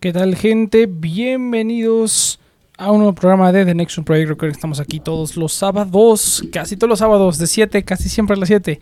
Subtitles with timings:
[0.00, 0.86] ¿Qué tal gente?
[0.86, 2.40] Bienvenidos
[2.78, 4.30] a un nuevo programa de The Next Project.
[4.30, 8.34] Recuerden que estamos aquí todos los sábados, casi todos los sábados, de 7, casi siempre
[8.34, 8.78] a las 7.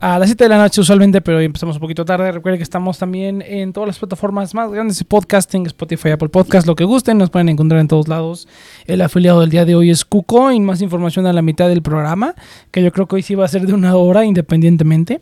[0.00, 2.30] A las 7 de la noche usualmente, pero hoy empezamos un poquito tarde.
[2.30, 6.68] Recuerden que estamos también en todas las plataformas más grandes de podcasting, Spotify, Apple Podcast,
[6.68, 8.46] lo que gusten, nos pueden encontrar en todos lados.
[8.86, 12.36] El afiliado del día de hoy es KuCoin, más información a la mitad del programa,
[12.70, 15.20] que yo creo que hoy sí va a ser de una hora independientemente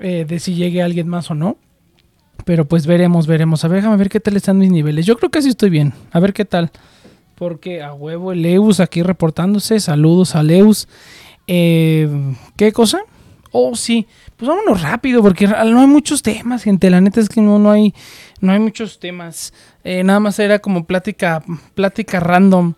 [0.00, 1.56] eh, de si llegue alguien más o no.
[2.46, 3.64] Pero pues veremos, veremos.
[3.64, 5.04] A ver, déjame ver qué tal están mis niveles.
[5.04, 5.92] Yo creo que sí estoy bien.
[6.12, 6.70] A ver qué tal.
[7.34, 9.80] Porque a huevo el Leus aquí reportándose.
[9.80, 10.86] Saludos a Leus.
[11.48, 12.08] Eh,
[12.54, 13.00] ¿Qué cosa?
[13.50, 14.06] Oh, sí.
[14.36, 16.88] Pues vámonos rápido porque no hay muchos temas, gente.
[16.88, 17.92] La neta es que no, no, hay,
[18.40, 19.52] no hay muchos temas.
[19.82, 21.42] Eh, nada más era como plática,
[21.74, 22.74] plática random.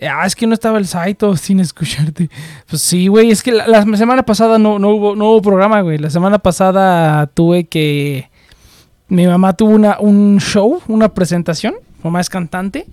[0.00, 2.30] Ah, es que no estaba el Saito sin escucharte.
[2.70, 3.32] Pues sí, güey.
[3.32, 5.98] Es que la, la semana pasada no, no, hubo, no hubo programa, güey.
[5.98, 8.30] La semana pasada tuve que
[9.08, 12.86] mi mamá tuvo una, un show, una presentación, mamá es cantante,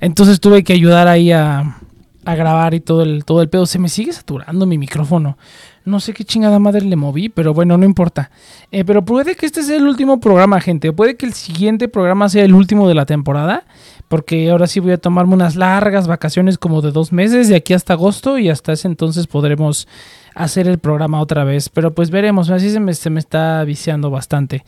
[0.00, 1.78] entonces tuve que ayudar ahí a,
[2.24, 3.66] a, grabar y todo el, todo el pedo.
[3.66, 5.38] Se me sigue saturando mi micrófono.
[5.84, 8.30] No sé qué chingada madre le moví, pero bueno, no importa.
[8.70, 10.92] Eh, pero puede que este sea el último programa, gente.
[10.92, 13.64] Puede que el siguiente programa sea el último de la temporada.
[14.08, 17.72] Porque ahora sí voy a tomarme unas largas vacaciones como de dos meses, de aquí
[17.72, 19.88] hasta agosto, y hasta ese entonces podremos
[20.34, 21.68] hacer el programa otra vez.
[21.68, 24.64] Pero pues veremos, así se me, se me está viciando bastante.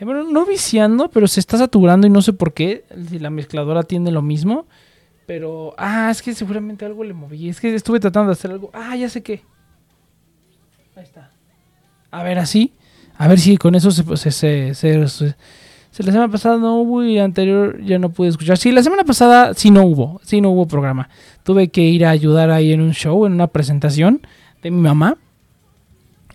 [0.00, 2.84] Eh, bueno, no viciando, pero se está saturando y no sé por qué.
[3.10, 4.66] Si la mezcladora tiene lo mismo.
[5.26, 7.50] Pero, ah, es que seguramente algo le moví.
[7.50, 8.70] Es que estuve tratando de hacer algo.
[8.72, 9.44] Ah, ya sé qué.
[10.96, 11.30] Ahí está.
[12.10, 12.72] A ver, así.
[13.18, 17.78] A ver si con eso se, se, se, la semana pasada no hubo y anterior
[17.84, 18.56] ya no pude escuchar.
[18.56, 20.18] Sí, la semana pasada sí no hubo.
[20.24, 21.10] Sí no hubo programa.
[21.42, 24.22] Tuve que ir a ayudar ahí en un show, en una presentación
[24.62, 25.18] de mi mamá.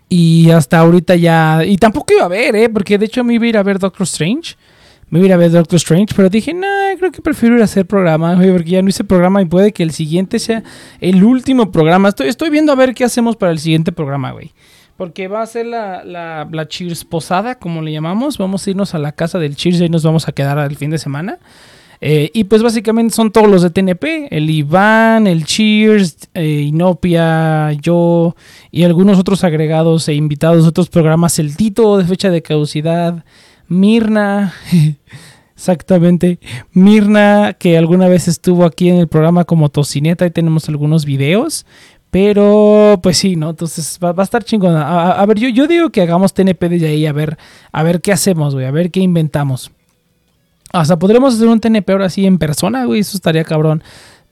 [0.08, 1.64] Y hasta ahorita ya.
[1.64, 2.68] Y tampoco iba a ver, ¿eh?
[2.68, 4.54] Porque de hecho me iba a ir a ver Doctor Strange.
[5.08, 6.14] Me iba a ir a ver Doctor Strange.
[6.14, 6.66] Pero dije, no,
[6.98, 8.36] creo que prefiero ir a hacer programa.
[8.36, 10.62] Porque ya no hice programa y puede que el siguiente sea
[11.00, 12.08] el último programa.
[12.10, 14.52] Estoy, estoy viendo a ver qué hacemos para el siguiente programa, güey.
[14.96, 18.38] Porque va a ser la, la, la Cheers posada, como le llamamos.
[18.38, 20.76] Vamos a irnos a la casa del Cheers y ahí nos vamos a quedar al
[20.76, 21.38] fin de semana.
[22.00, 27.72] Eh, y pues básicamente son todos los de TNP, el Iván, el Cheers, eh, Inopia,
[27.72, 28.36] yo
[28.70, 33.24] y algunos otros agregados e invitados de otros programas, el Tito de fecha de caducidad,
[33.68, 34.54] Mirna,
[35.56, 36.38] exactamente,
[36.72, 41.66] Mirna que alguna vez estuvo aquí en el programa como tocineta y tenemos algunos videos.
[42.08, 43.50] Pero, pues sí, ¿no?
[43.50, 44.74] Entonces va, a estar chingón.
[44.74, 47.36] A, ver, yo, yo digo que hagamos TNP desde ahí, a ver,
[47.72, 49.70] a ver qué hacemos, güey, a ver qué inventamos.
[50.72, 53.00] Hasta podremos hacer un TNP ahora sí en persona, güey.
[53.00, 53.82] Eso estaría cabrón.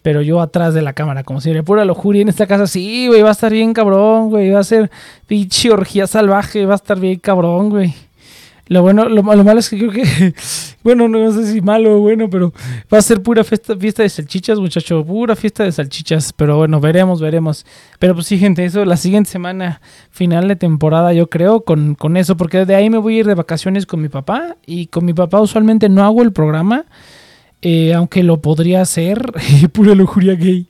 [0.03, 2.67] Pero yo atrás de la cámara, como si me pura lujuria en esta casa.
[2.67, 4.51] Sí, güey, va a estar bien cabrón, güey.
[4.51, 4.91] Va a ser
[5.27, 6.67] pinche orgía salvaje.
[6.67, 7.95] Va a estar bien cabrón, güey.
[8.67, 10.35] Lo bueno, lo, lo, malo es que creo que,
[10.83, 12.53] bueno, no sé si malo o bueno, pero
[12.93, 16.33] va a ser pura fiesta, fiesta de salchichas, muchacho, pura fiesta de salchichas.
[16.33, 17.67] Pero bueno, veremos, veremos.
[17.99, 22.17] Pero pues sí, gente, eso la siguiente semana, final de temporada, yo creo, con, con
[22.17, 24.57] eso, porque de ahí me voy a ir de vacaciones con mi papá.
[24.65, 26.87] Y con mi papá usualmente no hago el programa.
[27.67, 29.33] Eh, aunque lo podría hacer,
[29.73, 30.69] pura lujuria gay.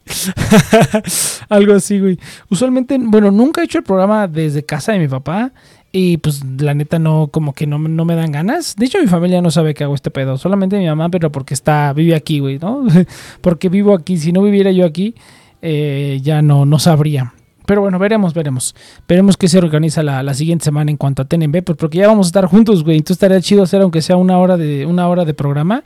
[1.48, 2.18] Algo así, güey.
[2.48, 5.52] Usualmente, bueno, nunca he hecho el programa desde casa de mi papá.
[5.96, 8.74] Y pues la neta no, como que no, no, me dan ganas.
[8.74, 10.36] De hecho, mi familia no sabe que hago este pedo.
[10.36, 12.84] Solamente mi mamá, pero porque está, vive aquí, güey, ¿no?
[13.40, 14.16] porque vivo aquí.
[14.16, 15.14] Si no viviera yo aquí,
[15.62, 17.32] eh, ya no, no sabría.
[17.64, 18.74] Pero bueno, veremos, veremos.
[19.06, 21.62] Veremos qué se organiza la, la, siguiente semana en cuanto a TNB.
[21.62, 22.96] Pues porque ya vamos a estar juntos, güey.
[22.96, 25.84] Entonces estaría chido hacer aunque sea una hora de, una hora de programa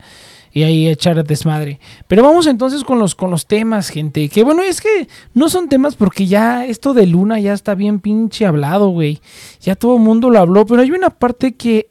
[0.53, 1.81] y ahí echar desmadre.
[2.07, 4.29] Pero vamos entonces con los, con los temas, gente.
[4.29, 8.01] Que bueno, es que no son temas porque ya esto de Luna ya está bien
[8.01, 9.21] pinche hablado, güey.
[9.61, 11.89] Ya todo el mundo lo habló, pero hay una parte que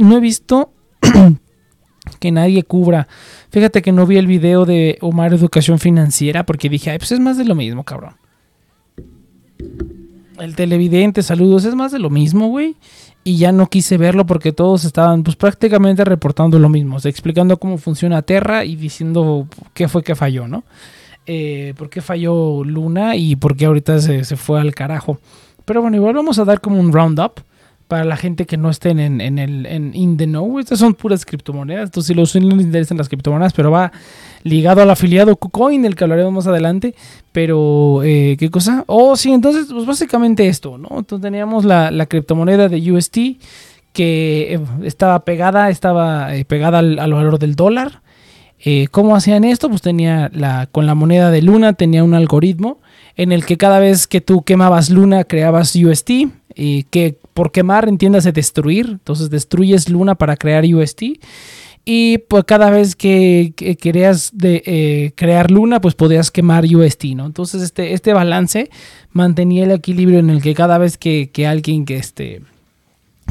[0.00, 0.72] no he visto
[2.20, 3.08] que nadie cubra.
[3.50, 7.20] Fíjate que no vi el video de Omar Educación Financiera porque dije, ay, pues es
[7.20, 8.16] más de lo mismo, cabrón.
[10.38, 12.76] El televidente, saludos, es más de lo mismo, güey
[13.28, 17.76] y ya no quise verlo porque todos estaban pues prácticamente reportando lo mismo, explicando cómo
[17.76, 20.64] funciona Terra y diciendo qué fue que falló, ¿no?
[21.26, 25.20] Eh, por qué falló Luna y por qué ahorita se, se, fue al carajo.
[25.66, 27.40] Pero bueno, igual vamos a dar como un roundup
[27.86, 30.58] para la gente que no estén en, en el en in the know.
[30.58, 33.92] Estas son puras criptomonedas, entonces si los les interesan las criptomonedas, pero va
[34.42, 36.94] ligado al afiliado KuCoin, del que hablaremos más adelante.
[37.32, 38.84] Pero, eh, ¿qué cosa?
[38.86, 40.88] Oh, sí, entonces, pues básicamente esto, ¿no?
[40.98, 43.16] Entonces teníamos la, criptomoneda de UST
[43.92, 48.02] que eh, estaba pegada, estaba eh, pegada al, al, valor del dólar.
[48.90, 49.68] ¿Cómo hacían esto?
[49.68, 52.80] Pues tenía la, con la moneda de Luna tenía un algoritmo
[53.16, 56.10] en el que cada vez que tú quemabas Luna creabas UST,
[56.58, 61.02] y que por quemar entiéndase destruir, entonces destruyes Luna para crear UST
[61.90, 67.24] y pues cada vez que, querías eh, crear Luna, pues podías quemar UST, ¿no?
[67.24, 68.68] Entonces este, este balance
[69.12, 72.42] mantenía el equilibrio en el que cada vez que, alguien que este,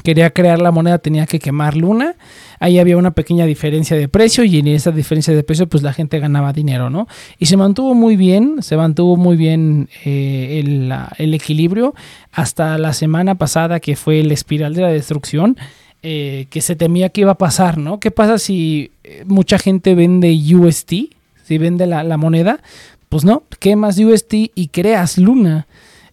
[0.03, 2.15] quería crear la moneda tenía que quemar Luna,
[2.59, 5.93] ahí había una pequeña diferencia de precio y en esa diferencia de precio pues la
[5.93, 7.07] gente ganaba dinero, ¿no?
[7.37, 11.93] Y se mantuvo muy bien, se mantuvo muy bien eh, el, el equilibrio
[12.31, 15.57] hasta la semana pasada que fue el espiral de la destrucción
[16.03, 17.99] eh, que se temía que iba a pasar, ¿no?
[17.99, 20.93] ¿Qué pasa si eh, mucha gente vende UST?
[21.43, 22.59] Si vende la, moneda,
[23.09, 25.65] pues no, quemas UST y creas Luna.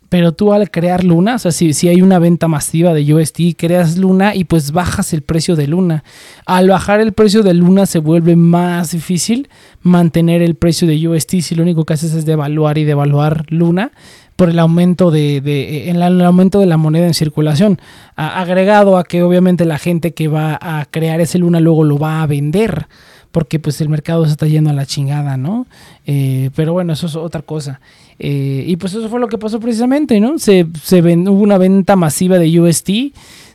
[0.09, 3.57] Pero tú al crear Luna, o sea, si, si, hay una venta masiva de UST,
[3.57, 6.05] creas Luna y pues bajas el precio de Luna.
[6.47, 9.49] Al bajar el precio de Luna se vuelve más difícil
[9.83, 13.91] mantener el precio de UST si lo único que haces es devaluar y devaluar Luna
[14.37, 17.81] por el aumento de, de el, aumento de la moneda en circulación,
[18.17, 22.23] agregado a que obviamente la gente que va a crear ese luna luego lo va
[22.23, 22.87] a vender,
[23.31, 25.67] porque pues el mercado se está yendo a la chingada, ¿no?
[26.07, 27.81] Eh, pero bueno, eso es otra cosa.
[28.19, 30.39] Eh, y pues eso fue lo que pasó precisamente, ¿no?
[30.39, 32.91] Se, se hubo una venta masiva de UST,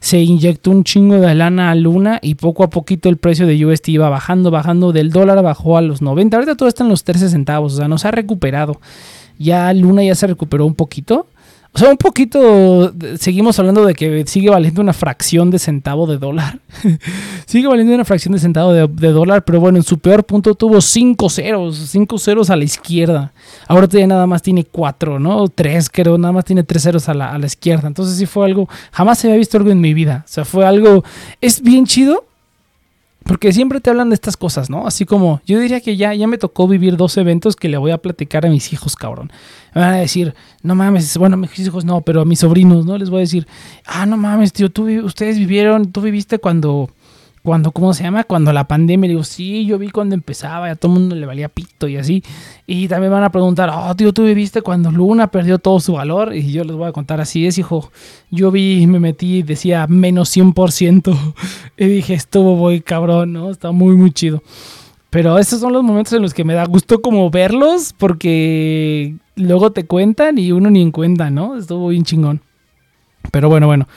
[0.02, 3.66] se inyectó un chingo de lana a Luna y poco a poquito el precio de
[3.66, 7.04] UST iba bajando, bajando del dólar, bajó a los 90, ahorita todo está en los
[7.04, 8.80] 13 centavos, o sea, nos ha recuperado
[9.40, 11.28] ya Luna ya se recuperó un poquito.
[11.72, 16.18] O sea, un poquito, seguimos hablando de que sigue valiendo una fracción de centavo de
[16.18, 16.60] dólar.
[17.46, 20.82] sigue valiendo una fracción de centavo de, dólar, pero bueno, en su peor punto tuvo
[20.82, 23.34] 5 ceros, 5 ceros a la izquierda.
[23.68, 25.48] Ahora ya nada más tiene 4, ¿no?
[25.48, 27.88] 3, creo, nada más tiene 3 ceros a la, a la izquierda.
[27.88, 30.24] Entonces sí fue algo, jamás se había visto algo en mi vida.
[30.26, 31.04] O sea, fue algo,
[31.40, 32.26] es bien chido,
[33.30, 34.88] porque siempre te hablan de estas cosas, ¿no?
[34.88, 37.92] Así como yo diría que ya, ya me tocó vivir dos eventos que le voy
[37.92, 39.32] a platicar a mis hijos, cabrón.
[39.76, 40.34] Me van a decir,
[40.64, 42.98] no mames, bueno, mis hijos no, pero a mis sobrinos, ¿no?
[42.98, 43.46] Les voy a decir,
[43.86, 46.90] ah, no mames, tío, tú, ustedes vivieron, tú viviste cuando
[47.44, 48.24] cuando, ¿cómo se llama?
[48.24, 51.50] Cuando la pandemia, digo, sí, yo vi cuando empezaba, a todo el mundo le valía
[51.50, 52.24] pito y así.
[52.68, 56.36] Y también van a preguntar, oh, tío, ¿tú viviste cuando Luna perdió todo su valor?
[56.36, 57.92] Y yo les voy a contar, así es, hijo.
[58.30, 61.34] Yo vi, me metí, decía menos 100%.
[61.78, 63.50] y dije, estuvo muy cabrón, ¿no?
[63.50, 64.44] Está muy, muy chido.
[65.10, 69.72] Pero esos son los momentos en los que me da gusto como verlos, porque luego
[69.72, 71.58] te cuentan y uno ni en cuenta, ¿no?
[71.58, 72.42] Estuvo bien chingón.
[73.32, 73.88] Pero bueno, bueno.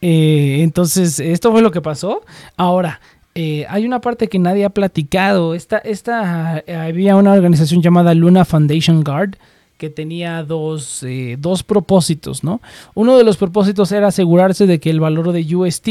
[0.00, 2.22] Eh, entonces, esto fue lo que pasó.
[2.56, 3.00] Ahora,
[3.34, 5.54] eh, hay una parte que nadie ha platicado.
[5.54, 9.36] Esta, esta, eh, había una organización llamada Luna Foundation Guard
[9.78, 11.02] que tenía dos,
[11.38, 12.60] dos, propósitos, ¿no?
[12.94, 15.88] Uno de los propósitos era asegurarse de que el valor de UST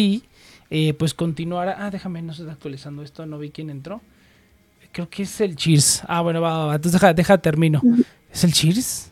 [1.00, 1.76] pues continuara.
[1.80, 4.00] Ah, déjame, no se está actualizando esto, no vi quién entró.
[4.92, 6.04] Creo que es el Cheers.
[6.08, 7.82] Ah, bueno, va, va, entonces deja, deja termino.
[8.32, 9.10] ¿Es el Cheers?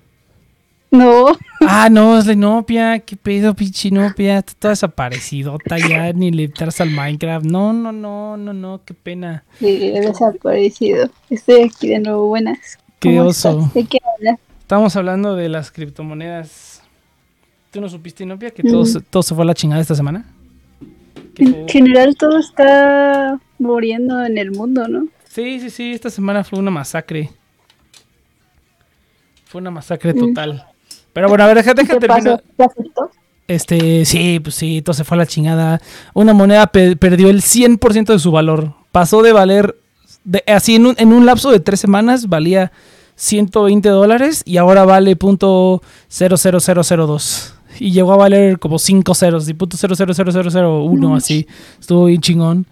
[0.89, 1.37] No.
[1.61, 2.99] Ah, no, es la Inopia.
[2.99, 4.39] ¿Qué pedo, pinche Inopia?
[4.39, 7.45] Está toda desaparecidota ya, ni le entras al Minecraft.
[7.45, 9.43] No, no, no, no, no, qué pena.
[9.59, 11.09] Sí, he desaparecido.
[11.29, 12.77] Estoy aquí de nuevo, buenas.
[12.99, 13.69] Qué oso.
[13.73, 14.39] ¿De qué hablas?
[14.61, 16.81] Estamos hablando de las criptomonedas.
[17.71, 19.03] ¿Tú no supiste, Inopia, que todo, mm.
[19.09, 20.25] todo se fue a la chingada esta semana?
[21.37, 25.07] En general todo está muriendo en el mundo, ¿no?
[25.25, 27.29] Sí, sí, sí, esta semana fue una masacre.
[29.45, 30.33] Fue una masacre mm.
[31.17, 32.37] Pero bueno, a ver, déjate que termine.
[33.47, 35.81] Este, sí, pues sí, todo se fue a la chingada.
[36.13, 38.75] Una moneda perdió el 100% de su valor.
[38.91, 39.75] Pasó de valer,
[40.25, 42.71] de, así en un, en un lapso de tres semanas, valía
[43.15, 45.81] 120 dólares y ahora vale punto
[46.11, 47.53] .00002.
[47.79, 51.47] Y llegó a valer como 5 ceros, y punto .00001, así.
[51.79, 52.67] Estuvo bien chingón.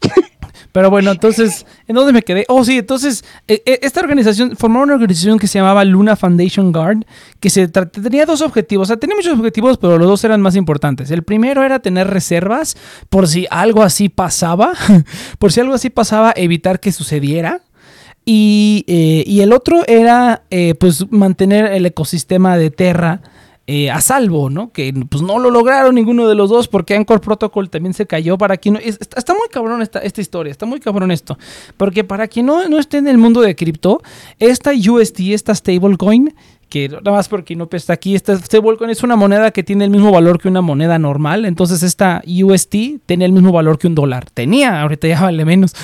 [0.76, 2.44] Pero bueno, entonces, ¿en dónde me quedé?
[2.48, 6.70] Oh, sí, entonces, e, e, esta organización, formó una organización que se llamaba Luna Foundation
[6.70, 6.98] Guard,
[7.40, 8.84] que se tenía dos objetivos.
[8.84, 11.10] O sea, tenía muchos objetivos, pero los dos eran más importantes.
[11.10, 12.76] El primero era tener reservas
[13.08, 14.74] por si algo así pasaba,
[15.38, 17.62] por si algo así pasaba, evitar que sucediera.
[18.26, 23.22] Y, eh, y el otro era, eh, pues, mantener el ecosistema de Terra
[23.68, 24.70] eh, a salvo, ¿no?
[24.70, 28.38] Que pues no lo lograron ninguno de los dos porque Anchor Protocol también se cayó
[28.38, 28.80] para quien no...
[28.80, 31.36] Está, muy cabrón esta, historia, está muy cabrón esto.
[31.76, 34.02] Porque para quien no, no esté en el mundo de cripto,
[34.38, 36.32] esta UST, esta stablecoin,
[36.68, 39.90] que nada más porque no está aquí, esta stablecoin es una moneda que tiene el
[39.90, 43.96] mismo valor que una moneda normal, entonces esta UST tiene el mismo valor que un
[43.96, 44.30] dólar.
[44.30, 45.74] Tenía, ahorita ya vale menos,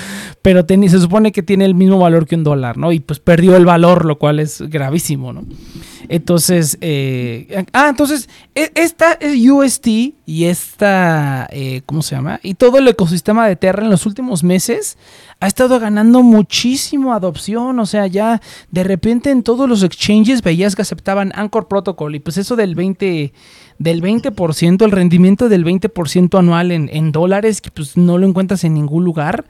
[0.41, 2.93] pero se supone que tiene el mismo valor que un dólar, ¿no?
[2.93, 5.43] Y pues perdió el valor, lo cual es gravísimo, ¿no?
[6.09, 9.87] Entonces, eh, ah, entonces, e, esta es UST
[10.25, 12.39] y esta, eh, ¿cómo se llama?
[12.43, 14.97] Y todo el ecosistema de Terra en los últimos meses
[15.39, 17.79] ha estado ganando muchísimo adopción.
[17.79, 18.41] O sea, ya
[18.71, 22.15] de repente en todos los exchanges veías que aceptaban Anchor Protocol.
[22.15, 23.33] Y pues eso del 20,
[23.79, 28.63] del 20%, el rendimiento del 20% anual en, en dólares, que pues no lo encuentras
[28.63, 29.45] en ningún lugar.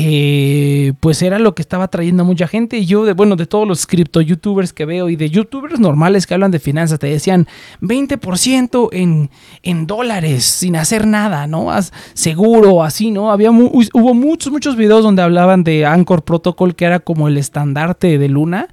[0.00, 2.78] Eh, pues era lo que estaba trayendo a mucha gente.
[2.78, 6.24] Y yo, de, bueno, de todos los cripto youtubers que veo y de youtubers normales
[6.24, 7.48] que hablan de finanzas, te decían
[7.80, 9.28] 20% en,
[9.64, 11.68] en dólares sin hacer nada, ¿no?
[12.14, 13.32] seguro, así, ¿no?
[13.32, 18.18] Había hubo muchos, muchos videos donde hablaban de Anchor Protocol, que era como el estandarte
[18.18, 18.68] de Luna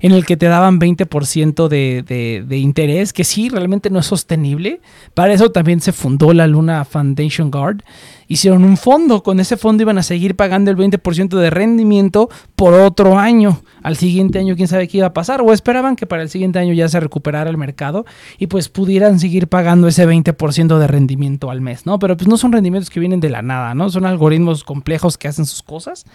[0.00, 4.80] en el que te daban 20% de, de, interés, que sí, realmente no es sostenible.
[5.14, 7.82] Para eso también se fundó la Luna Foundation Guard.
[8.26, 12.72] Hicieron un fondo, con ese fondo iban a seguir pagando el 20% de rendimiento por
[12.74, 13.62] otro año.
[13.82, 16.58] Al siguiente año quién sabe qué iba a pasar, o esperaban que para el siguiente
[16.58, 18.06] año ya se recuperara el mercado
[18.38, 21.98] y pues pudieran seguir pagando ese 20% de rendimiento al mes, ¿no?
[21.98, 23.90] Pero pues no son rendimientos que vienen de la nada, ¿no?
[23.90, 26.06] Son algoritmos complejos que hacen sus cosas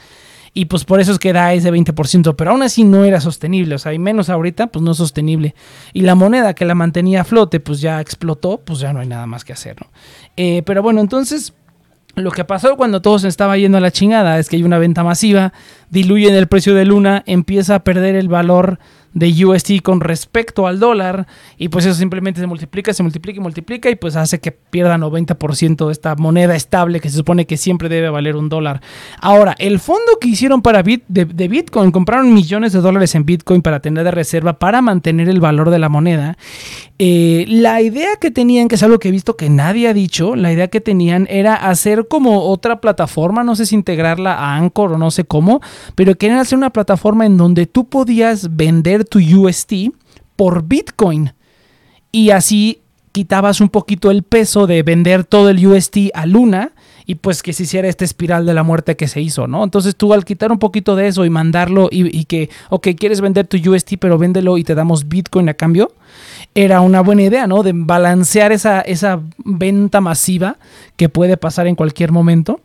[0.58, 3.76] y pues por eso es que da ese 20%, pero aún así no era sostenible,
[3.76, 5.54] o sea, y menos ahorita, pues no es sostenible.
[5.92, 9.08] Y la moneda que la mantenía a flote, pues ya explotó, pues ya no hay
[9.08, 9.92] nada más que hacer, ¿no?
[10.38, 11.54] Eh, pero bueno, entonces...
[12.18, 14.78] Lo que pasó cuando todo se estaba yendo a la chingada es que hay una
[14.78, 15.52] venta masiva,
[15.90, 18.80] diluyen el precio de Luna, empieza a perder el valor
[19.16, 21.26] de USD con respecto al dólar
[21.58, 24.98] y pues eso simplemente se multiplica, se multiplica y multiplica y pues hace que pierda
[24.98, 28.82] 90% de esta moneda estable que se supone que siempre debe valer un dólar.
[29.22, 33.62] Ahora, el fondo que hicieron para Bit, de, Bitcoin, compraron millones de dólares en Bitcoin
[33.62, 36.38] para tener de reserva para mantener el valor de la moneda.
[37.00, 40.36] Eh, la idea que tenían, que es algo que he visto que nadie ha dicho,
[40.36, 44.94] la idea que tenían era hacer como otra plataforma, no sé si integrarla a Anchor
[44.94, 45.62] o no sé cómo,
[45.96, 49.92] pero querían hacer una plataforma en donde tú podías vender tu UST
[50.36, 51.34] por Bitcoin.
[52.12, 52.82] Y así
[53.12, 56.74] quitabas un poquito el peso de vender todo el UST a Luna
[57.06, 59.64] y pues que se hiciera esta espiral de la muerte que se hizo, ¿no?
[59.64, 63.48] Entonces tú al quitar un poquito de eso y mandarlo y, que, ok, quieres vender
[63.48, 65.94] tu UST pero véndelo y te damos Bitcoin a cambio,
[66.56, 67.64] era una buena idea, ¿no?
[67.64, 70.58] De balancear esa, esa venta masiva
[70.98, 72.60] que puede pasar en cualquier momento.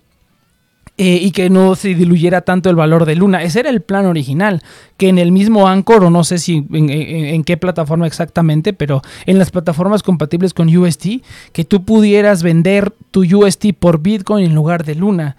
[1.03, 3.43] Eh, y que no se diluyera tanto el valor de Luna.
[3.43, 4.63] Ese era el plan original,
[4.99, 9.39] que en el mismo Anchor, o no sé si en, qué plataforma exactamente, pero en
[9.39, 11.23] las plataformas compatibles con UST,
[11.55, 15.39] que tú pudieras vender tu UST por Bitcoin en lugar de Luna.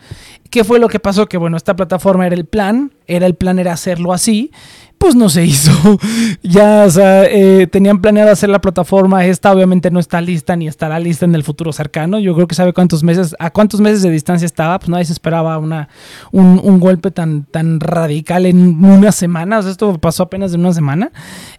[0.49, 1.29] ¿Qué fue lo que pasó?
[1.29, 4.49] Que bueno, esta plataforma era el plan, era el plan era hacerlo así,
[5.01, 5.71] pues no se hizo.
[6.43, 9.25] ya, o sea, eh, tenían planeado hacer la plataforma.
[9.25, 12.19] Esta obviamente no está lista ni estará lista en el futuro cercano.
[12.19, 14.77] Yo creo que sabe cuántos meses, a cuántos meses de distancia estaba.
[14.77, 15.89] Pues nadie se esperaba una,
[16.31, 19.57] un, golpe tan, tan radical en una semana.
[19.57, 21.11] O sea, esto pasó apenas en una semana.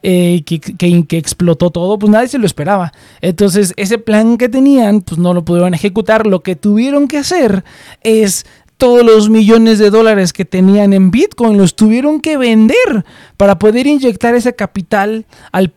[0.04, 1.99] Eh, que, que, explotó todo.
[1.99, 2.92] Pues nadie se lo esperaba.
[3.20, 6.28] Entonces, ese plan que tenían, pues no lo pudieron ejecutar.
[6.28, 7.64] Lo que tuvieron que hacer
[8.04, 8.46] es
[8.83, 13.05] todos los millones de dólares que tenían en Bitcoin, los tuvieron que vender
[13.37, 15.73] para poder inyectar ese capital al,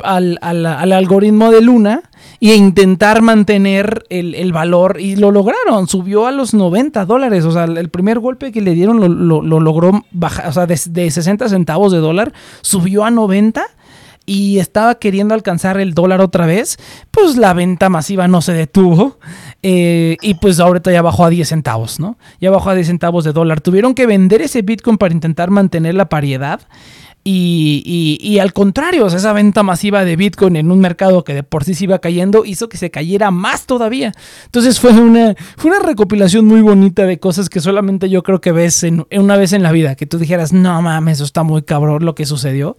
[0.92, 2.02] algoritmo de Luna
[2.42, 5.00] e intentar mantener el, valor.
[5.00, 8.74] Y lo lograron, subió a los 90 dólares, o sea, el primer golpe que le
[8.74, 13.68] dieron lo, logró bajar, o sea, de, de 60 centavos de dólar subió a 90
[14.26, 16.78] y estaba queriendo alcanzar el dólar otra vez,
[17.12, 19.20] pues la venta masiva no se detuvo
[19.68, 22.20] eh, y pues ahorita ya bajó a 10 centavos, ¿no?
[22.40, 23.62] Ya bajó a 10 centavos de dólar.
[23.62, 26.62] Tuvieron que vender ese Bitcoin para intentar mantener la paridad
[27.28, 31.74] y, al contrario, esa venta masiva de Bitcoin en un mercado que de por sí
[31.74, 34.12] se iba cayendo hizo que se cayera más todavía.
[34.46, 38.52] Entonces fue una, fue una recopilación muy bonita de cosas que solamente yo creo que
[38.52, 41.64] ves en, una vez en la vida, que tú dijeras, no mames, eso está muy
[41.64, 42.78] cabrón lo que sucedió.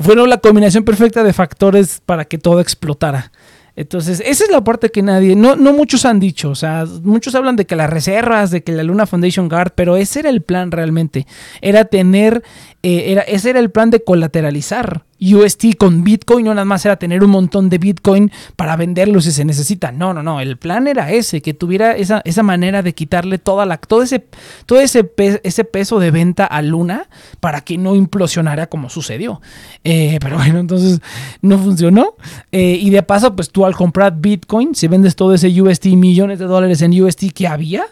[0.00, 3.32] Fueron la combinación perfecta de factores para que todo explotara.
[3.74, 7.34] Entonces, esa es la parte que nadie, no, no muchos han dicho, o sea, muchos
[7.34, 10.42] hablan de que las reservas, de que la Luna Foundation Guard, pero ese era el
[10.42, 11.26] plan realmente,
[11.62, 12.42] era tener,
[12.82, 16.96] eh, era, ese era el plan de colateralizar UST con Bitcoin, no nada más era
[16.96, 19.92] tener un montón de Bitcoin para venderlo si se necesita.
[19.92, 20.40] No, no, no.
[20.40, 24.26] El plan era ese, que tuviera esa, esa manera de quitarle toda la, todo, ese,
[24.66, 25.12] todo ese,
[25.42, 27.08] ese peso de venta a Luna
[27.40, 29.40] para que no implosionara como sucedió.
[29.84, 31.00] Eh, pero bueno, entonces
[31.40, 32.14] no funcionó.
[32.50, 36.38] Eh, y de paso, pues tú al comprar Bitcoin, si vendes todo ese UST, millones
[36.38, 37.84] de dólares en UST que había,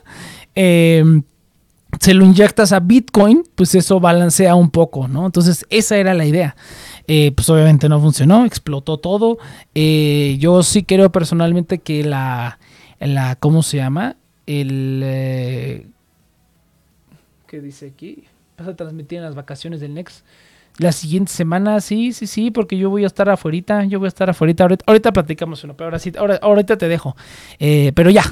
[0.55, 1.23] eh,
[1.99, 5.27] se lo inyectas a Bitcoin, pues eso balancea un poco, ¿no?
[5.27, 6.57] Entonces esa era la idea.
[7.12, 9.38] Eh, pues obviamente no funcionó, explotó todo.
[9.75, 12.61] Eh, yo sí creo personalmente que la,
[13.00, 14.14] la ¿cómo se llama?
[14.47, 15.00] El...
[15.02, 15.88] Eh,
[17.49, 18.23] ¿Qué dice aquí?
[18.57, 20.25] Vas a transmitir en las vacaciones del Next.
[20.79, 24.09] La siguiente semana, sí, sí, sí, porque yo voy a estar afuera, yo voy a
[24.09, 24.55] estar afuera.
[24.61, 27.17] Ahorita, ahorita platicamos uno, pero ahora sí, ahora, ahorita te dejo.
[27.59, 28.23] pero ya,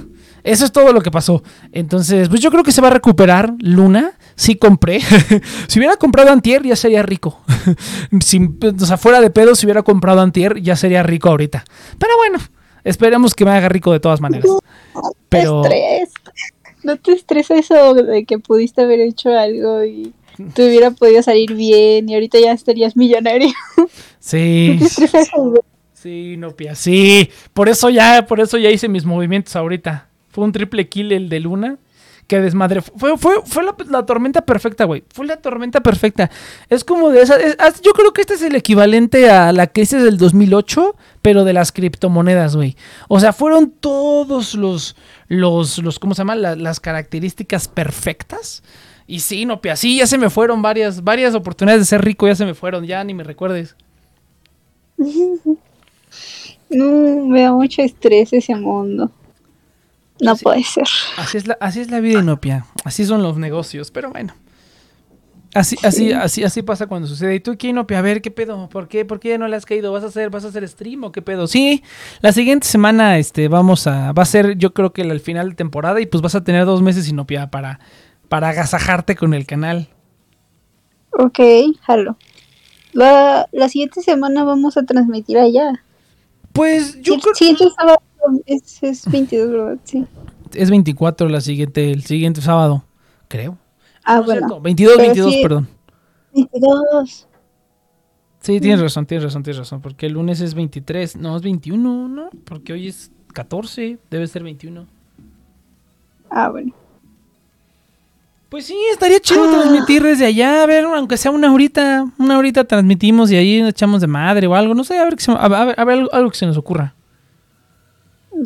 [0.44, 1.42] eso es todo lo que pasó.
[1.72, 4.12] Entonces, pues yo creo que se va a recuperar Luna.
[4.38, 5.00] Sí compré.
[5.68, 7.42] si hubiera comprado Antier, ya sería rico.
[8.80, 11.64] o sea, fuera de pedo, si hubiera comprado Antier, ya sería rico ahorita.
[11.98, 12.38] Pero bueno,
[12.88, 14.50] Esperemos que me haga rico de todas maneras.
[15.28, 15.62] Pero...
[16.84, 20.14] No te estresa eso de que pudiste haber hecho algo y
[20.54, 23.50] te hubiera podido salir bien y ahorita ya estarías millonario.
[24.20, 24.78] Sí.
[25.92, 26.74] Sí, no pía.
[26.74, 30.08] Sí, por eso ya, por eso ya hice mis movimientos ahorita.
[30.30, 31.78] Fue un triple kill el de Luna.
[32.28, 32.82] Que desmadre.
[32.82, 35.02] Fue, fue, fue la, tormenta perfecta, güey.
[35.14, 36.30] Fue la tormenta perfecta.
[36.68, 37.38] Es como de esa.
[37.82, 41.72] yo creo que este es el equivalente a la crisis del 2008, pero de las
[41.72, 42.76] criptomonedas, güey.
[43.08, 44.94] O sea, fueron todos los.
[45.28, 46.36] los, los ¿Cómo se llama?
[46.36, 48.62] las características perfectas.
[49.06, 49.74] Y sí, no, pía.
[49.74, 52.84] Sí, ya se me fueron varias, varias oportunidades de ser rico, ya se me fueron.
[52.84, 53.74] Ya ni me recuerdes.
[56.70, 59.10] No, me da mucho estrés ese mundo.
[60.20, 60.86] No puede ser.
[61.16, 62.66] Así es, la, así es la vida inopia.
[62.84, 63.90] Así son los negocios.
[63.90, 64.34] Pero bueno.
[65.54, 67.36] Así, así, así, así pasa cuando sucede.
[67.36, 67.98] ¿Y tú qué inopia?
[67.98, 68.68] A ver, ¿qué pedo?
[68.68, 69.04] ¿Por qué?
[69.04, 69.92] ¿Por qué no le has caído?
[69.92, 71.46] ¿Vas a hacer, vas a hacer stream o qué pedo?
[71.46, 71.82] Sí,
[72.20, 75.54] la siguiente semana, este, vamos a, va a ser, yo creo que el, final de
[75.54, 77.80] temporada y pues vas a tener dos meses inopia para,
[78.28, 79.88] para agasajarte con el canal.
[81.12, 81.40] Ok,
[81.80, 82.18] jalo.
[82.92, 85.82] La, la siguiente semana vamos a transmitir allá.
[86.52, 87.56] Pues yo creo que...
[87.70, 88.02] sábado
[88.46, 89.78] es, es 22, ¿verdad?
[89.84, 90.06] Sí.
[90.54, 92.84] Es 24 la siguiente, el siguiente sábado,
[93.28, 93.58] creo.
[94.04, 94.60] Ah, bueno.
[94.60, 95.68] 22, 22, perdón.
[96.34, 97.28] 22.
[98.40, 99.80] Sí, tienes razón, tienes razón, tienes razón.
[99.80, 102.30] Porque el lunes es 23, no, es 21, ¿no?
[102.44, 104.86] Porque hoy es 14, debe ser 21.
[106.30, 106.72] Ah, bueno.
[108.48, 109.50] Pues sí, estaría chido ah.
[109.50, 114.00] transmitir desde allá, a ver, aunque sea una horita, una horita transmitimos y ahí echamos
[114.00, 115.16] de madre o algo, no sé, a ver,
[115.76, 116.94] a ver, algo, que se nos ocurra.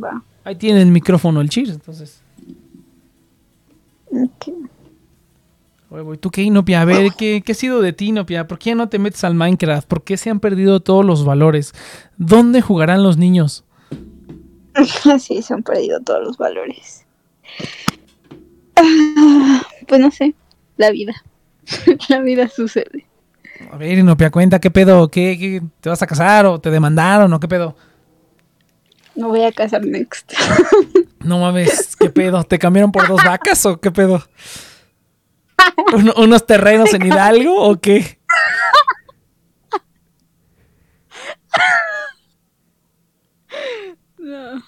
[0.03, 0.23] Va.
[0.45, 2.21] Ahí tiene el micrófono el Cheers, entonces.
[4.11, 4.49] Ok.
[5.91, 6.81] Oye, ¿tú qué, Inopia?
[6.81, 8.47] A ver, ¿qué, ¿qué ha sido de ti, Inopia?
[8.47, 9.87] ¿Por qué no te metes al Minecraft?
[9.87, 11.75] ¿Por qué se han perdido todos los valores?
[12.17, 13.65] ¿Dónde jugarán los niños?
[15.19, 17.05] sí, se han perdido todos los valores.
[18.77, 20.35] Ah, pues no sé,
[20.77, 21.15] la vida.
[22.09, 23.07] la vida sucede.
[23.71, 25.09] A ver, Inopia, cuenta, ¿qué pedo?
[25.09, 27.77] ¿Qué, te vas a casar o te demandaron o qué pedo?
[29.15, 30.33] No voy a casar next.
[31.21, 32.43] no mames, ¿qué pedo?
[32.45, 34.23] ¿Te cambiaron por dos vacas o qué pedo?
[36.17, 38.19] ¿Unos terrenos en Hidalgo o qué?
[44.19, 44.63] No.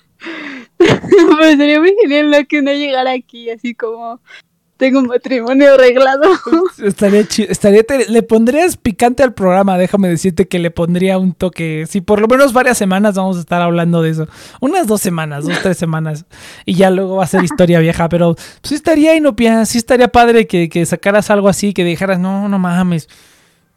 [0.76, 4.20] Pero sería muy genial que no llegara aquí así como
[4.76, 6.22] tengo un matrimonio arreglado.
[6.82, 7.50] Estaría chido.
[7.50, 11.86] Estaría le pondrías picante al programa, déjame decirte que le pondría un toque.
[11.88, 14.28] Si por lo menos varias semanas vamos a estar hablando de eso.
[14.60, 16.24] Unas dos semanas, dos, tres semanas.
[16.64, 18.08] Y ya luego va a ser historia vieja.
[18.08, 22.48] Pero sí estaría inopia, sí estaría padre que, que sacaras algo así, que dijeras, no,
[22.48, 23.08] no mames.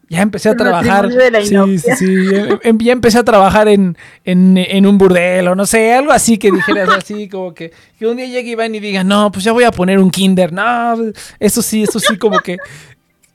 [0.09, 1.09] Ya empecé a trabajar.
[1.43, 2.05] Sí, sí, sí.
[2.33, 6.37] Em, em, ya empecé a trabajar en, en, un burdel o no sé, algo así
[6.37, 9.51] que dijeras así, como que, que un día llegue Iván y diga, no, pues ya
[9.51, 10.53] voy a poner un kinder.
[10.53, 10.95] No,
[11.39, 12.57] eso sí, eso sí, como que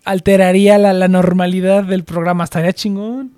[0.04, 2.44] alteraría la, la normalidad del programa.
[2.44, 3.32] Estaría chingón.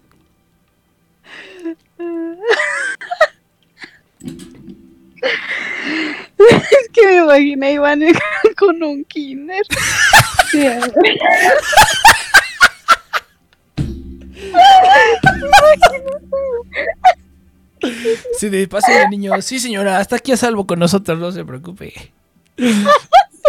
[6.37, 8.01] Es que me imaginé a Iván
[8.57, 9.63] con un kinder.
[18.39, 21.45] Si de paso el niño, sí señora, hasta aquí a salvo con nosotros, no se
[21.45, 22.13] preocupe.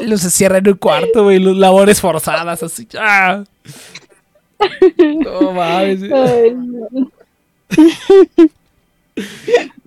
[0.01, 2.87] Los cierra en un cuarto, güey, los labores forzadas, así.
[2.99, 3.43] ¡ah!
[4.97, 6.03] No mames.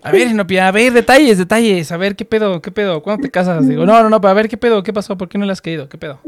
[0.02, 1.92] A ver, Inopia, a ver, detalles, detalles.
[1.92, 2.62] A ver, ¿qué pedo?
[2.62, 3.02] ¿Qué pedo?
[3.02, 3.68] ¿Cuándo te casas?
[3.68, 4.82] Digo, no, no, no, a ver, ¿qué pedo?
[4.82, 5.18] ¿Qué pasó?
[5.18, 5.88] ¿Por qué no le has caído?
[5.88, 6.20] ¿Qué pedo?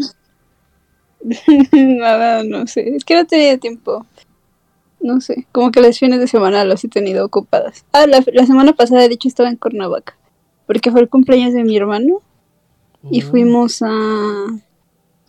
[1.73, 2.95] Nada, no sé.
[2.95, 4.07] Es que no tenía tiempo
[5.01, 7.85] no sé, como que las fines de semana las he tenido ocupadas.
[7.93, 10.17] Ah, la, semana pasada de hecho estaba en Cuernavaca,
[10.67, 12.23] porque fue el cumpleaños de mi hermano
[13.11, 13.27] y oh.
[13.27, 14.47] fuimos a,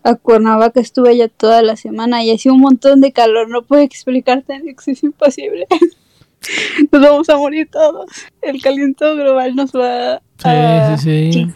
[0.03, 3.81] a Cuernavaca, estuve allá toda la semana y hacía un montón de calor, no puedo
[3.81, 5.67] explicarte, es imposible.
[6.91, 8.05] nos vamos a morir todos.
[8.41, 10.97] El caliento global nos va a...
[10.97, 11.47] Sí, sí,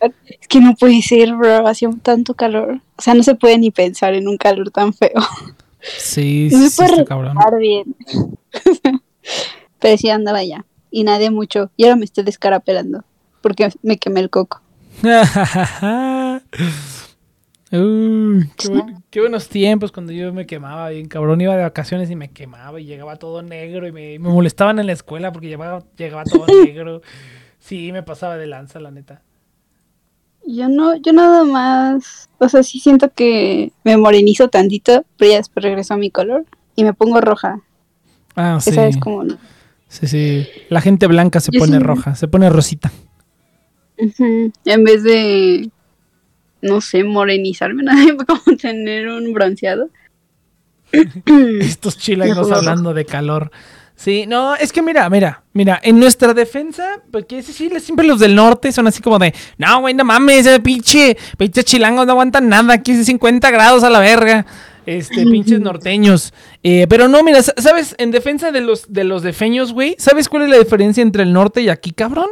[0.00, 2.80] Es que no puede ser, bro, hacía tanto calor.
[2.96, 5.20] O sea, no se puede ni pensar en un calor tan feo.
[5.82, 7.36] Sí, no sí, sí cabrón.
[7.58, 7.96] bien.
[9.78, 10.64] Pero sí andaba ya.
[10.90, 11.70] Y nadie mucho.
[11.76, 13.04] Y ahora me estoy descarapelando.
[13.40, 14.60] Porque me quemé el coco.
[19.10, 21.40] qué, buenos tiempos cuando yo me quemaba bien cabrón.
[21.40, 24.86] Iba de vacaciones y me quemaba y llegaba todo negro y me, me molestaban en
[24.86, 27.00] la escuela porque llegaba, llegaba todo negro.
[27.58, 29.22] Sí, me pasaba de lanza, la neta.
[30.46, 35.36] Yo no, yo nada más, o sea, sí siento que me morenizo tantito, pero ya
[35.38, 36.44] después regreso a mi color
[36.76, 37.60] y me pongo roja.
[38.34, 38.70] Ah, sí.
[38.70, 39.24] Esa es como...
[39.88, 40.46] Sí, sí.
[40.68, 41.82] La gente blanca se Yo pone sí.
[41.82, 42.90] roja, se pone rosita.
[43.96, 45.70] En vez de,
[46.62, 49.90] no sé, morenizarme, nada, como tener un bronceado.
[51.60, 53.50] Estos chilangos hablando de calor.
[54.02, 58.18] Sí, no, es que mira, mira, mira, en nuestra defensa, porque sí, sí, siempre los
[58.18, 62.12] del norte son así como de, no, güey, no mames, ese pinche, pinche chilangos no
[62.12, 64.46] aguantan nada, aquí es 50 grados a la verga,
[64.86, 66.32] este, pinches norteños.
[66.62, 67.94] Eh, pero no, mira, sa- ¿sabes?
[67.98, 71.34] En defensa de los, de los defeños, güey, ¿sabes cuál es la diferencia entre el
[71.34, 72.30] norte y aquí, cabrón?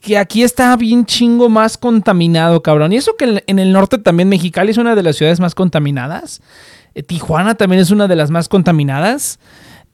[0.00, 2.94] Que aquí está bien chingo más contaminado, cabrón.
[2.94, 5.54] Y eso que en- en el norte también Mexicali es una de las ciudades más
[5.54, 6.40] contaminadas.
[6.94, 9.38] Eh, Tijuana también es una de las más contaminadas.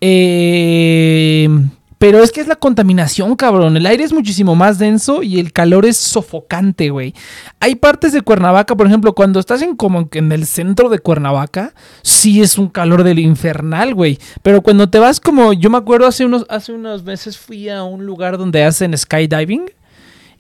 [0.06, 1.48] Eh,
[1.96, 3.78] pero es que es la contaminación, cabrón.
[3.78, 7.14] El aire es muchísimo más denso y el calor es sofocante, güey.
[7.60, 11.72] Hay partes de Cuernavaca, por ejemplo, cuando estás en como en el centro de Cuernavaca,
[12.02, 14.18] sí es un calor del infernal, güey.
[14.42, 17.82] Pero cuando te vas como, yo me acuerdo hace unos, hace unos meses fui a
[17.84, 19.70] un lugar donde hacen skydiving.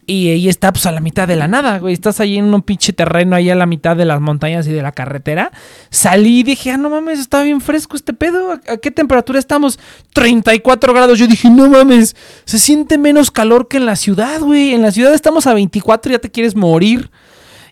[0.06, 1.94] Y ahí está, pues a la mitad de la nada, güey.
[1.94, 4.82] Estás ahí en un pinche terreno, ahí a la mitad de las montañas y de
[4.82, 5.50] la carretera.
[5.90, 8.52] Salí y dije, ah, no mames, está bien fresco este pedo.
[8.52, 9.78] ¿A, qué temperatura estamos?
[10.12, 11.18] 34 grados.
[11.18, 14.74] Yo dije, no mames, se siente menos calor que en la ciudad, güey.
[14.74, 17.10] En la ciudad estamos a 24 y ya te quieres morir.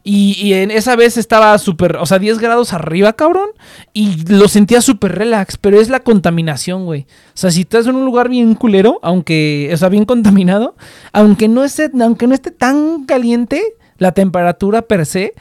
[0.05, 3.51] Y, y en esa vez estaba súper, o sea, 10 grados arriba, cabrón.
[3.93, 7.03] Y lo sentía súper relax, pero es la contaminación, güey.
[7.29, 10.75] O sea, si estás en un lugar bien culero, aunque, o sea, bien contaminado,
[11.12, 13.62] aunque no esté, aunque no esté tan caliente,
[13.99, 15.35] la temperatura per se,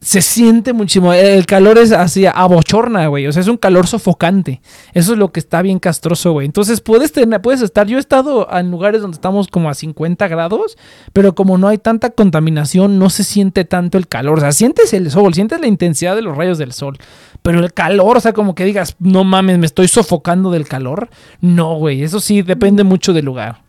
[0.00, 1.12] se siente muchísimo.
[1.12, 3.26] El calor es así, abochorna, güey.
[3.26, 4.60] O sea, es un calor sofocante.
[4.94, 6.46] Eso es lo que está bien castroso, güey.
[6.46, 7.86] Entonces puedes tener, puedes estar.
[7.88, 10.78] Yo he estado en lugares donde estamos como a 50 grados,
[11.12, 14.38] pero como no hay tanta contaminación, no se siente tanto el calor.
[14.38, 16.96] O sea, sientes el sol, sientes la intensidad de los rayos del sol.
[17.42, 21.08] Pero el calor, o sea, como que digas, no mames, me estoy sofocando del calor.
[21.40, 22.04] No, güey.
[22.04, 23.62] Eso sí, depende mucho del lugar.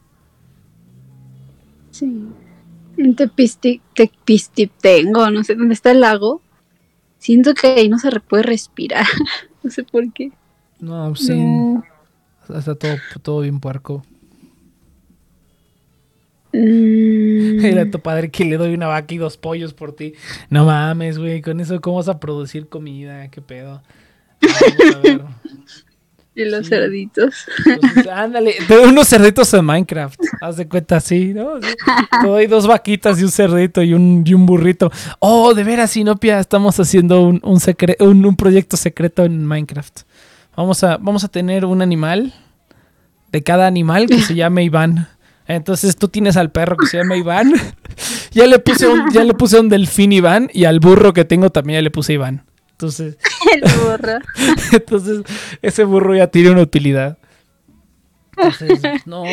[1.90, 2.30] Sí.
[3.16, 6.42] Tepisti, Tepistitengo, no sé dónde está el lago.
[7.18, 9.06] Siento que ahí no se puede respirar.
[9.64, 10.32] no sé por qué.
[10.80, 11.36] No, sí.
[11.36, 11.84] No.
[12.50, 14.04] Está todo, todo bien puerco.
[16.52, 20.14] Mm, Era tu padre que le doy una vaca y dos pollos por ti.
[20.50, 21.42] No mames, güey.
[21.42, 23.30] Con eso, ¿cómo vas a producir comida?
[23.30, 23.82] ¿Qué pedo?
[24.42, 25.22] Vamos a ver.
[26.36, 26.70] y los sí.
[26.70, 27.46] cerditos.
[28.12, 30.20] Ándale, doy unos cerditos en Minecraft.
[30.42, 31.62] Haz de cuenta así, ¿no?
[31.62, 31.68] Sí.
[32.24, 34.92] Doy dos vaquitas y un cerdito y un, y un burrito.
[35.20, 40.02] Oh, de veras, Sinopia, estamos haciendo un, un, secre- un, un proyecto secreto en Minecraft.
[40.56, 42.34] Vamos a, vamos a tener un animal
[43.32, 45.08] de cada animal que se llame Iván.
[45.48, 47.54] Entonces tú tienes al perro que se llama Iván.
[48.32, 51.50] ya le puse un, ya le puse un delfín Iván y al burro que tengo
[51.50, 52.44] también ya le puse Iván.
[52.80, 53.18] Entonces,
[53.54, 54.20] el burro.
[54.72, 55.24] entonces,
[55.62, 57.18] ese burro ya tiene una utilidad.
[58.38, 59.26] Entonces, no,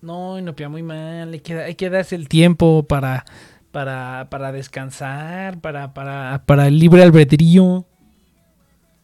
[0.00, 1.32] no, no pía muy mal.
[1.32, 3.24] Hay que, hay que darse el tiempo para,
[3.72, 7.84] para, para descansar, para, para, para el libre albedrío.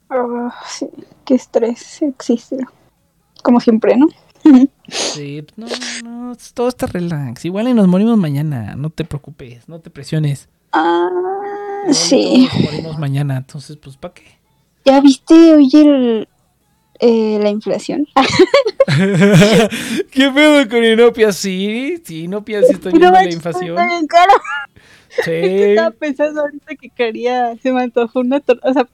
[0.08, 0.88] Ah, sí,
[1.24, 2.58] qué estrés existe.
[3.42, 4.06] Como siempre, ¿no?
[4.86, 5.66] Sí, no,
[6.04, 7.44] no, todo está relax.
[7.44, 8.76] Igual y nos morimos mañana.
[8.76, 10.48] No te preocupes, no te presiones.
[10.72, 11.10] Ah,
[11.92, 12.48] Sí.
[12.50, 13.36] todos morimos mañana.
[13.36, 14.24] Entonces, pues, ¿para qué?
[14.84, 16.28] ¿Ya viste, oye, el,
[17.00, 18.06] eh, la inflación?
[20.10, 21.32] ¿Qué pedo con Inopia?
[21.32, 23.70] Sí, sí, Inopia sí estoy viendo la inflación.
[23.78, 24.32] está bien caro.
[25.24, 25.30] Sí.
[25.32, 28.88] Estaba pensando ahorita que quería, se me antojó una torta, o sea,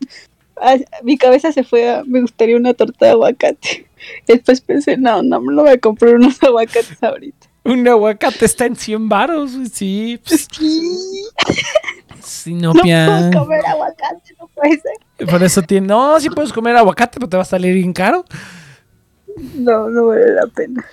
[0.61, 3.87] a- mi cabeza se fue a, me gustaría una torta de aguacate.
[4.26, 7.48] Después pensé, no, no, me lo voy a comprar unos aguacates ahorita.
[7.64, 10.18] Un aguacate está en 100 varos, sí.
[10.26, 11.24] Pues, Sí,
[12.46, 15.26] no puedo comer aguacate, no puede ser.
[15.28, 15.87] Por eso tiene.
[15.87, 18.24] No, sí puedes comer aguacate, pero te va a salir bien caro.
[19.54, 20.85] No, no vale la pena.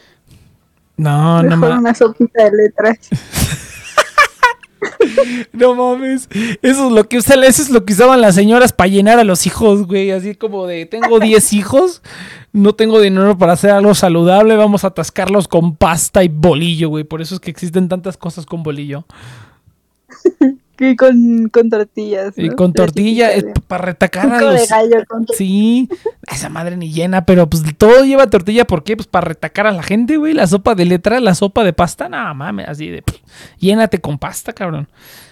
[0.95, 1.79] No, no Mejor mames.
[1.79, 2.97] una sopita de letras.
[5.53, 6.29] No mames.
[6.61, 9.47] Eso es lo que eso es lo que usaban las señoras para llenar a los
[9.47, 10.11] hijos, güey.
[10.11, 12.01] Así como de tengo 10 hijos,
[12.53, 17.03] no tengo dinero para hacer algo saludable, vamos a atascarlos con pasta y bolillo, güey.
[17.03, 19.05] Por eso es que existen tantas cosas con bolillo.
[20.79, 22.33] Y con, con tortillas.
[22.37, 24.69] Y con La tortilla, de- para retacar a los.
[24.69, 25.37] gallo con tortilla.
[25.37, 25.89] Sí,
[26.31, 28.95] esa madre ni llena, pero pues todo lleva tortilla, ¿por qué?
[28.95, 30.33] Pues para retacar a la gente, güey.
[30.33, 33.01] La sopa de letra, la sopa de pasta, nada mames, así de.
[33.01, 33.17] pff,
[33.59, 34.87] llénate con pasta, cabrón.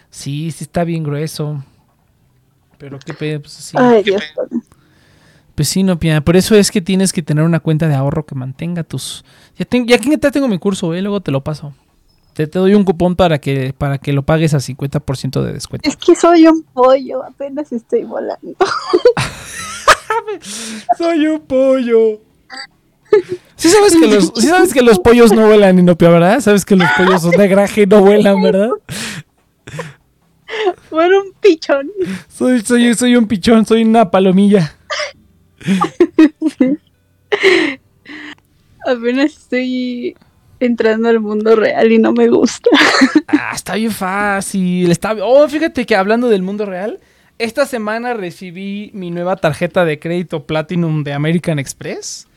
[0.09, 1.63] Sí, sí está bien grueso.
[2.77, 3.77] Pero qué pedo, pues así.
[3.79, 4.21] Ay, Dios.
[5.55, 6.19] Pues sí, no, pía.
[6.21, 9.23] Por eso es que tienes que tener una cuenta de ahorro que mantenga tus.
[9.57, 11.73] Ya, tengo, ya aquí ya tengo mi curso, eh, luego te lo paso.
[12.35, 15.89] Te, te doy un cupón para que, para que lo pagues a 50% de descuento.
[15.89, 18.55] Es que soy un pollo, apenas estoy volando.
[20.97, 22.19] Soy un pollo.
[23.55, 26.41] Sí sabes que los, sí sabes que los pollos no vuelan, Inopia, ¿verdad?
[26.41, 28.71] Sabes que los pollos son de graje y no vuelan, ¿verdad?
[30.91, 31.89] Bueno, un pichón.
[32.27, 34.75] Soy, soy, soy un pichón, soy una palomilla.
[38.85, 40.17] Apenas estoy
[40.59, 42.69] entrando al mundo real y no me gusta.
[43.27, 44.89] Ah, está bien fácil.
[44.91, 45.15] Está...
[45.21, 46.99] Oh, fíjate que hablando del mundo real,
[47.37, 52.27] esta semana recibí mi nueva tarjeta de crédito Platinum de American Express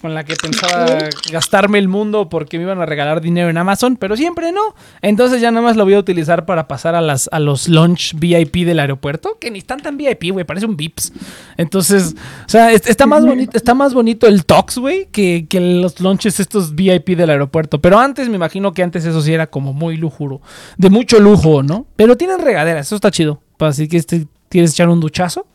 [0.00, 0.98] con la que pensaba
[1.30, 4.74] gastarme el mundo porque me iban a regalar dinero en Amazon, pero siempre no.
[5.02, 8.14] Entonces ya nada más lo voy a utilizar para pasar a, las, a los lunch
[8.18, 11.12] VIP del aeropuerto, que ni están tan VIP, güey, parece un VIPs.
[11.56, 12.14] Entonces,
[12.46, 16.40] o sea, está más bonito, está más bonito el Tox, güey, que, que, los lunches
[16.40, 17.80] estos VIP del aeropuerto.
[17.80, 20.40] Pero antes me imagino que antes eso sí era como muy lujuro,
[20.76, 21.86] de mucho lujo, ¿no?
[21.96, 23.42] Pero tienen regaderas, eso está chido.
[23.58, 25.46] Así que este, quieres echar un duchazo,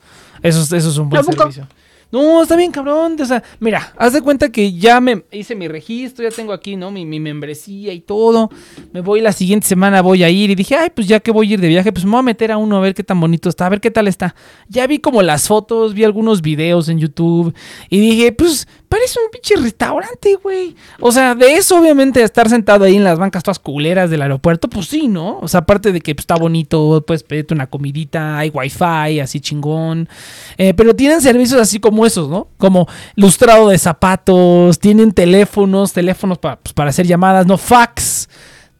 [0.42, 1.68] eso, eso es un buen servicio.
[2.16, 3.18] No, está bien, cabrón.
[3.20, 6.78] O sea, mira, haz de cuenta que ya me hice mi registro, ya tengo aquí,
[6.78, 6.90] ¿no?
[6.90, 8.50] Mi, mi, membresía y todo.
[8.94, 10.50] Me voy la siguiente semana, voy a ir.
[10.50, 12.24] Y dije, ay, pues ya que voy a ir de viaje, pues me voy a
[12.24, 14.34] meter a uno a ver qué tan bonito está, a ver qué tal está.
[14.70, 17.54] Ya vi como las fotos, vi algunos videos en YouTube.
[17.90, 20.74] Y dije, pues parece un pinche restaurante, güey.
[21.02, 24.70] O sea, de eso, obviamente, estar sentado ahí en las bancas todas culeras del aeropuerto,
[24.70, 25.40] pues sí, ¿no?
[25.40, 29.42] O sea, aparte de que pues, está bonito, puedes pedirte una comidita, hay wifi, así
[29.42, 30.08] chingón.
[30.58, 32.48] Eh, pero tienen servicios así como esos, ¿no?
[32.58, 38.30] Como lustrado de zapatos, tienen teléfonos, teléfonos para, pues, para hacer llamadas, no fax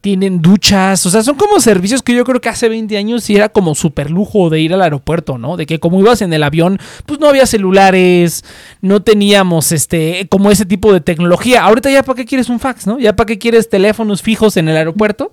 [0.06, 3.34] tienen duchas, o sea, son como servicios que yo creo que hace 20 años sí
[3.34, 5.56] era como súper lujo de ir al aeropuerto, ¿no?
[5.56, 8.44] De que como ibas en el avión, pues no había celulares,
[8.82, 11.64] no teníamos este, como ese tipo de tecnología.
[11.64, 13.00] Ahorita ya para qué quieres un fax, ¿no?
[13.00, 15.32] Ya para qué quieres teléfonos fijos en el aeropuerto.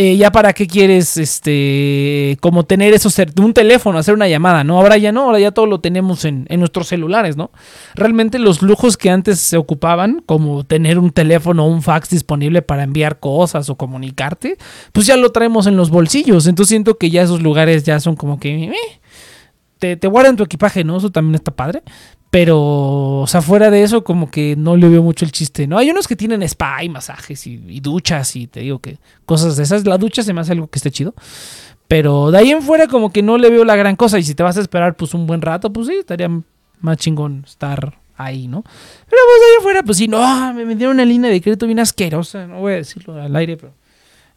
[0.00, 3.08] Eh, ya para qué quieres, este, como tener eso,
[3.42, 4.78] un teléfono, hacer una llamada, ¿no?
[4.78, 7.50] Ahora ya no, ahora ya todo lo tenemos en, nuestros celulares, ¿no?
[7.96, 12.62] Realmente los lujos que antes se ocupaban, como tener un teléfono o un fax disponible
[12.62, 14.56] para enviar cosas o comunicarte,
[14.92, 16.46] pues ya lo traemos en los bolsillos.
[16.46, 18.66] Entonces siento que ya esos lugares ya son como que...
[18.66, 18.72] Eh,
[19.80, 20.98] te, te, guardan tu equipaje, ¿no?
[20.98, 21.82] Eso también está padre.
[22.30, 25.78] Pero, o sea, fuera de eso, como que no le veo mucho el chiste, ¿no?
[25.78, 29.62] Hay unos que tienen spa y masajes y, duchas y te digo que cosas de
[29.62, 29.86] esas.
[29.86, 31.14] La ducha se me hace algo que esté chido.
[31.86, 34.18] Pero de ahí en fuera como que no le veo la gran cosa.
[34.18, 36.28] Y si te vas a esperar pues un buen rato, pues sí, estaría
[36.80, 38.62] más chingón estar ahí, ¿no?
[38.62, 41.66] Pero pues de ahí en fuera, pues sí, no, me dieron una línea de crédito
[41.66, 42.46] bien asquerosa.
[42.46, 43.72] No voy a decirlo al aire, pero...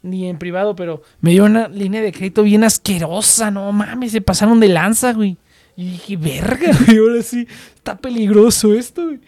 [0.03, 3.51] Ni en privado, pero me dio una línea de crédito bien asquerosa.
[3.51, 5.37] No mames, se pasaron de lanza, güey.
[5.75, 9.19] Y dije, verga, güey, ahora sí, está peligroso esto, güey.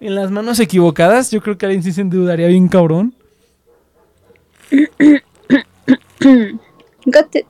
[0.00, 3.14] En las manos equivocadas, yo creo que alguien sí se endeudaría bien cabrón.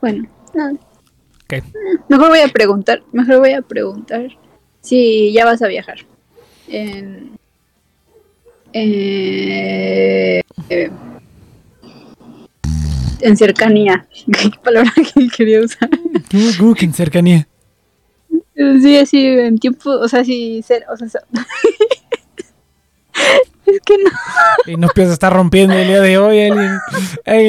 [0.00, 0.78] bueno, no.
[1.46, 1.62] ¿Qué?
[2.08, 4.36] Mejor voy a preguntar, mejor voy a preguntar
[4.80, 5.98] si ya vas a viajar.
[6.66, 7.38] En,
[8.72, 10.42] eh,
[13.20, 14.06] en cercanía.
[14.26, 15.88] ¿Qué palabra que quería usar?
[16.58, 17.46] ¿Cómo que en cercanía?
[18.82, 21.06] Sí, así en tiempo, o sea, sí, o sea,
[23.66, 24.10] es que no.
[24.66, 26.78] Y no empieza a estar rompiendo el día de hoy, alguien.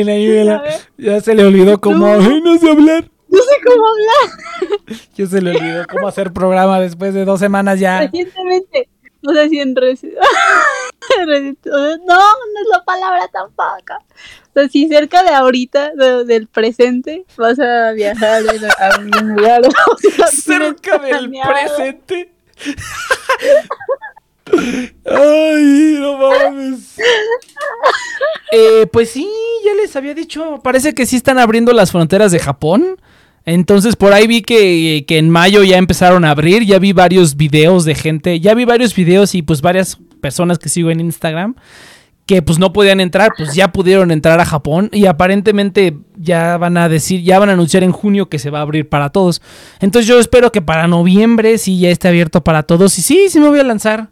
[0.09, 0.63] ayúdela.
[0.97, 2.07] Ya se le olvidó cómo.
[2.07, 2.39] No.
[2.39, 3.09] no sé hablar.
[3.27, 4.99] No sé cómo hablar.
[5.15, 8.01] Ya se le olvidó cómo hacer programa después de dos semanas ya.
[8.01, 8.87] Recientemente.
[9.21, 9.75] No sé si en
[11.65, 13.93] No, no es la palabra tampoco.
[14.49, 15.93] O sea, si cerca de ahorita,
[16.25, 18.43] del presente, vas a viajar
[18.79, 19.61] a un lugar.
[20.31, 22.31] cerca del presente.
[25.05, 26.97] Ay, no mames.
[28.51, 29.29] Eh, pues sí,
[29.63, 30.59] ya les había dicho.
[30.61, 32.97] Parece que sí están abriendo las fronteras de Japón.
[33.45, 37.35] Entonces por ahí vi que, que, en mayo ya empezaron a abrir, ya vi varios
[37.35, 41.55] videos de gente, ya vi varios videos y pues varias personas que sigo en Instagram
[42.25, 46.77] que pues no podían entrar, pues ya pudieron entrar a Japón y aparentemente ya van
[46.77, 49.41] a decir, ya van a anunciar en junio que se va a abrir para todos.
[49.81, 53.39] Entonces yo espero que para noviembre sí ya esté abierto para todos y sí, sí
[53.39, 54.11] me voy a lanzar.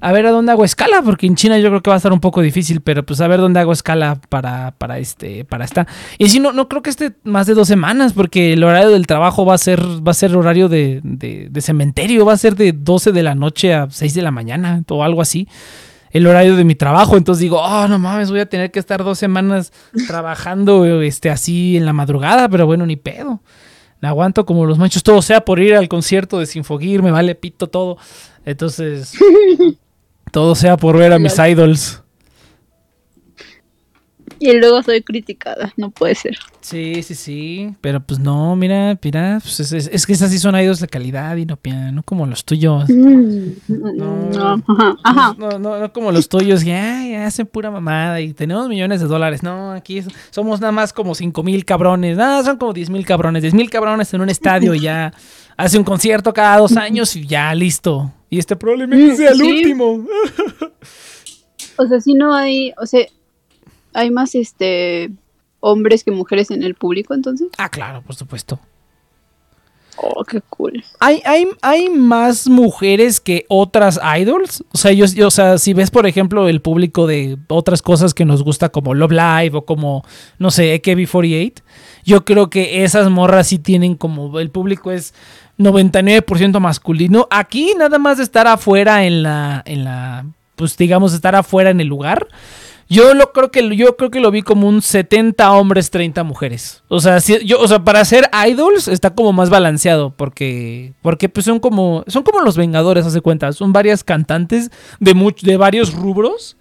[0.00, 2.12] A ver a dónde hago escala, porque en China yo creo que va a estar
[2.12, 5.86] un poco difícil, pero pues a ver dónde hago escala para, para este, para esta.
[6.18, 9.06] Y si no, no creo que esté más de dos semanas, porque el horario del
[9.06, 12.54] trabajo va a ser, va a ser horario de, de, de cementerio, va a ser
[12.54, 15.48] de 12 de la noche a 6 de la mañana o algo así
[16.10, 17.16] el horario de mi trabajo.
[17.16, 19.72] Entonces digo, oh, no mames, voy a tener que estar dos semanas
[20.06, 23.42] trabajando este, así en la madrugada, pero bueno, ni pedo.
[24.00, 27.34] Me aguanto como los machos, todo sea por ir al concierto de Sinfogir, me vale
[27.34, 27.98] pito todo.
[28.44, 29.12] Entonces,
[30.30, 32.02] todo sea por ver a mis idols.
[34.50, 36.36] Y luego soy criticada, no puede ser.
[36.60, 37.74] Sí, sí, sí.
[37.80, 40.86] Pero pues no, mira, mira, pues es, es- es que esas sí son idols de
[40.88, 41.58] calidad y no,
[41.92, 42.88] no como los tuyos.
[42.88, 43.92] Mm, No.
[44.30, 45.34] No, ajá, ajá.
[45.38, 49.06] No, no, no como los tuyos que ay, hacen pura mamada y tenemos millones de
[49.06, 49.42] dólares.
[49.42, 52.16] No, aquí es- somos nada más como cinco mil cabrones.
[52.16, 53.42] Nada, son como diez mil cabrones.
[53.42, 55.12] Diez mil cabrones en un estadio y ya
[55.56, 58.12] hace un concierto cada dos años y ya listo.
[58.30, 59.42] Y este probablemente Mm, sea el sí.
[59.52, 60.06] último.
[61.80, 63.06] O sea, si no hay, o sea,
[63.98, 65.10] hay más este
[65.60, 67.48] hombres que mujeres en el público, entonces.
[67.58, 68.60] Ah, claro, por supuesto.
[70.00, 70.84] Oh, qué cool.
[71.00, 74.62] ¿Hay, hay, hay más mujeres que otras idols?
[74.72, 78.14] O sea, yo, yo- o sea, si ves, por ejemplo, el público de otras cosas
[78.14, 80.04] que nos gusta como Love Live o como,
[80.38, 81.62] no sé, AKB48,
[82.04, 85.14] yo creo que esas morras sí tienen como, el público es
[85.58, 87.26] 99% masculino.
[87.30, 91.80] Aquí nada más de estar afuera en la, en la, pues digamos, estar afuera en
[91.80, 92.28] el lugar.
[92.90, 96.82] Yo lo creo que yo creo que lo vi como un 70 hombres, 30 mujeres.
[96.88, 101.28] O sea, si- yo, o sea, para ser idols está como más balanceado porque porque
[101.28, 104.70] pues son como son como los Vengadores, hace cuenta, son varias cantantes
[105.00, 106.56] de much- de varios rubros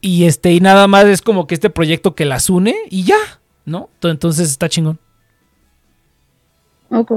[0.00, 3.18] y este y nada más es como que este proyecto que las une y ya,
[3.66, 3.90] ¿no?
[4.02, 4.98] Entonces está chingón.
[6.90, 7.12] Ok.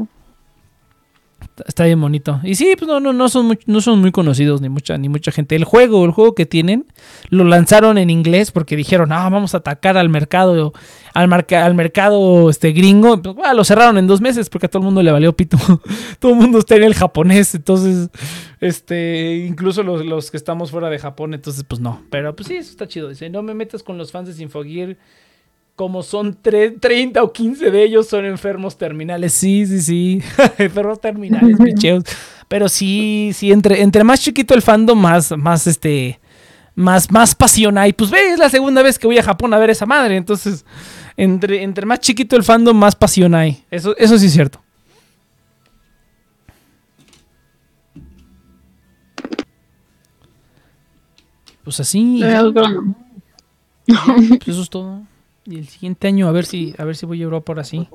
[1.68, 2.40] Está- bien bonito.
[2.44, 5.10] Y sí, pues no, no, no son muy, no son muy conocidos ni mucha, ni
[5.10, 5.56] mucha gente.
[5.56, 6.86] El juego, el juego que tienen,
[7.30, 10.74] lo lanzaron en inglés porque dijeron, ah, vamos a atacar al mercado,
[11.14, 13.22] al, marca- al mercado este gringo.
[13.22, 15.58] Pues, bueno, lo cerraron en dos meses porque a todo el mundo le valió pito.
[16.20, 17.56] todo el mundo está en el japonés.
[17.56, 18.10] Entonces,
[18.60, 22.02] este, incluso los, los que estamos fuera de Japón, entonces, pues no.
[22.10, 23.10] Pero pues sí, eso está chido.
[23.10, 24.98] Dice, no me metas con los fans de Sinfogear.
[25.82, 29.34] Como son tre- 30 o 15 de ellos son enfermos terminales.
[29.34, 30.22] Sí, sí, sí.
[30.60, 32.04] enfermos terminales, picheos.
[32.48, 36.20] Pero sí, sí, entre, entre más chiquito el fandom, más, más este.
[36.76, 37.94] Más, más pasión hay.
[37.94, 40.18] Pues ve, es la segunda vez que voy a Japón a ver esa madre.
[40.18, 40.66] Entonces,
[41.18, 43.64] entre, entre más chiquito el fandom, más pasión hay.
[43.72, 44.62] Eso, eso sí es cierto.
[51.64, 52.22] Pues así.
[53.86, 55.02] Pues eso es todo.
[55.52, 57.88] Y el siguiente año a ver si a ver si voy a Europa ahora sí.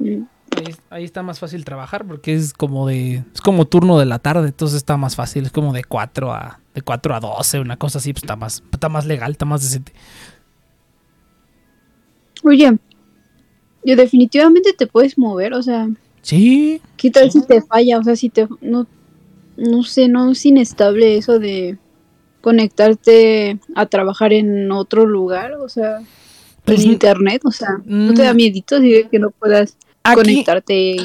[0.00, 4.18] Ahí, ahí está más fácil trabajar porque es como de es como turno de la
[4.18, 7.76] tarde, entonces está más fácil, es como de 4 a de 4 a 12, una
[7.76, 9.92] cosa así, pues está más está más legal, está más decente.
[12.44, 12.76] Oye,
[13.84, 15.88] yo definitivamente te puedes mover, o sea,
[16.22, 17.98] Sí, ¿qué tal si te falla?
[17.98, 18.86] O sea, si te no
[19.56, 21.78] no sé, no es inestable eso de
[22.42, 26.00] conectarte a trabajar en otro lugar, o sea,
[26.64, 30.16] Pues, en internet, o sea, ¿no te da mm, miedito si que no puedas aquí
[30.16, 30.96] conectarte?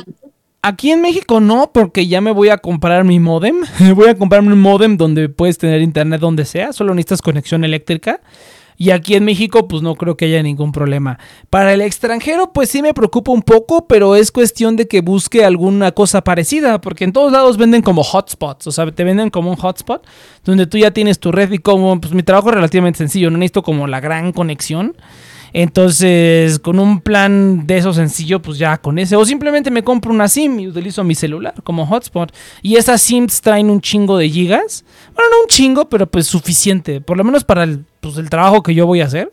[0.61, 3.61] aquí en México no, porque ya me voy a comprar mi modem.
[3.95, 8.19] voy a comprarme un modem donde puedes tener internet donde sea, solo necesitas conexión eléctrica.
[8.77, 11.17] Y aquí en México, pues no creo que haya ningún problema.
[11.49, 15.43] Para el extranjero, pues sí me preocupa un poco, pero es cuestión de que busque
[15.43, 19.49] alguna cosa parecida, porque en todos lados venden como hotspots, o sea, te venden como
[19.49, 20.05] un hotspot,
[20.45, 23.39] donde tú ya tienes tu red y como, pues mi trabajo es relativamente sencillo, no
[23.39, 24.95] necesito como la gran conexión.
[25.53, 29.15] Entonces, con un plan de eso sencillo, pues ya con ese.
[29.15, 32.31] O simplemente me compro una SIM y utilizo mi celular como hotspot.
[32.61, 34.83] Y esas SIMs traen un chingo de gigas.
[35.15, 37.01] Bueno, no un chingo, pero pues suficiente.
[37.01, 39.31] Por lo menos para el, pues, el trabajo que yo voy a hacer.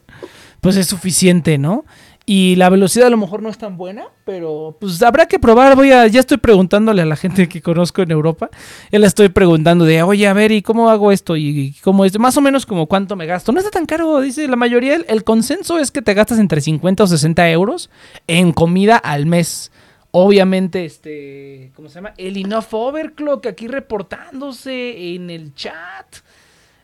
[0.61, 1.85] Pues es suficiente, ¿no?
[2.27, 5.77] Y la velocidad a lo mejor no es tan buena, pero pues habrá que probar.
[5.77, 8.49] Voy a, ya estoy preguntándole a la gente que conozco en Europa.
[8.91, 11.37] Ya le estoy preguntando de, oye, a ver, ¿y cómo hago esto?
[11.37, 13.53] Y cómo es, más o menos como cuánto me gasto.
[13.53, 14.95] No está tan caro, dice la mayoría.
[14.95, 17.91] El, el consenso es que te gastas entre 50 o 60 euros
[18.27, 19.71] en comida al mes.
[20.17, 22.15] Obviamente, este, ¿cómo se llama?
[22.17, 26.07] El Enough Overclock aquí reportándose en el chat.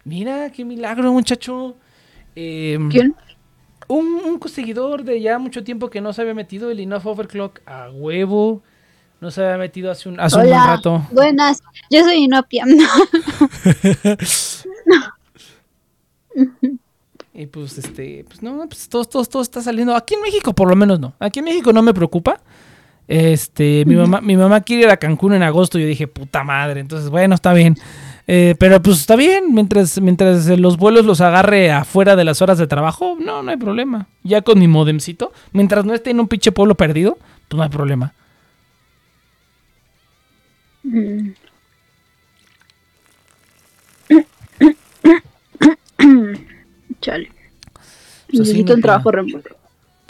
[0.04, 1.76] Mira, qué milagro, muchacho.
[2.34, 3.14] Em, ¿Quién?
[3.88, 7.60] un, un seguidor de ya mucho tiempo que no se había metido el Enough Overclock
[7.66, 8.62] a huevo.
[9.20, 11.06] No se había metido hace un, hace un buen rato.
[11.12, 12.64] buenas, yo soy Inopia.
[17.32, 19.96] Y pues este, pues no, pues todo, todo, todo está saliendo.
[19.96, 21.14] Aquí en México por lo menos no.
[21.18, 22.40] Aquí en México no me preocupa.
[23.08, 25.78] Este, mi mamá, mi mamá quiere ir a Cancún en agosto.
[25.78, 26.80] y Yo dije, puta madre.
[26.80, 27.76] Entonces, bueno, está bien.
[28.32, 32.58] Eh, pero pues está bien, mientras, mientras los vuelos los agarre afuera de las horas
[32.58, 34.06] de trabajo, no, no hay problema.
[34.22, 37.18] Ya con mi modemcito, mientras no esté en un pinche pueblo perdido,
[37.48, 38.14] pues no hay problema.
[40.84, 41.30] Mm.
[47.00, 47.32] Chale.
[48.28, 49.59] Pues Necesito un trabajo remoto.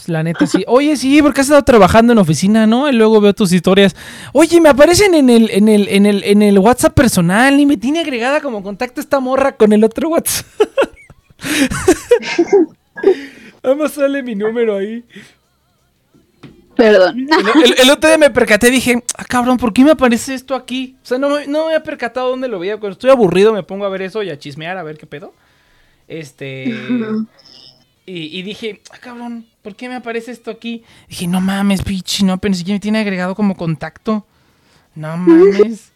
[0.01, 0.64] Pues la neta sí.
[0.66, 2.88] Oye, sí, porque has estado trabajando en oficina, ¿no?
[2.88, 3.94] Y luego veo tus historias.
[4.32, 7.76] Oye, me aparecen en el, en el, en el, en el WhatsApp personal y me
[7.76, 10.46] tiene agregada como contacto esta morra con el otro WhatsApp.
[13.62, 15.05] Nada más sale mi número ahí.
[16.76, 17.28] Perdón.
[17.30, 20.55] El, el- el otro día me percaté dije, ah, cabrón, ¿por qué me aparece esto
[20.55, 20.96] aquí?
[21.03, 22.78] O sea, no, me- no me había percatado dónde lo veía.
[22.78, 25.34] Cuando estoy aburrido me pongo a ver eso y a chismear a ver qué pedo.
[26.09, 26.74] Este.
[28.11, 30.82] Y, y dije, ah, cabrón, ¿por qué me aparece esto aquí?
[31.08, 34.26] Dije, no mames, bitch, no, pero ni siquiera me tiene agregado como contacto.
[34.96, 35.92] No mames.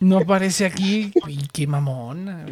[0.00, 1.12] No aparece aquí.
[1.52, 2.46] Qué mamona.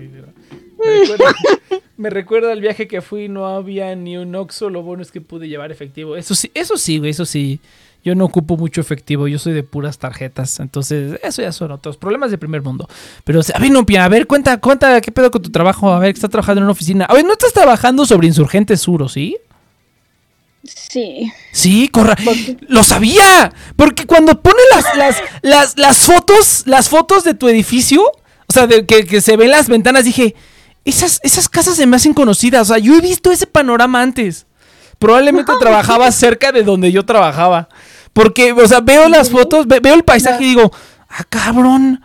[1.97, 5.11] Me recuerda, me al viaje que fui, no había ni un Oxxo, lo bueno es
[5.11, 6.17] que pude llevar efectivo.
[6.17, 7.61] Eso sí, eso sí, güey, eso sí.
[8.05, 10.61] Yo no ocupo mucho efectivo, yo soy de puras tarjetas.
[10.61, 12.89] Entonces, eso ya son otros problemas de primer mundo.
[13.25, 15.91] Pero, a ver, Nupia, a ver, cuenta, cuenta, ¿qué pedo con tu trabajo?
[15.93, 17.05] A ver, estás trabajando en una oficina.
[17.07, 19.37] A ver, ¿no estás trabajando sobre Insurgentes Sur, o sí?
[20.65, 21.33] Sí.
[21.53, 22.17] Sí, corra.
[22.69, 23.53] Lo sabía.
[23.77, 28.67] Porque cuando pone las, las, las, las fotos, las fotos de tu edificio, o sea,
[28.67, 30.35] de que, que se ven las ventanas, dije,
[30.85, 32.71] esas, esas casas se me hacen conocidas.
[32.71, 34.47] O sea, yo he visto ese panorama antes.
[34.99, 37.69] Probablemente trabajaba cerca de donde yo trabajaba.
[38.13, 40.71] Porque, o sea, veo las fotos, ve- veo el paisaje y digo,
[41.09, 42.01] ah, cabrón.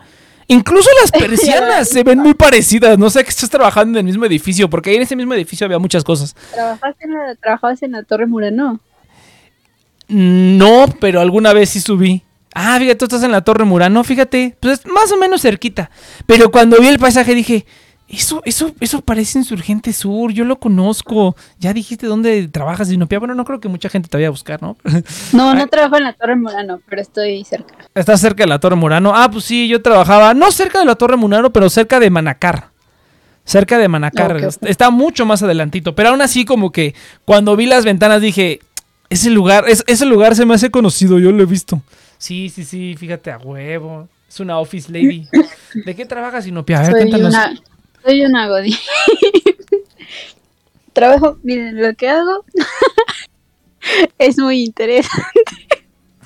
[0.47, 2.97] Incluso las persianas se ven muy parecidas.
[2.99, 5.66] No sé que estás trabajando en el mismo edificio, porque ahí en ese mismo edificio
[5.66, 6.36] había muchas cosas.
[6.54, 8.80] ¿Trabajaste en la, trabajabas en la Torre Murano?
[10.08, 12.24] No, pero alguna vez sí subí.
[12.54, 15.89] Ah, fíjate, tú estás en la Torre Murano, fíjate, pues es más o menos cerquita.
[16.28, 17.66] Pero cuando vi el paisaje dije,
[18.18, 21.36] eso, eso, eso parece Insurgente Sur, yo lo conozco.
[21.59, 23.20] Ya dijiste dónde trabajas, Sinopia.
[23.20, 24.78] Bueno, no creo que mucha gente te vaya a buscar, ¿no?
[25.34, 25.57] No, Ay.
[25.57, 27.76] no trabajo en la Torre Murano, pero estoy cerca.
[27.95, 29.11] Estás cerca de la Torre Murano.
[29.16, 32.70] Ah, pues sí, yo trabajaba, no cerca de la Torre Murano, pero cerca de Manacar.
[33.45, 34.38] Cerca de Manacar.
[34.61, 35.95] Está mucho más adelantito.
[35.95, 36.95] Pero aún así, como que
[37.26, 38.59] cuando vi las ventanas dije,
[39.09, 41.82] ese lugar, es- ese lugar se me hace conocido, yo lo he visto.
[42.18, 44.07] Sí, sí, sí, fíjate a huevo.
[44.30, 45.28] Es una office lady.
[45.86, 46.78] ¿De qué trabajas, Sinopia?
[46.80, 47.34] A ver, Soy cuéntanos.
[47.34, 47.53] una,
[48.04, 48.76] soy una godín.
[50.93, 52.45] Trabajo, miren, lo que hago
[54.20, 55.26] es muy interesante.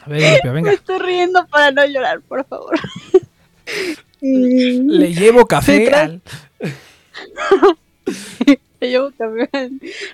[0.04, 0.74] A ver, Me venga.
[0.74, 2.78] estoy riendo para no llorar, por favor.
[4.22, 4.22] Mm,
[4.90, 6.22] Le llevo café al...
[8.80, 9.50] te llevo café.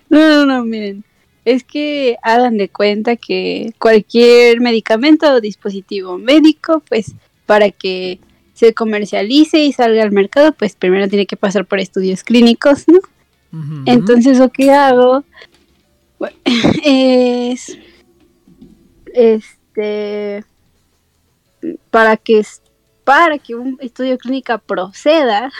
[0.10, 1.04] No, no, no, miren.
[1.46, 7.14] Es que hagan de cuenta que cualquier medicamento o dispositivo médico, pues
[7.46, 8.20] para que
[8.64, 13.00] se comercialice y salga al mercado, pues primero tiene que pasar por estudios clínicos, ¿no?
[13.86, 15.24] Entonces lo que hago
[16.18, 16.36] bueno,
[16.84, 17.78] es
[19.14, 20.44] este
[21.92, 22.42] para que
[23.04, 25.52] para que un estudio clínico proceda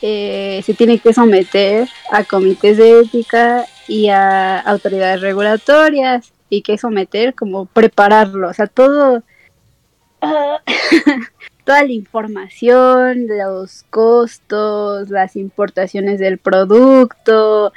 [0.00, 6.78] eh, se tiene que someter a comités de ética y a autoridades regulatorias y que
[6.78, 9.22] someter como prepararlo, o sea, todo
[11.66, 17.72] toda la información, los costos, las importaciones del producto,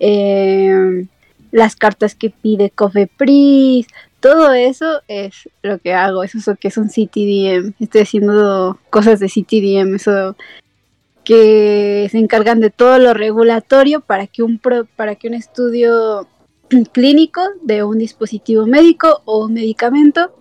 [0.00, 1.06] eh,
[1.50, 3.86] las cartas que pide Cofepris,
[4.20, 7.74] todo eso es lo que hago, eso es lo que es un CTDM.
[7.80, 10.36] Estoy haciendo cosas de CTDM, eso
[11.24, 16.26] que se encargan de todo lo regulatorio para que un pro- para que un estudio
[16.92, 20.32] clínico de un dispositivo médico o un medicamento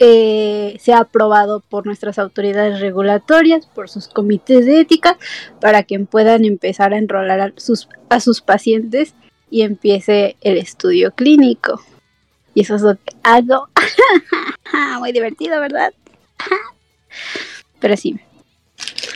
[0.00, 5.18] eh, sea aprobado por nuestras autoridades regulatorias, por sus comités de ética,
[5.60, 9.14] para que puedan empezar a enrolar a sus, a sus pacientes
[9.50, 11.80] y empiece el estudio clínico.
[12.54, 13.68] Y eso es lo que hago.
[15.00, 15.92] Muy divertido, ¿verdad?
[17.80, 18.18] Pero sí.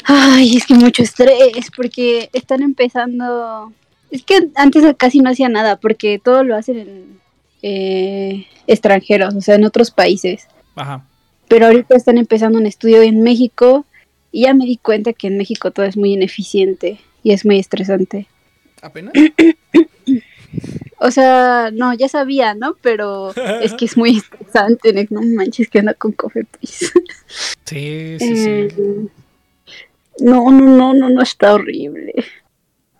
[0.04, 3.72] Ay, es que mucho estrés porque están empezando...
[4.10, 7.20] Es que antes casi no hacía nada porque todo lo hacen en
[7.62, 11.04] eh, extranjeros, o sea, en otros países Ajá.
[11.48, 13.84] pero ahorita están empezando un estudio en México
[14.30, 17.58] y ya me di cuenta que en México todo es muy ineficiente y es muy
[17.58, 18.26] estresante.
[18.80, 19.12] ¿Apenas?
[20.98, 22.76] O sea, no, ya sabía, ¿no?
[22.80, 26.92] Pero es que es muy estresante, no manches que anda con Cofepris.
[27.64, 28.50] Sí, sí, sí.
[28.50, 29.06] Eh,
[30.20, 32.12] No, no, no, no, no, está horrible.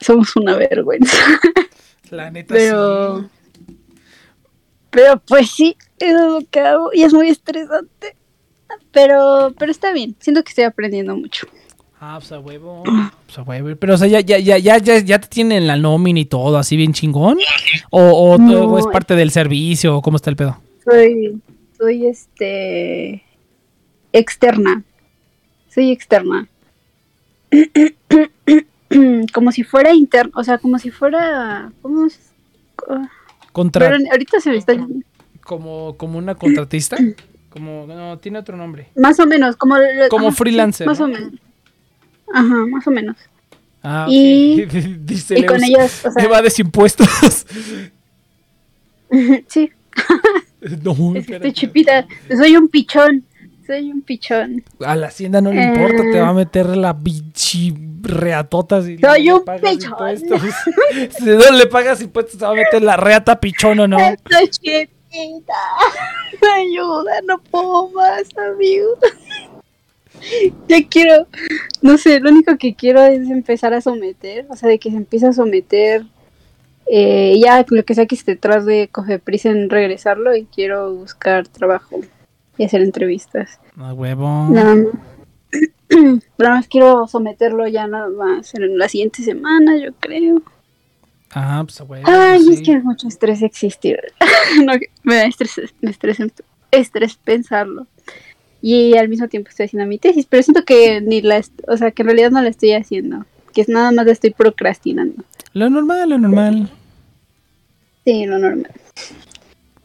[0.00, 1.16] Somos una vergüenza.
[2.10, 3.76] La neta Pero, sí.
[4.90, 5.76] pero pues sí,
[6.08, 8.16] eso es lo que hago y es muy estresante.
[8.90, 11.46] Pero, pero está bien, siento que estoy aprendiendo mucho.
[12.00, 12.82] Ah, pues a huevo.
[13.26, 13.76] Pues a huevo.
[13.78, 16.58] Pero, o sea, ya, ya, ya, ya, ya, ya te tienen la nómina y todo
[16.58, 17.38] así bien chingón.
[17.90, 18.64] O, o, No.
[18.64, 20.58] o es parte del servicio, o cómo está el pedo.
[20.84, 21.40] Soy,
[21.78, 23.22] soy este
[24.12, 24.82] externa.
[25.72, 26.48] Soy externa.
[29.32, 32.18] como si fuera interna, o sea, como si fuera, ¿cómo es?
[33.52, 34.74] Contra, Pero ahorita se me está
[35.44, 36.96] como, como una contratista.
[37.50, 38.88] Como, no, tiene otro nombre.
[38.96, 39.76] más o menos como
[40.08, 41.04] Como ajá, freelancer, más ¿no?
[41.04, 41.32] o menos.
[42.32, 43.16] Ajá, más o menos.
[43.82, 44.64] Ah, Y-.
[45.04, 47.08] Dice Y con ellos, o sea, evades impuestos.
[49.48, 49.70] sí,
[50.82, 51.34] no, es que espérate.
[51.48, 52.06] estoy chipita.
[52.34, 53.24] Soy un pichón.
[53.66, 54.64] Soy un pichón.
[54.84, 55.66] A la hacienda no le Eh.
[55.74, 60.18] importa, te va a meter la bichi reatota si Soy un pichón.
[60.18, 63.98] si no le pagas impuestos, te va a meter la reata pichón o no.
[63.98, 64.88] Estoy.
[66.56, 68.96] Ayuda, no puedo más, amigo.
[70.68, 71.26] Ya quiero,
[71.80, 74.96] no sé, lo único que quiero es empezar a someter, o sea, de que se
[74.96, 76.04] empiece a someter,
[76.86, 81.48] eh, ya lo que sea que esté detrás de Cofepris en regresarlo y quiero buscar
[81.48, 82.00] trabajo
[82.58, 83.60] y hacer entrevistas.
[83.76, 84.48] A huevo.
[84.50, 84.86] Nada más.
[86.38, 90.42] Nada más quiero someterlo ya nada más en la siguiente semana, yo creo.
[91.34, 92.04] Ah, pues huevo.
[92.06, 92.52] Ay, sí.
[92.54, 93.98] es que es mucho estrés existir.
[94.64, 96.26] No, me da estrés, me estresa,
[96.70, 97.86] estrés pensarlo.
[98.60, 101.90] Y al mismo tiempo estoy haciendo mi tesis, pero siento que ni la, o sea,
[101.90, 103.24] que en realidad no la estoy haciendo,
[103.54, 105.24] que es nada más la estoy procrastinando.
[105.54, 106.70] Lo normal, lo normal.
[108.04, 108.70] Sí, lo normal.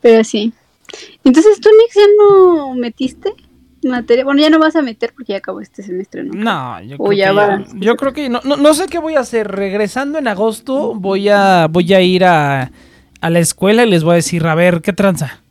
[0.02, 0.52] Pero sí.
[1.24, 3.34] Entonces, ¿tú, Nix, ya no metiste
[3.90, 4.24] materia?
[4.24, 6.34] Bueno, ya no vas a meter porque ya acabó este semestre, ¿no?
[6.34, 7.64] No, yo O creo ya que, va.
[7.76, 9.48] yo creo que no, no, no sé qué voy a hacer.
[9.52, 12.72] Regresando en agosto, voy a, voy a ir a,
[13.22, 15.42] a la escuela y les voy a decir, a ver, ¿qué tranza?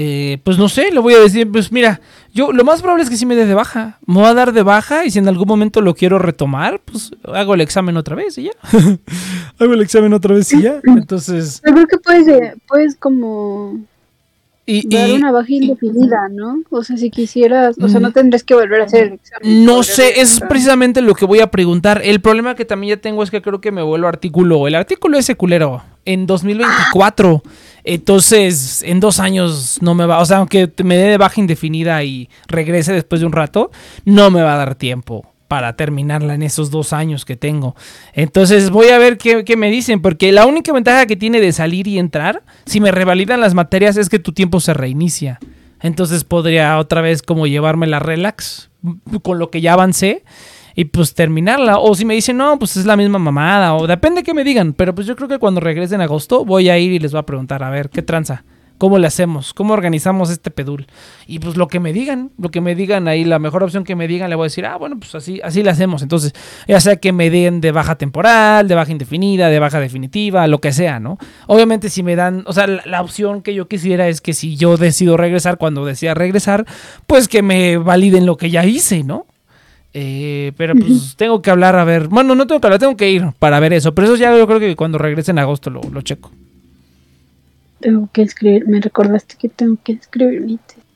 [0.00, 2.00] Eh, pues no sé, le voy a decir, pues mira,
[2.32, 3.98] yo lo más probable es que sí me dé de baja.
[4.06, 7.10] Me voy a dar de baja y si en algún momento lo quiero retomar, pues
[7.24, 8.52] hago el examen otra vez y ya.
[9.58, 10.80] hago el examen otra vez y ya.
[10.84, 13.76] Entonces, Yo creo que puedes, eh, puedes como
[14.70, 16.62] y, dar y- una baja indefinida, ¿no?
[16.70, 18.12] O sea, si quisieras, o sea, no Mm.
[18.12, 19.64] tendrías que volver a hacer el examen.
[19.64, 22.00] No sé, es precisamente lo que voy a preguntar.
[22.04, 24.68] El problema que también ya tengo es que creo que me vuelvo artículo.
[24.68, 27.42] El artículo ese culero en 2024.
[27.84, 30.20] Entonces, en dos años no me va.
[30.20, 33.70] O sea, aunque me dé de baja indefinida y regrese después de un rato,
[34.04, 37.74] no me va a dar tiempo para terminarla en esos dos años que tengo.
[38.12, 41.88] Entonces voy a ver qué, me dicen, porque la única ventaja que tiene de salir
[41.88, 45.40] y entrar, si me revalidan las materias, es que tu tiempo se reinicia.
[45.80, 50.22] Entonces podría otra vez como llevarme la relax m- con lo que ya avancé
[50.74, 51.78] y pues terminarla.
[51.78, 54.72] O si me dicen, no, pues es la misma mamada, o depende que me digan.
[54.74, 57.20] Pero pues yo creo que cuando regrese en agosto voy a ir y les voy
[57.20, 58.44] a preguntar, a ver, ¿qué tranza?
[58.78, 59.52] ¿Cómo le hacemos?
[59.52, 60.86] ¿Cómo organizamos este pedul?
[61.26, 63.96] Y pues lo que me digan, lo que me digan ahí, la mejor opción que
[63.96, 66.02] me digan, le voy a decir, ah, bueno, pues así, así le hacemos.
[66.02, 66.32] Entonces,
[66.66, 70.60] ya sea que me den de baja temporal, de baja indefinida, de baja definitiva, lo
[70.60, 71.18] que sea, ¿no?
[71.46, 74.56] Obviamente si me dan, o sea, la, la opción que yo quisiera es que si
[74.56, 76.64] yo decido regresar cuando decida regresar,
[77.06, 79.26] pues que me validen lo que ya hice, ¿no?
[79.94, 83.10] Eh, pero pues tengo que hablar a ver, bueno, no tengo que hablar, tengo que
[83.10, 85.80] ir para ver eso, pero eso ya yo creo que cuando regrese en agosto lo,
[85.92, 86.30] lo checo.
[87.80, 90.88] Tengo que escribir, me recordaste que tengo que escribir mi tesis.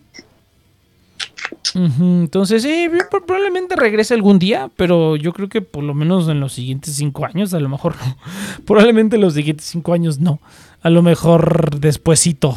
[1.74, 6.53] Entonces, sí, probablemente regrese algún día, pero yo creo que por lo menos en los
[6.53, 8.16] siguientes cinco años, a lo mejor no.
[8.66, 10.41] Probablemente en los siguientes cinco años no.
[10.83, 12.57] A lo mejor despuesito.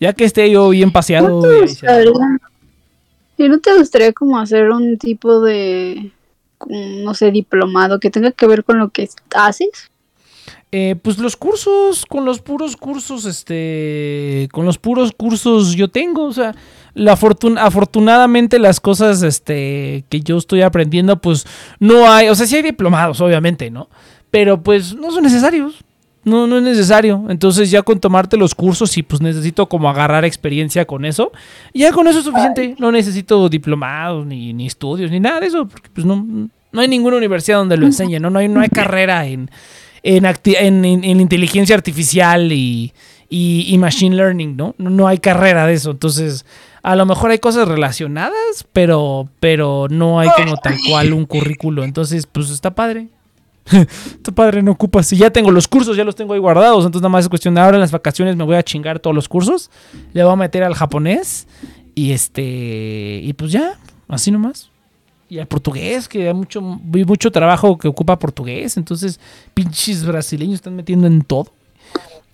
[0.00, 1.28] Ya que esté yo bien paseado.
[1.28, 2.12] ¿No te gustaría,
[3.36, 6.12] ¿y no te gustaría como hacer un tipo de,
[6.68, 9.90] no sé, diplomado que tenga que ver con lo que haces?
[10.76, 16.24] Eh, pues los cursos, con los puros cursos, este, con los puros cursos yo tengo,
[16.24, 16.52] o sea,
[16.94, 21.46] la fortuna, afortunadamente las cosas, este, que yo estoy aprendiendo, pues
[21.78, 23.88] no hay, o sea, sí hay diplomados, obviamente, ¿no?
[24.32, 25.84] Pero pues no son necesarios,
[26.24, 30.24] no, no es necesario, entonces ya con tomarte los cursos y pues necesito como agarrar
[30.24, 31.30] experiencia con eso,
[31.72, 35.68] ya con eso es suficiente, no necesito diplomados, ni, ni estudios, ni nada de eso,
[35.68, 38.30] porque pues no, no hay ninguna universidad donde lo enseñen, ¿no?
[38.30, 39.48] No hay, no hay carrera en
[40.04, 42.92] en, en, en- en inteligencia artificial y,
[43.28, 44.74] y- machine learning, ¿no?
[44.78, 44.90] ¿no?
[44.90, 45.90] No hay carrera de eso.
[45.90, 46.44] Entonces,
[46.82, 51.82] a lo mejor hay cosas relacionadas, pero, pero no hay como tal cual un currículo.
[51.82, 53.08] Entonces, pues está padre.
[53.72, 55.06] está padre, no ocupas.
[55.06, 56.84] Si ya tengo los cursos, ya los tengo ahí guardados.
[56.84, 59.16] Entonces, nada más es cuestión de ahora en las vacaciones me voy a chingar todos
[59.16, 59.70] los cursos.
[60.12, 61.46] Le voy a meter al japonés.
[61.94, 63.20] Y este.
[63.22, 63.78] Y pues ya,
[64.08, 64.68] así nomás
[65.34, 66.60] y al portugués, que hay mucho,
[66.94, 69.18] hay mucho trabajo que ocupa portugués, entonces
[69.52, 71.50] pinches brasileños están metiendo en todo.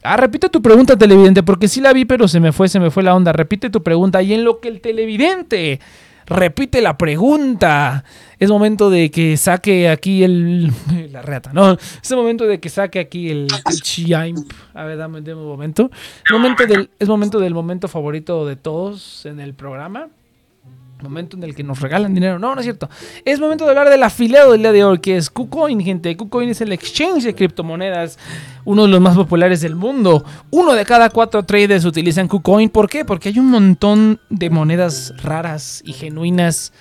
[0.03, 2.91] Ah, repite tu pregunta, televidente, porque sí la vi, pero se me fue, se me
[2.91, 3.33] fue la onda.
[3.33, 4.23] Repite tu pregunta.
[4.23, 5.81] Y en lo que el televidente
[6.27, 8.05] repite la pregunta,
[8.39, 10.73] es momento de que saque aquí el.
[11.13, 11.73] La reata, ¿no?
[11.73, 14.35] Es momento de que saque aquí el, el.
[14.75, 15.91] A ver, dame, dame un momento.
[16.31, 20.09] Momento del, es momento del momento favorito de todos en el programa
[21.03, 22.39] momento en el que nos regalan dinero.
[22.39, 22.89] No, no es cierto.
[23.25, 26.17] Es momento de hablar del afiliado del día de hoy, que es KuCoin, gente.
[26.17, 28.19] KuCoin es el exchange de criptomonedas,
[28.65, 30.25] uno de los más populares del mundo.
[30.51, 32.69] Uno de cada cuatro traders utilizan KuCoin.
[32.69, 33.05] ¿Por qué?
[33.05, 36.73] Porque hay un montón de monedas raras y genuinas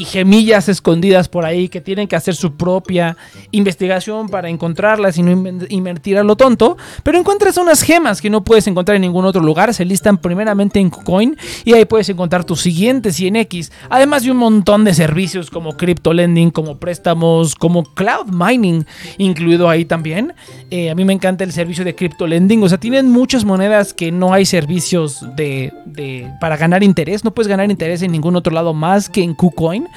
[0.00, 3.18] y gemillas escondidas por ahí que tienen que hacer su propia
[3.50, 5.30] investigación para encontrarlas y no
[5.68, 9.42] invertir a lo tonto, pero encuentras unas gemas que no puedes encontrar en ningún otro
[9.42, 11.36] lugar, se listan primeramente en KuCoin
[11.66, 16.14] y ahí puedes encontrar tus siguientes 100x, además de un montón de servicios como crypto
[16.14, 18.86] lending, como préstamos, como cloud mining
[19.18, 20.32] incluido ahí también.
[20.70, 23.92] Eh, a mí me encanta el servicio de crypto lending, o sea, tienen muchas monedas
[23.92, 28.34] que no hay servicios de, de para ganar interés, no puedes ganar interés en ningún
[28.34, 29.89] otro lado más que en KuCoin.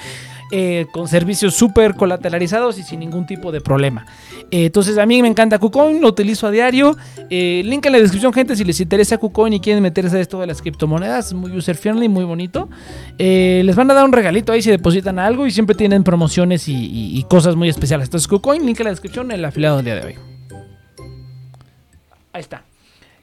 [0.56, 4.06] Eh, con servicios súper colateralizados y sin ningún tipo de problema.
[4.52, 6.96] Eh, entonces a mí me encanta KuCoin, lo utilizo a diario.
[7.32, 10.40] Eh, link en la descripción, gente, si les interesa KuCoin y quieren meterse a esto
[10.40, 12.70] de las criptomonedas, muy user friendly, muy bonito.
[13.18, 17.26] les van a dar un regalito ahí si depositan algo y siempre tienen promociones y,
[17.28, 18.06] cosas muy especiales.
[18.10, 20.16] Entonces KuCoin, link en la descripción, el afiliado del día de hoy.
[22.32, 22.64] Ahí está.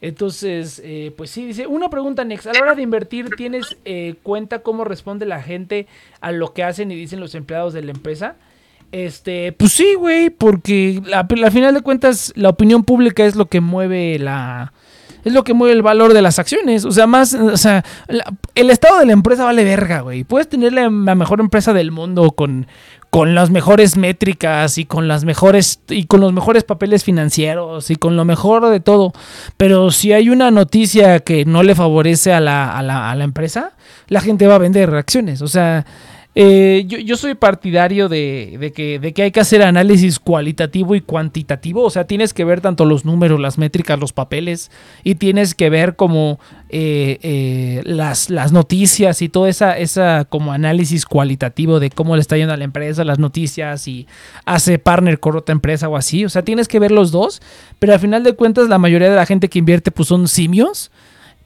[0.00, 4.14] Entonces, eh, pues sí, dice, una pregunta, Nex, a la hora de invertir, ¿tienes eh,
[4.22, 5.86] cuenta cómo responde la gente
[6.20, 8.36] a lo que hacen y dicen los empleados de la empresa?
[8.92, 13.60] Este, pues sí, güey, porque al final de cuentas la opinión pública es lo que
[13.60, 14.72] mueve la...
[15.24, 16.84] Es lo que mueve el valor de las acciones.
[16.84, 17.84] O sea, más, o sea,
[18.54, 20.24] el estado de la empresa vale verga, güey.
[20.24, 22.66] Puedes tener la mejor empresa del mundo con,
[23.10, 27.96] con las mejores métricas y con las mejores y con los mejores papeles financieros y
[27.96, 29.12] con lo mejor de todo.
[29.56, 33.24] Pero si hay una noticia que no le favorece a la, a la, a la
[33.24, 33.72] empresa,
[34.08, 35.42] la gente va a vender acciones.
[35.42, 35.84] O sea,
[36.42, 41.82] eh, yo, soy partidario de, que, de, que, hay que hacer análisis cualitativo y cuantitativo.
[41.82, 44.70] O sea, tienes que ver tanto los números, las métricas, los papeles.
[45.04, 50.54] Y tienes que ver como eh, eh, las, las, noticias y todo esa, esa como
[50.54, 54.06] análisis cualitativo de cómo le está yendo a la empresa, las noticias y
[54.46, 56.24] hace partner con otra empresa o así.
[56.24, 57.42] O sea, tienes que ver los dos.
[57.78, 60.90] Pero al final de cuentas, la mayoría de la gente que invierte pues son simios.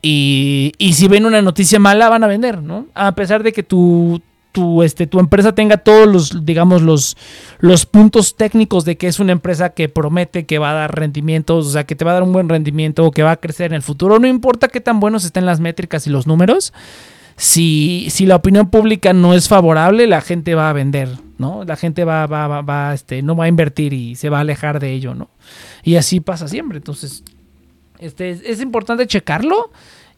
[0.03, 2.87] Y, y si ven una noticia mala, van a vender, ¿no?
[2.95, 4.23] A pesar de que tu
[4.55, 7.17] tu, este, tu empresa tenga todos los, digamos, los,
[7.59, 11.67] los puntos técnicos de que es una empresa que promete que va a dar rendimientos,
[11.67, 13.73] o sea, que te va a dar un buen rendimiento o que va a crecer
[13.73, 16.73] en el futuro, no importa qué tan buenos estén las métricas y los números,
[17.37, 21.65] si, si la opinión pública no es favorable, la gente va a vender, ¿no?
[21.65, 24.79] La gente va, va, va, este, no va a invertir y se va a alejar
[24.79, 25.31] de ello, ¿no?
[25.83, 27.25] Y así pasa siempre, entonces,
[27.99, 29.73] este, es importante checarlo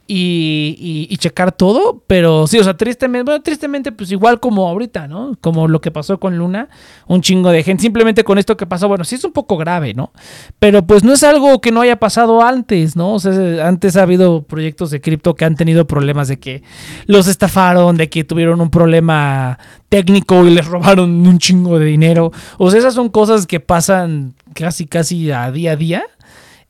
[0.07, 5.09] y, y, checar todo, pero sí, o sea, tristemente, bueno, tristemente, pues igual como ahorita,
[5.09, 5.37] ¿no?
[5.41, 6.69] Como lo que pasó con Luna,
[7.07, 9.95] un chingo de gente, simplemente con esto que pasó, bueno, sí es un poco grave,
[9.95, 10.13] ¿no?
[10.59, 13.15] Pero pues no es algo que no haya pasado antes, ¿no?
[13.15, 16.63] O sea, antes ha habido proyectos de cripto que han tenido problemas de que
[17.07, 22.33] los estafaron, de que tuvieron un problema técnico y les robaron un chingo de dinero.
[22.59, 26.05] O sea, esas son cosas que pasan casi, casi a día a día.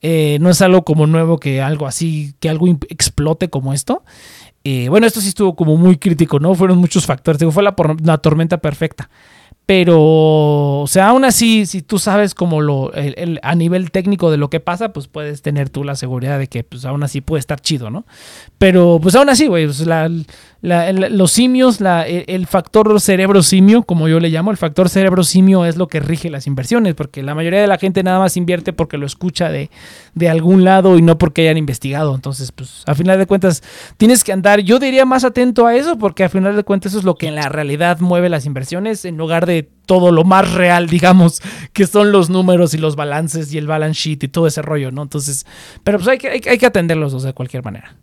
[0.03, 4.05] Eh, no es algo como nuevo que algo así, que algo explote como esto.
[4.65, 6.55] Eh, bueno, esto sí estuvo como muy crítico, ¿no?
[6.55, 7.39] Fueron muchos factores.
[7.39, 9.09] Digo, fue la, la tormenta perfecta.
[9.67, 10.01] Pero,
[10.81, 12.93] o sea, aún así, si tú sabes como lo,
[13.43, 16.63] a nivel técnico de lo que pasa, pues puedes tener tú la seguridad de que,
[16.63, 18.07] pues aún así puede estar chido, ¿no?
[18.59, 19.85] Pero, pues aún así, güey, pues,
[20.63, 25.77] los simios, el, factor cerebro simio, como yo le llamo, el factor cerebro simio es
[25.77, 28.99] lo que rige las inversiones, porque la mayoría de la gente nada más invierte porque
[28.99, 29.71] lo escucha de,
[30.15, 32.15] de algún lado y no porque hayan investigado.
[32.15, 33.63] Entonces, pues, a final de cuentas,
[33.97, 36.99] tienes que andar, yo diría más atento a eso, porque a final de cuentas eso
[36.99, 40.53] es lo que en la realidad mueve las inversiones, en lugar de todo lo más
[40.53, 41.41] real, digamos,
[41.73, 44.91] que son los números y los balances y el balance sheet y todo ese rollo,
[44.91, 45.03] ¿no?
[45.03, 45.47] Entonces,
[45.85, 47.97] pero pues hay que, hay, que atenderlos, de cualquier manera.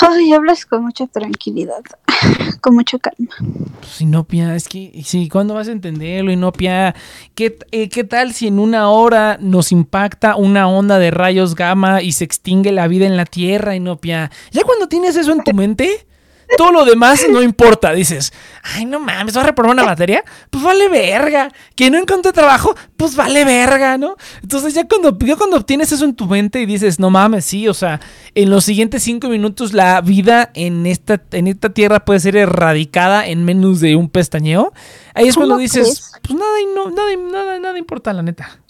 [0.00, 1.82] Ay, hablas con mucha tranquilidad,
[2.60, 3.34] con mucha calma.
[3.80, 6.94] Pues Inopia, es que, sí, ¿cuándo vas a entenderlo, Inopia?
[7.34, 12.00] ¿Qué, eh, ¿Qué tal si en una hora nos impacta una onda de rayos gamma
[12.00, 14.30] y se extingue la vida en la Tierra, Inopia?
[14.52, 16.07] ¿Ya cuando tienes eso en tu mente?
[16.56, 17.92] Todo lo demás no importa.
[17.92, 18.32] Dices,
[18.62, 20.24] ay, no mames, ¿vas a reprobar una materia?
[20.50, 21.52] Pues vale verga.
[21.74, 24.16] Que no encontré trabajo, pues vale verga, ¿no?
[24.42, 27.74] Entonces ya cuando, cuando obtienes eso en tu mente y dices, no mames, sí, o
[27.74, 28.00] sea,
[28.34, 33.26] en los siguientes cinco minutos la vida en esta, en esta tierra puede ser erradicada
[33.26, 34.72] en menos de un pestañeo.
[35.14, 38.60] Ahí es cuando dices, pues nada, no, nada, nada, nada importa, la neta.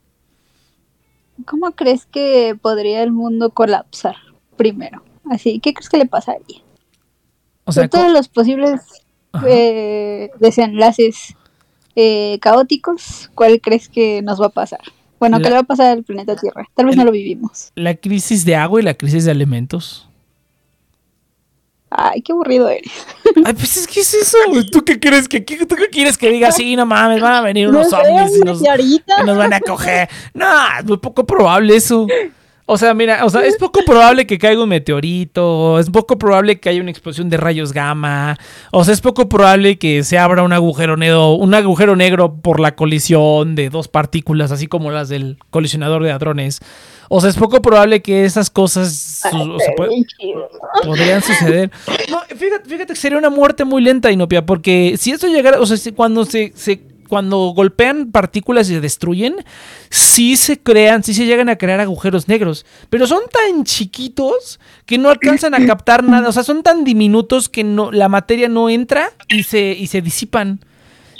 [1.47, 4.17] ¿Cómo crees que podría el mundo colapsar
[4.57, 5.03] primero?
[5.31, 6.63] Así, ¿qué crees que le pasaría?
[7.75, 8.81] De todos los posibles
[9.47, 11.35] eh, desenlaces
[11.97, 14.81] eh, caóticos, ¿cuál crees que nos va a pasar?
[15.19, 16.65] Bueno, ¿qué le va a pasar al planeta Tierra?
[16.75, 17.73] Tal vez no lo vivimos.
[17.75, 20.09] La crisis de agua y la crisis de alimentos.
[21.91, 22.93] Ay, qué aburrido eres.
[23.45, 24.39] Ay, pues es que es eso.
[24.71, 26.53] ¿Tú qué crees que tú qué quieres que diga?
[26.53, 28.61] Sí, no mames, van a venir unos zombies y nos,
[29.25, 30.09] nos, van a coger.
[30.35, 30.47] No,
[30.79, 32.07] es muy poco probable eso.
[32.71, 36.61] O sea, mira, o sea, es poco probable que caiga un meteorito, es poco probable
[36.61, 38.37] que haya una explosión de rayos gamma,
[38.73, 42.61] o sea, es poco probable que se abra un agujero negro, un agujero negro por
[42.61, 46.61] la colisión de dos partículas, así como las del colisionador de hadrones.
[47.09, 49.73] O sea, es poco probable que esas cosas o sea,
[50.85, 51.71] podrían suceder.
[52.11, 55.65] No, fíjate, fíjate que sería una muerte muy lenta, Inopia, porque si esto llegara, o
[55.65, 59.37] sea, si cuando se, se cuando golpean partículas y se destruyen,
[59.91, 62.65] sí se crean, sí se llegan a crear agujeros negros.
[62.91, 66.29] Pero son tan chiquitos que no alcanzan a captar nada.
[66.29, 70.01] O sea, son tan diminutos que no, la materia no entra y se, y se
[70.01, 70.61] disipan.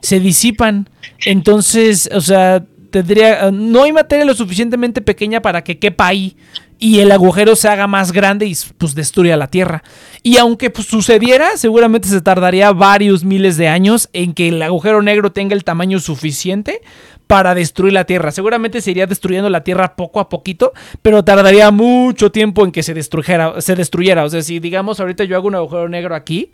[0.03, 0.89] Se disipan.
[1.25, 3.51] Entonces, o sea, tendría.
[3.51, 6.37] No hay materia lo suficientemente pequeña para que quepa ahí
[6.79, 9.83] y el agujero se haga más grande y pues destruya la Tierra.
[10.23, 15.03] Y aunque pues, sucediera, seguramente se tardaría varios miles de años en que el agujero
[15.03, 16.81] negro tenga el tamaño suficiente
[17.27, 18.31] para destruir la Tierra.
[18.31, 20.73] Seguramente se iría destruyendo la Tierra poco a poquito,
[21.03, 23.61] pero tardaría mucho tiempo en que se destruyera.
[23.61, 24.25] Se destruyera.
[24.25, 26.53] O sea, si digamos ahorita yo hago un agujero negro aquí,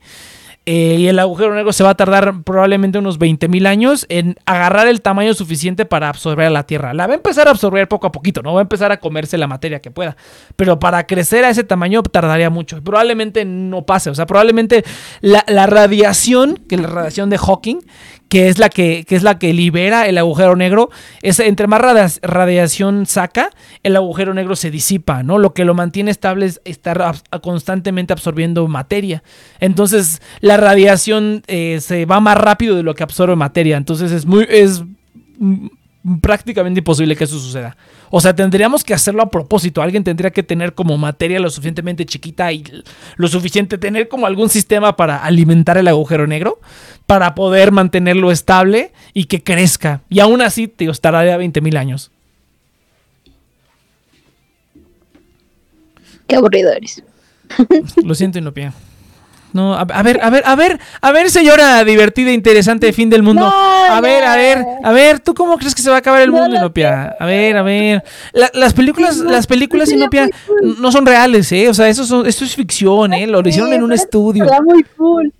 [0.66, 4.86] eh, y el agujero negro se va a tardar probablemente unos 20.000 años en agarrar
[4.86, 6.94] el tamaño suficiente para absorber a la Tierra.
[6.94, 9.36] La va a empezar a absorber poco a poquito, no va a empezar a comerse
[9.36, 10.16] la materia que pueda.
[10.56, 12.82] Pero para crecer a ese tamaño tardaría mucho.
[12.82, 14.08] Probablemente no pase.
[14.08, 14.84] O sea, probablemente
[15.20, 17.80] la, la radiación, que es la radiación de Hawking,
[18.34, 20.90] que es la que, es la que libera el agujero negro.
[21.22, 23.50] Es, entre más radiación saca,
[23.84, 25.38] el agujero negro se disipa, ¿no?
[25.38, 29.22] Lo que lo mantiene estable es estar constantemente absorbiendo materia.
[29.60, 33.76] Entonces, la radiación eh, se va más rápido de lo que absorbe materia.
[33.76, 34.44] Entonces, es muy.
[34.50, 34.82] es
[36.20, 37.76] prácticamente imposible que eso suceda.
[38.10, 39.80] O sea, tendríamos que hacerlo a propósito.
[39.80, 42.64] Alguien tendría que tener como materia lo suficientemente chiquita y
[43.16, 46.60] lo suficiente, tener como algún sistema para alimentar el agujero negro,
[47.06, 50.02] para poder mantenerlo estable y que crezca.
[50.10, 52.10] Y aún así, te estará de 20.000 años.
[56.26, 57.02] Qué aburrido eres.
[58.02, 58.72] Lo siento, Inopia.
[59.54, 63.46] No, a, ver, a ver, a ver, a ver, señora divertida, interesante, fin del mundo.
[63.46, 66.32] a ver, a ver, a ver, ¿tú cómo crees que se va a acabar el
[66.32, 67.14] mundo, Inopia?
[67.20, 68.02] A ver, a ver.
[68.32, 70.28] las películas, las películas, Inopia,
[70.80, 71.68] no son reales, ¿eh?
[71.68, 73.28] O sea, eso, esto es ficción, ¿eh?
[73.28, 74.42] Lo hicieron en un estudio.
[74.42, 75.32] Estaría muy cool.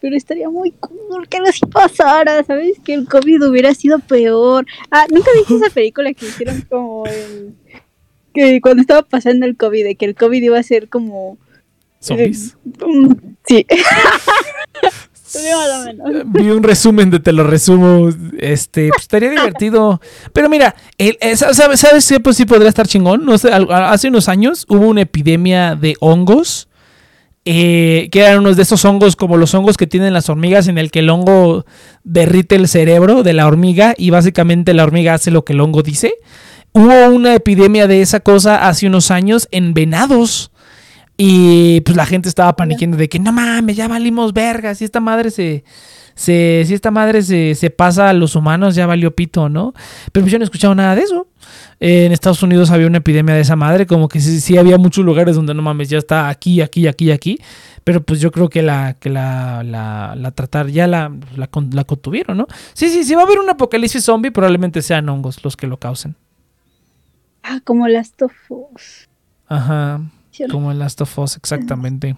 [0.00, 2.78] Pero estaría muy cool que no pasara, ¿sabes?
[2.84, 4.66] Que el COVID hubiera sido peor.
[4.90, 7.04] Ah, ¿nunca viste esa película que hicieron como
[8.34, 11.38] que cuando estaba pasando el COVID, de que el COVID iba a ser como
[12.00, 12.56] ¿Zombies?
[13.46, 13.66] Sí.
[16.26, 18.10] Vi un resumen de te lo resumo.
[18.38, 20.00] Este, pues estaría divertido.
[20.32, 20.74] Pero mira,
[21.36, 23.24] ¿sabes, ¿sabes qué pues sí podría estar chingón?
[23.24, 26.66] No sé, hace unos años hubo una epidemia de hongos.
[27.46, 30.76] Eh, que eran unos de esos hongos como los hongos que tienen las hormigas, en
[30.76, 31.64] el que el hongo
[32.04, 35.82] derrite el cerebro de la hormiga y básicamente la hormiga hace lo que el hongo
[35.82, 36.12] dice.
[36.72, 40.49] Hubo una epidemia de esa cosa hace unos años en venados.
[41.22, 44.78] Y pues la gente estaba paniqueando de que no mames, ya valimos vergas.
[44.78, 45.64] Si esta madre se.
[46.14, 49.74] se si esta madre se, se, pasa a los humanos, ya valió pito, ¿no?
[50.12, 51.28] Pero pues yo no he escuchado nada de eso.
[51.78, 55.04] en Estados Unidos había una epidemia de esa madre, como que sí, sí, había muchos
[55.04, 57.38] lugares donde no mames, ya está aquí, aquí, aquí, aquí.
[57.84, 61.84] Pero pues yo creo que la, que la, la, la tratar, ya la, la, la
[61.84, 62.46] contuvieron, ¿no?
[62.72, 65.76] Sí, sí, sí va a haber un apocalipsis zombie, probablemente sean hongos los que lo
[65.76, 66.16] causen.
[67.42, 69.06] Ah, como las tofos.
[69.48, 70.00] Ajá.
[70.48, 72.16] Como el Last of Us, exactamente.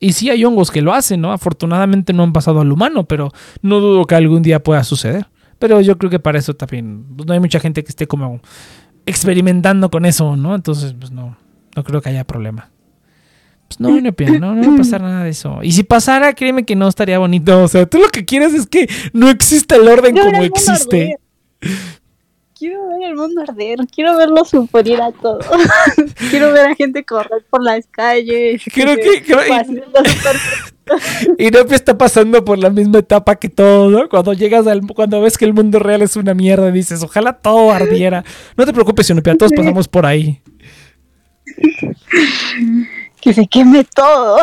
[0.00, 1.32] Y sí hay hongos que lo hacen, ¿no?
[1.32, 3.30] Afortunadamente no han pasado al humano, pero
[3.62, 5.26] no dudo que algún día pueda suceder.
[5.58, 8.40] Pero yo creo que para eso también pues, no hay mucha gente que esté como
[9.06, 10.54] experimentando con eso, ¿no?
[10.54, 11.36] Entonces, pues no,
[11.76, 12.70] no creo que haya problema.
[13.68, 14.10] Pues no, no,
[14.40, 15.60] no, no va a pasar nada de eso.
[15.62, 17.62] Y si pasara, créeme que no estaría bonito.
[17.62, 21.16] O sea, tú lo que quieres es que no exista el orden como existe
[22.62, 25.40] quiero ver el mundo arder, quiero verlo sufrir a todo.
[26.30, 28.62] quiero ver a gente correr por las calles.
[28.72, 29.24] Creo que,
[31.38, 34.08] y, no está pasando por la misma etapa que todo, ¿no?
[34.08, 37.72] Cuando llegas al cuando ves que el mundo real es una mierda, dices, ojalá todo
[37.72, 38.24] ardiera.
[38.56, 40.40] No te preocupes, Inopia, todos pasamos por ahí.
[43.20, 44.38] Que se queme todo.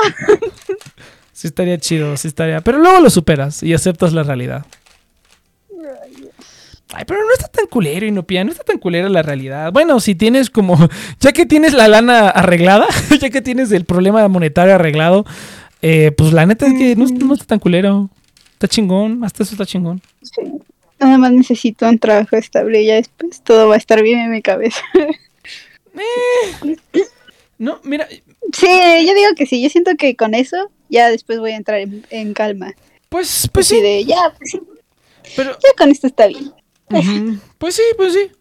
[1.32, 2.59] sí estaría chido, sí estaría.
[2.59, 4.65] Pero luego lo superas y aceptas la realidad.
[6.92, 9.72] Ay, pero no está tan culero, Inopia, no está tan culera la realidad.
[9.72, 10.76] Bueno, si tienes como,
[11.20, 12.88] ya que tienes la lana arreglada,
[13.20, 15.26] ya que tienes el problema monetario arreglado,
[15.82, 18.10] eh, pues la neta es que no, está tan culero.
[18.54, 20.02] Está chingón, hasta eso está chingón.
[20.22, 20.42] Sí.
[21.00, 24.32] Nada más necesito un trabajo estable y ya después todo va a estar bien en
[24.32, 24.82] mi cabeza.
[26.54, 26.78] Eh,
[27.58, 28.08] no, mira.
[28.54, 31.82] Sí, yo digo que sí, yo siento que con eso ya después voy a entrar
[31.82, 32.74] en, calma.
[33.10, 33.82] Pues, pues sí.
[33.82, 34.62] De, ya, pues sí.
[35.36, 35.52] Pero...
[35.52, 36.54] Ya con esto está bien.
[37.58, 38.32] Pues sí, pues sí.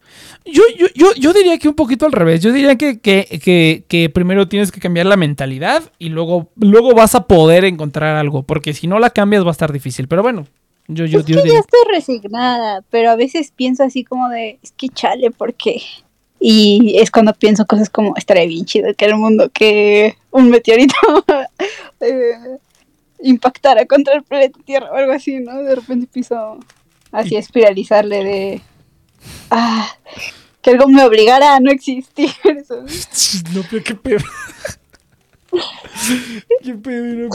[0.45, 2.41] yo, yo, yo, yo diría que un poquito al revés.
[2.43, 6.95] Yo diría que, que, que, que primero tienes que cambiar la mentalidad y luego, luego
[6.95, 8.43] vas a poder encontrar algo.
[8.45, 10.09] Porque si no la cambias va a estar difícil.
[10.09, 10.47] Pero bueno,
[10.87, 14.29] yo, yo, es yo que diría- ya estoy resignada, pero a veces pienso así como
[14.31, 15.83] de, es que chale, ¿por qué?
[16.41, 20.95] Y es cuando pienso cosas como, estaría bien chido que el mundo, que un meteorito
[22.01, 22.33] eh,
[23.21, 25.63] impactara contra el planeta Tierra o algo así, ¿no?
[25.63, 26.59] De repente empiezo
[27.13, 28.61] así espiralizarle de,
[29.51, 29.89] ah,
[30.63, 32.31] que algo me obligara a no existir.
[32.67, 33.43] ¿sabes?
[33.55, 34.19] No, pero qué pedo.
[36.63, 37.29] qué pedo, no,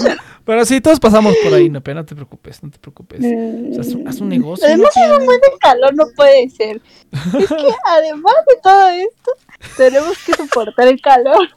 [0.45, 3.19] pero- sí, todos pasamos por ahí, no, pero no te preocupes, no te preocupes.
[3.19, 4.65] O sea, haz, un- negocio.
[4.67, 5.17] Además, Nopia.
[5.17, 6.81] un buen de calor no puede ser.
[7.39, 9.31] Es que además de todo esto,
[9.77, 11.47] tenemos que soportar el calor.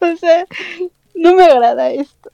[0.00, 0.46] o sea,
[1.14, 2.30] no me agrada esto.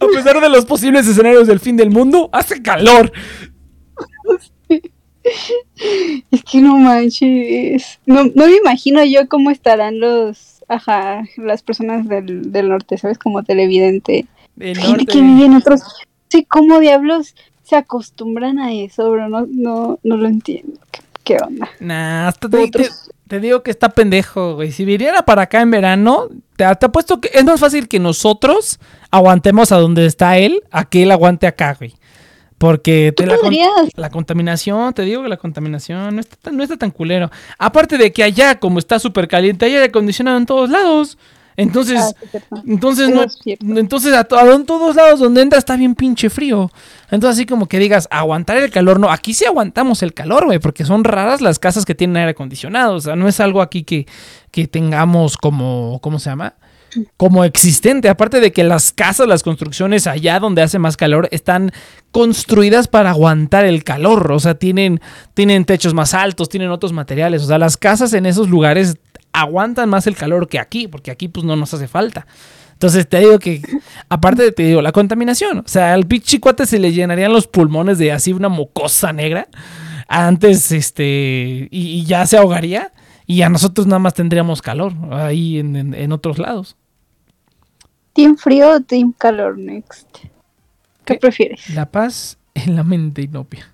[0.00, 3.12] A pesar de los posibles escenarios del fin del mundo, hace calor.
[6.30, 8.00] Es que no manches.
[8.06, 13.18] No, no me imagino yo cómo estarán los, ajá, las personas del, del norte, ¿sabes?
[13.18, 14.26] Como televidente.
[14.58, 15.82] El Gente que vive en otros.
[16.28, 19.28] Sí, ¿cómo diablos se acostumbran a eso, bro?
[19.28, 20.80] No, no, no lo entiendo.
[20.90, 21.68] ¿Qué, qué onda?
[21.78, 24.72] Nah, hasta te, te- Otros- te digo que está pendejo, güey.
[24.72, 28.80] Si viniera para acá en verano, te, te apuesto que es más fácil que nosotros
[29.10, 31.94] aguantemos a donde está él, a que él aguante acá, güey.
[32.62, 33.50] Porque te la, con-
[33.96, 37.28] la contaminación, te digo que la contaminación no está, tan- no está tan culero.
[37.58, 41.18] Aparte de que allá, como está súper caliente, hay aire acondicionado en todos lados.
[41.56, 43.24] Entonces, Ah, entonces no,
[43.80, 46.70] entonces a, don- todos lados donde entra está bien pinche frío.
[47.10, 50.60] Entonces así como que digas, aguantar el calor, no, aquí sí aguantamos el calor, güey,
[50.60, 53.82] porque son raras las casas que tienen aire acondicionado, o sea, no es algo aquí
[53.82, 54.06] que,
[54.52, 56.54] que tengamos como, ¿cómo se llama?
[57.16, 61.72] Como existente, aparte de que las casas, las construcciones allá donde hace más calor están
[62.10, 65.00] construidas para aguantar el calor, o sea, tienen,
[65.34, 68.98] tienen techos más altos, tienen otros materiales, o sea, las casas en esos lugares
[69.32, 72.26] aguantan más el calor que aquí, porque aquí pues no nos hace falta.
[72.74, 73.62] Entonces te digo que,
[74.10, 77.96] aparte te digo, la contaminación, o sea, al pinche cuate se le llenarían los pulmones
[77.96, 79.48] de así una mocosa negra
[80.08, 82.92] antes, este, y, ya se ahogaría,
[83.26, 86.76] y a nosotros nada más tendríamos calor ahí en- en otros lados.
[88.14, 90.08] ¿Team frío o team calor next?
[91.04, 91.18] ¿Qué ¿Qué?
[91.18, 91.68] prefieres?
[91.74, 93.68] La paz en la mente inopia.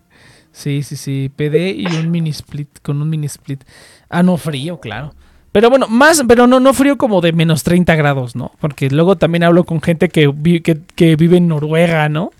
[0.53, 3.62] Sí, sí, sí, PD y un mini split, con un mini split.
[4.09, 5.14] Ah, no, frío, claro.
[5.53, 8.53] Pero bueno, más, pero no, no frío como de menos 30 grados, ¿no?
[8.61, 12.30] Porque luego también hablo con gente que, vi- que, que vive en Noruega, ¿no?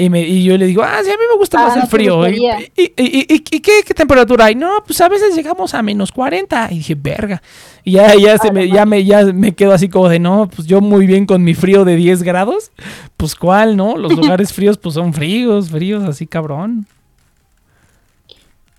[0.00, 1.88] Y, me, y yo le digo, ah, sí, a mí me gusta Ah, más el
[1.88, 2.24] frío.
[2.28, 2.46] ¿Y,
[2.76, 4.54] y, y- qué, qué temperatura hay?
[4.54, 6.68] No, pues a veces llegamos a menos 40.
[6.70, 7.42] Y dije, verga.
[7.82, 10.48] Y ya, ya, se Ah, me, ya, me, ya me quedo así como de, no,
[10.54, 12.70] pues yo muy bien con mi frío de 10 grados.
[13.16, 13.96] Pues cuál, ¿no?
[13.96, 16.86] Los lugares fríos pues son fríos, fríos, así cabrón.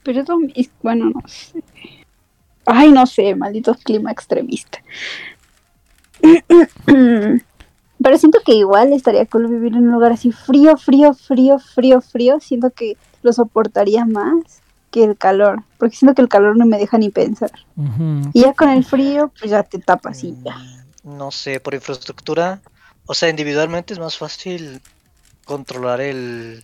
[0.04, 1.62] Pero es lo mis- bueno, no sé.
[2.66, 4.80] Ay, no sé, maldito clima extremista.
[8.02, 12.02] Pero siento que igual estaría cool vivir en un lugar así frío, frío, frío, frío,
[12.02, 12.40] frío.
[12.40, 15.64] Siento que lo soportaría más que el calor.
[15.78, 17.52] Porque siento que el calor no me deja ni pensar.
[18.34, 20.56] Y ya con el frío, pues ya te tapas y ya.
[21.04, 22.62] Mm, No sé, por infraestructura.
[23.06, 24.82] O sea, individualmente es más fácil
[25.44, 26.64] controlar el,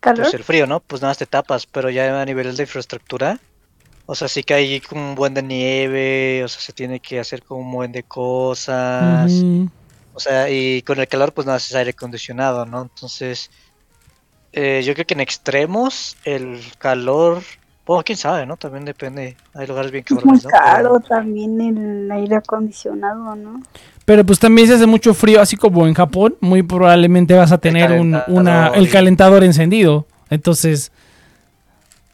[0.00, 0.22] ¿Calor?
[0.22, 0.80] pues, el frío, ¿no?
[0.80, 3.38] Pues nada más te tapas, pero ya a nivel de infraestructura.
[4.06, 7.20] O sea, sí que hay como un buen de nieve, o sea, se tiene que
[7.20, 9.30] hacer como un buen de cosas.
[10.18, 12.82] O sea, y con el calor, pues nada, es aire acondicionado, ¿no?
[12.82, 13.52] Entonces,
[14.52, 17.40] eh, yo creo que en extremos, el calor,
[17.86, 18.56] bueno, quién sabe, ¿no?
[18.56, 19.36] También depende.
[19.54, 20.50] Hay lugares bien Es muy cabrones, ¿no?
[20.50, 23.62] Pero- caro también el aire acondicionado, ¿no?
[24.04, 27.58] Pero pues también si hace mucho frío, así como en Japón, muy probablemente vas a
[27.58, 30.04] tener un, una, calentador el calentador encendido.
[30.30, 30.90] Entonces,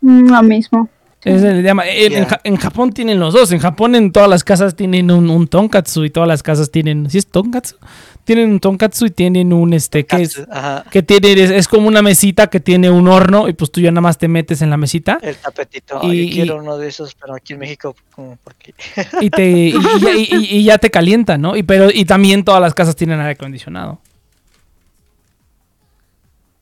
[0.02, 0.90] Mm, Lo mismo.
[1.24, 2.28] Es el- llama- en, en Ya.
[2.28, 3.50] Ja- en Japón tienen los dos.
[3.52, 7.08] En Japón en todas las casas tienen un, un tonkatsu y todas las casas tienen,
[7.10, 7.76] ¿sí es tonkatsu?
[8.24, 11.88] Tienen un tonkatsu y tienen un este que es Ajá, que tiene es, es como
[11.88, 14.70] una mesita que tiene un horno y pues tú ya nada más te metes en
[14.70, 16.00] la mesita el tapetito.
[16.04, 18.74] Y- Ay, y- yo quiero uno de esos, pero aquí en México, como porque
[19.20, 21.54] y te y, y ya- y- y- y ya te calienta, ¿no?
[21.56, 23.98] Y pero y también todas las casas tienen aire acondicionado.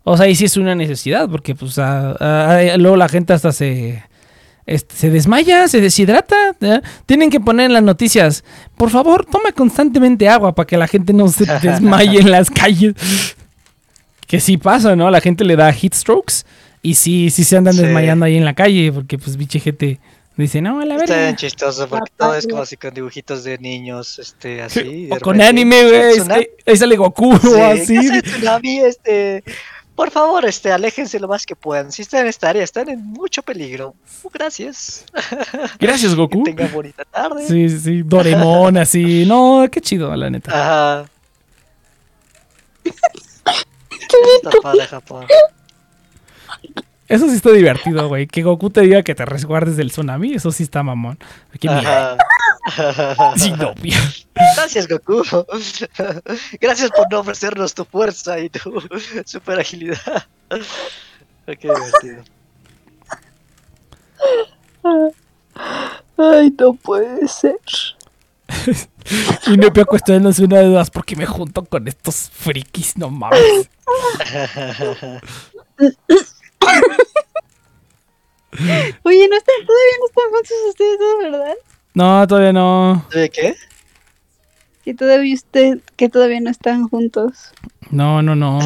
[0.04, 3.52] O sea, ahí sí es una necesidad porque pues a- a- luego la gente hasta
[3.52, 4.02] se
[4.66, 6.36] este, se desmaya, se deshidrata.
[6.60, 6.82] ¿ya?
[7.06, 8.44] Tienen que poner en las noticias,
[8.76, 12.94] por favor, toma constantemente agua para que la gente no se desmaye en las calles.
[14.26, 15.10] Que sí pasa, ¿no?
[15.10, 16.44] La gente le da heat strokes
[16.82, 17.82] y sí, sí se andan Sí.
[17.82, 20.00] desmayando ahí en la calle porque pues biche gente
[20.38, 21.36] dice, no, a la está bien verga.
[21.36, 25.08] chistoso, porque todo es como así con dibujitos de niños, este, así.
[25.12, 26.48] O con repente, anime, güey.
[26.66, 27.94] Ahí, sale Goku Sí, o así.
[27.94, 29.44] ¿qué hace Tsunami, este,
[30.02, 31.92] por favor, este, aléjense lo más que puedan.
[31.92, 33.94] Si están en esta área, están en mucho peligro.
[34.34, 35.04] Gracias.
[35.78, 36.42] Gracias, Que Goku.
[36.42, 37.46] tengan bonita tarde.
[37.46, 38.02] Sí, sí, sí.
[38.02, 39.24] Doremon, así.
[39.26, 40.50] No, qué chido, la neta.
[40.50, 41.10] Ajá.
[42.82, 45.24] Está padre Japón.
[47.08, 48.26] Eso sí está divertido, güey.
[48.26, 51.18] Que Goku te diga que te resguardes del tsunami, eso sí está mamón.
[51.60, 52.12] Mierda.
[52.12, 52.18] Ajá.
[53.36, 53.74] Sí, no.
[54.56, 55.22] Gracias, Goku.
[56.60, 58.80] Gracias por no ofrecernos tu fuerza y tu
[59.24, 59.98] super agilidad.
[61.46, 62.22] Qué divertido.
[66.16, 67.56] Ay, no puede ser.
[69.46, 73.68] Y Nepia cuestionándose una de dudas porque me junto con estos frikis, no mames.
[79.04, 81.54] Oye, no están, todavía no están juntos ustedes dos, ¿verdad?
[81.94, 83.04] No, todavía no.
[83.12, 83.54] ¿De qué?
[84.84, 87.52] Que todavía usted, que todavía no están juntos.
[87.90, 88.58] No, no, no.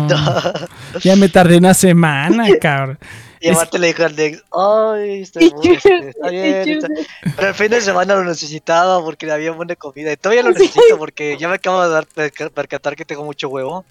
[1.02, 2.98] Ya me tardé una semana, cabrón.
[3.38, 6.88] Y aparte le dijo al Dex, ay, está, Y muy- está bien, está-
[7.36, 10.12] Pero el fin de semana lo necesitaba porque había buena comida.
[10.12, 13.48] Y todavía lo necesito porque ya me acabo de dar perca- percatar que tengo mucho
[13.48, 13.84] huevo.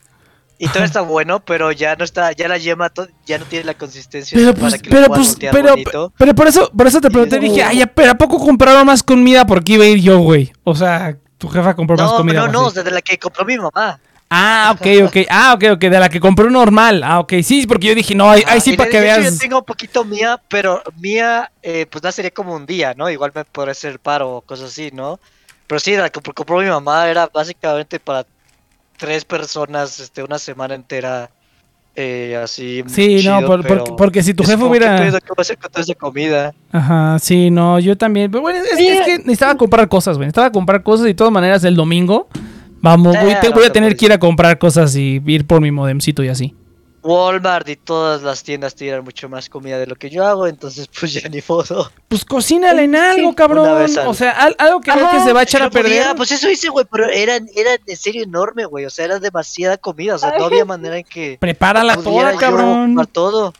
[0.57, 2.91] Y todo está bueno, pero ya no está, ya la yema
[3.25, 6.13] ya no tiene la consistencia Pero para pues, que pero lo pues, pero, bonito.
[6.17, 9.03] pero por eso, por eso te pregunté, Y- dije, ay, pero ¿a poco compraron más
[9.03, 9.45] comida?
[9.45, 10.53] Porque iba a ir yo, güey.
[10.63, 12.39] O sea, tu jefa compró más No, comida.
[12.39, 12.67] no, no, así.
[12.67, 13.99] o sea, de la que compró mi mamá.
[14.29, 15.17] Ah, ok, ok.
[15.29, 15.79] Ah, ok, ok.
[15.81, 17.03] De la que compró normal.
[17.03, 17.33] Ah, ok.
[17.43, 19.23] Sí, porque yo dije, no, ahí, ahí Ah, sí para que veas.
[19.33, 23.09] Yo tengo un poquito mía, pero mía, eh, pues no sería como un día, ¿no?
[23.09, 25.19] Igual me podría hacer paro o cosas así, ¿no?
[25.67, 28.25] Pero sí, la que compró mi mamá era básicamente para
[28.97, 31.29] tres personas, este, una semana entera,
[31.95, 32.83] eh, así.
[32.87, 34.95] Sí, no, chido, por- pero porque, porque si tu es jefe como, ¿qué hubiera.
[34.97, 36.53] ¿Qué voy a hacer con toda esa comida?
[36.71, 38.29] Ajá, sí, no, yo también.
[38.31, 40.25] Pero bueno, es, que necesitaba comprar cosas, güey.
[40.27, 42.27] Necesitaba comprar cosas y de todas maneras el domingo.
[42.81, 45.21] Vamos, voy, Eh, te- no voy a te tener que ir a comprar cosas y
[45.25, 46.53] ir por mi modemcito y así.
[47.05, 50.89] Walmart y todas las tiendas tiran mucho más comida de lo que yo hago, entonces
[50.99, 51.91] pues ya ni modo.
[52.07, 53.85] Pues cocínale en algo, cabrón.
[54.07, 56.15] O sea, al- algo que veo que Ajá, se va a echar a podía, perder.
[56.15, 59.77] pues eso hice, güey, pero era, era en serio enorme, güey, o sea, era demasiada
[59.77, 61.37] comida, o sea, no había manera en que...
[61.39, 62.95] Prepárala toda, cabrón.
[62.95, 63.53] para todo.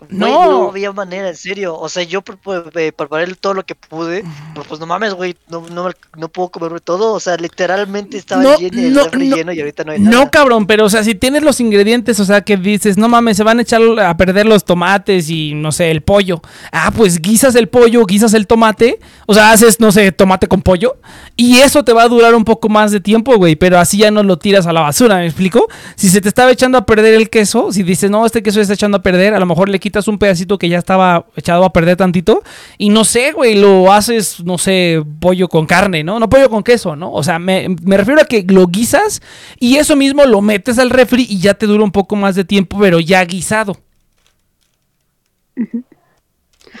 [0.00, 0.50] Güey, No.
[0.50, 1.76] no había manera, en serio.
[1.78, 5.14] O sea, yo pre- pre- eh, preparé todo lo que pude, pero pues no mames,
[5.14, 7.12] güey, no, no, no puedo comerme todo.
[7.14, 9.36] O sea, literalmente estaba No, lleno, el no, refri no.
[9.36, 10.30] lleno y ahorita no hay No, nada.
[10.30, 13.42] cabrón, pero o sea, si tienes los ingredientes, o sea, que dices, no mames, se
[13.44, 16.42] van a echar a perder los tomates y no sé, el pollo.
[16.72, 20.62] Ah, pues guisas el pollo, guisas el tomate, o sea, haces, no sé, tomate con
[20.62, 20.96] pollo,
[21.36, 24.10] y eso te va a durar un poco más de tiempo, güey, pero así ya
[24.10, 25.68] no lo tiras a la basura, ¿me explico?
[25.96, 28.62] Si se te estaba echando a perder el queso, si dices, no, este queso se
[28.62, 31.64] está echando a perder, a lo mejor le quitas un pedacito que ya estaba echado
[31.64, 32.42] a perder tantito,
[32.78, 36.18] y no sé, güey, lo haces, no sé, pollo con carne, ¿no?
[36.18, 37.12] No pollo con queso, ¿no?
[37.12, 39.22] O sea, me, me refiero a que lo guisas
[39.58, 42.44] y eso mismo lo metes al refri y ya te dura un poco más de
[42.44, 43.78] tiempo, pero ya guisado.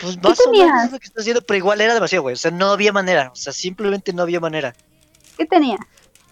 [0.00, 2.34] Pues más o menos es lo que está haciendo, pero igual era demasiado, güey.
[2.34, 3.30] O sea, no había manera.
[3.32, 4.74] O sea, simplemente no había manera.
[5.36, 5.78] ¿Qué tenía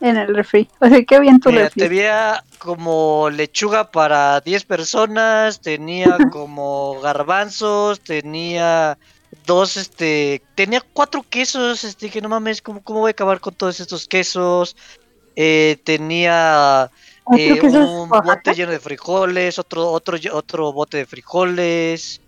[0.01, 0.69] en el refri?
[0.81, 1.83] O sea, ¿qué había en tu Mira, refri?
[1.83, 8.99] te veía como lechuga para 10 personas, tenía como garbanzos, tenía
[9.47, 13.55] dos, este, tenía cuatro quesos, este, que no mames, ¿cómo, cómo voy a acabar con
[13.55, 14.77] todos estos quesos?
[15.35, 16.91] Eh, tenía
[17.25, 22.21] ¿Otro eh, un bote lleno de frijoles, otro, otro, otro bote de frijoles.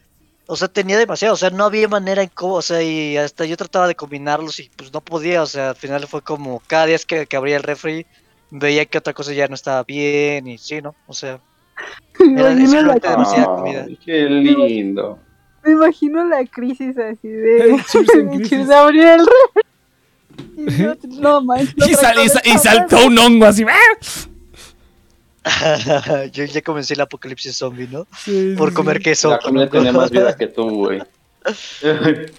[0.47, 3.47] O sea, tenía demasiado, o sea, no había manera en cómo, o sea, y hasta
[3.47, 6.87] yo trataba de combinarlos y pues no podía, o sea, al final fue como cada
[6.87, 8.05] día que, que abría el refri,
[8.51, 10.95] veía que otra cosa ya no estaba bien y sí, ¿no?
[11.07, 11.41] O sea,
[12.37, 13.87] era simplemente demasiada comida.
[14.05, 15.19] Qué lindo.
[15.65, 17.81] me imagino la crisis así de...
[17.91, 18.49] Crisis.
[18.51, 19.63] Cheers, abrió el refri.
[20.57, 21.75] Y yo, no manches.
[21.89, 23.65] Y, sal- y saltó un hongo así.
[26.33, 28.07] yo ya comencé el apocalipsis zombie, ¿no?
[28.19, 29.31] Sí, Por comer queso.
[29.31, 31.03] La comida tenía más vida que tú, güey.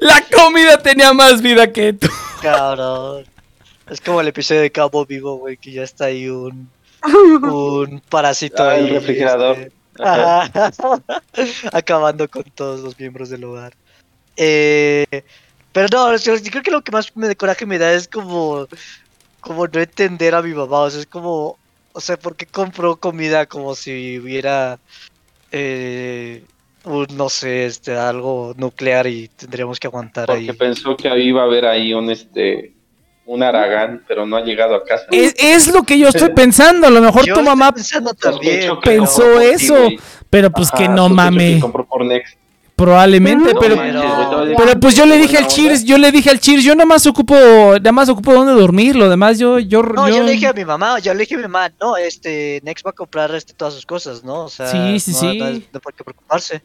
[0.00, 2.08] La comida tenía más vida que tú.
[2.42, 3.24] Cabrón.
[3.90, 6.70] Es como el episodio de Cabo Vivo, güey, que ya está ahí un,
[7.04, 8.92] un parásito Ah, el ahí.
[8.92, 9.58] refrigerador.
[9.58, 10.50] este, Ajá.
[11.72, 13.74] Acabando con todos los miembros del hogar.
[14.36, 15.04] Eh,
[15.72, 18.66] pero no, yo creo que lo que más me de coraje me da es como,
[19.44, 20.80] como no entender a mi mamá.
[20.80, 21.58] O sea, es como,
[21.92, 24.78] o sea, ¿por qué compró comida como si hubiera,
[25.52, 26.42] eh,
[26.84, 30.46] un, no sé, este, algo nuclear y tendríamos que aguantar ahí?
[30.46, 32.72] Porque pensó que iba a haber ahí un este
[33.26, 35.06] un Aragán, pero no ha llegado a casa.
[35.10, 36.86] Es, es lo que yo estoy pensando.
[36.86, 39.88] A lo mejor Yo tu mamá pensando Sospecho también, pensó eso,
[40.28, 41.54] pero pues Ajá, que no mame.
[41.54, 42.36] que compró por Next.
[42.76, 43.76] Probablemente, No pero.
[43.76, 47.06] manches, Pero- pues yo le dije al Cheers, yo le dije al Cheers, yo nomás
[47.06, 50.52] ocupo, nada más ocupo dónde dormir, lo demás yo, yo, No, yo le dije a
[50.52, 53.52] mi mamá, yo le dije a mi mamá, no, este, Next va a comprar este,
[53.54, 54.44] todas sus cosas, ¿no?
[54.44, 55.18] O sea, Sí, sí, no,
[55.54, 55.68] sí.
[55.72, 56.62] No, por qué preocuparse.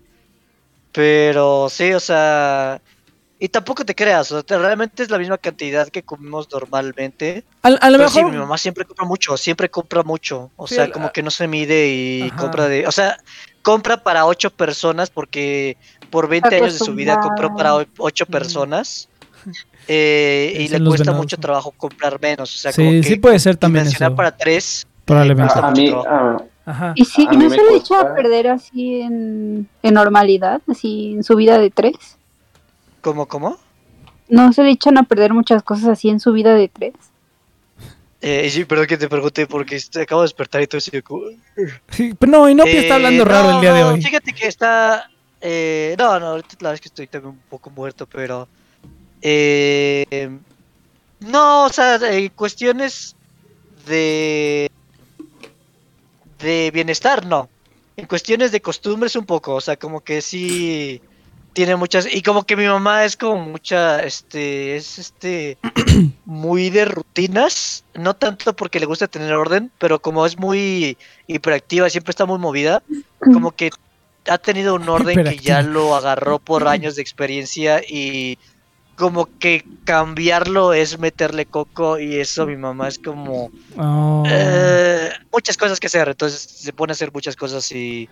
[0.92, 2.82] Pero sí, o sea,
[3.38, 7.44] y tampoco te creas, o sea, te- realmente es la misma cantidad que comemos normalmente.
[7.62, 10.50] a, a lo Pero sí, mejor, mi mamá siempre compra mucho, siempre compra mucho.
[10.56, 12.36] O Sí, sea, como que no se mide y Ajá.
[12.38, 12.88] compra de.
[12.88, 13.18] O sea,
[13.62, 15.78] compra para ocho personas porque
[16.10, 18.32] por 20 años de su vida compró para o- ocho Ujú.
[18.32, 19.08] personas.
[19.88, 21.42] eh, y le cuesta venados, mucho ¿no?
[21.42, 22.54] trabajo comprar menos.
[22.54, 24.86] O sea, como sí, que sí puede ser también eso, para tres.
[25.06, 25.54] probablemente.
[25.58, 26.92] A mucho mí, ah, Ajá.
[26.96, 29.94] Y sí, A ¿y mí no se le echa cuesta- a perder así en, en
[29.94, 31.96] normalidad, así en su vida de tres.
[33.02, 33.58] ¿Cómo, cómo?
[34.28, 36.94] No se le echan a perder muchas cosas así en su vida de tres.
[38.22, 41.24] Eh, sí, perdón que te pregunté porque acabo de despertar y todo como-
[41.90, 44.02] Sí, pero no, Inopia está Eh, hablando raro el día de no, hoy.
[44.04, 45.10] Fíjate que está.
[45.42, 48.48] Eh, no, no, ahorita la verdad es que estoy también un poco muerto, pero.
[49.22, 50.30] eh,
[51.20, 53.16] no, o sea, eh, cuestiones
[53.86, 54.72] de.
[56.40, 57.50] de bienestar, no.
[57.98, 59.56] En cuestiones de costumbres, un poco.
[59.56, 61.02] O sea, como que sí.
[61.52, 62.08] Tiene muchas.
[62.14, 64.02] Y como que mi mamá es como mucha.
[64.02, 64.78] Este.
[64.78, 65.58] Es este.
[66.26, 67.84] muy de rutinas.
[67.96, 72.40] No tanto porque le gusta tener orden, pero como es muy hiperactiva, siempre está muy
[72.40, 72.82] movida.
[73.20, 73.72] Como que
[74.30, 78.38] ha tenido un orden que ya lo agarró por años de experiencia y
[78.96, 84.24] como que cambiarlo es meterle coco y eso mi mamá es como Oh.
[84.28, 88.10] eh, muchas cosas que hacer, entonces se pone a hacer muchas cosas y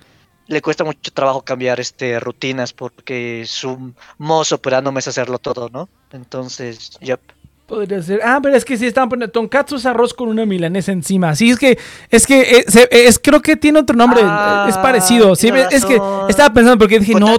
[0.47, 5.89] le cuesta mucho trabajo cambiar este rutinas porque su modo operando es hacerlo todo, ¿no?
[6.11, 7.19] Entonces, yep.
[7.67, 8.21] Podría ser.
[8.23, 11.35] Ah, pero es que sí estaban poniendo tonkatsu es arroz con una milanesa encima.
[11.35, 11.77] Sí, es que
[12.09, 15.35] es que eh, se- es, creo que tiene otro nombre, Ah, es parecido.
[15.35, 15.99] Sí, es que
[16.29, 17.37] estaba pensando porque dije, no,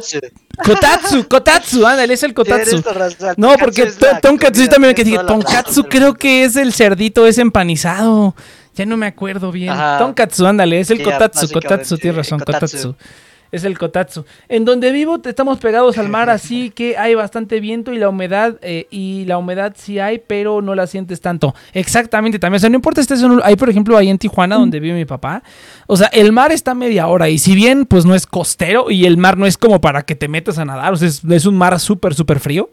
[0.63, 1.27] Kotatsu.
[1.29, 2.83] kotatsu, ándale, es el kotatsu.
[3.39, 7.27] No, porque es to- tonkatsu comida, también que dije, tonkatsu creo que es el cerdito
[7.27, 8.35] ese empanizado.
[8.75, 9.71] Ya no me acuerdo bien.
[9.71, 9.99] Ajá.
[9.99, 12.67] Tonkatsu, ándale, es el kotatsu, kotatsu, tienes razón, kotatsu.
[12.67, 12.95] kotatsu.
[13.51, 14.25] Es el kotatsu.
[14.49, 18.09] En donde vivo te- estamos pegados al mar, así que hay bastante viento y la
[18.09, 21.55] humedad, eh, y la humedad sí hay, pero no la sientes tanto.
[21.73, 22.57] Exactamente, también.
[22.59, 24.95] O sea, no importa estés en un- Hay, por ejemplo, ahí en Tijuana, donde vive
[24.95, 25.43] mi papá.
[25.87, 28.91] O sea, el mar está a media hora, y si bien, pues no es costero,
[28.91, 31.23] y el mar no es como para que te metas a nadar, o sea, es,
[31.25, 32.71] es un mar súper, súper frío.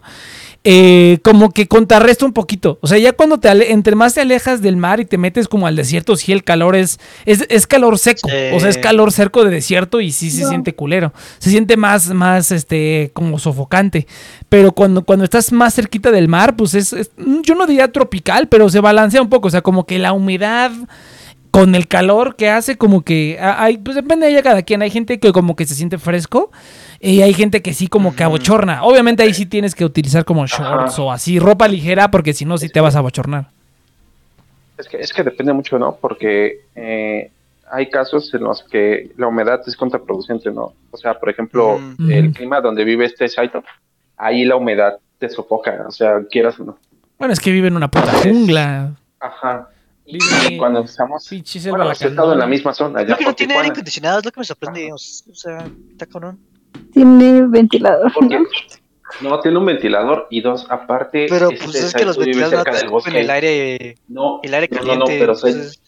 [0.68, 2.80] Eh, como que contrarresta un poquito.
[2.82, 5.48] O sea, ya cuando te ale- entre más te alejas del mar y te metes
[5.48, 8.28] como al desierto, sí el calor es, es, es calor seco.
[8.28, 8.36] Sí.
[8.54, 10.50] O sea, es calor cerco de desierto y sí se No.
[10.50, 11.14] siente culero.
[11.38, 14.08] Se siente más, más, este, como sofocante.
[14.50, 17.12] Pero cuando, cuando estás más cerquita del mar, pues es, es-
[17.44, 19.48] yo no diría tropical, pero se balancea un poco.
[19.48, 20.72] O sea, como que la humedad
[21.52, 24.90] con el calor que hace como que hay pues depende de ella cada quien hay
[24.90, 26.52] gente que como que se siente fresco
[27.00, 30.46] y hay gente que sí como que abochorna obviamente ahí sí tienes que utilizar como
[30.46, 31.02] shorts Ajá.
[31.02, 33.48] o así ropa ligera porque si no sí te vas a abochornar
[34.78, 35.96] Es que, es que depende mucho, ¿no?
[35.96, 37.32] Porque eh,
[37.72, 40.74] hay casos en los que la humedad es contraproducente, ¿no?
[40.92, 43.64] O sea, por ejemplo, el clima donde vive este Saito,
[44.18, 46.78] ahí la humedad te sofoca, o sea, quieras o no.
[47.18, 49.70] bueno es que vive en una puta jungla Ajá.
[50.06, 51.28] Y cuando estamos...
[51.70, 51.92] Bueno,
[52.34, 53.02] en la misma zona.
[53.04, 54.94] Ya que no tiene aire acondicionado, es lo que me sorprende.
[54.94, 56.40] O sea, está cabrón.
[56.94, 58.40] Tiene ventilador, ¿no?
[59.22, 62.90] no tiene un ventilador y dos, aparte, Pero este pues es que los ventiladores cerca
[62.90, 64.94] no del el aire, No, el aire caliente.
[64.96, 65.82] no, no, pero entonces-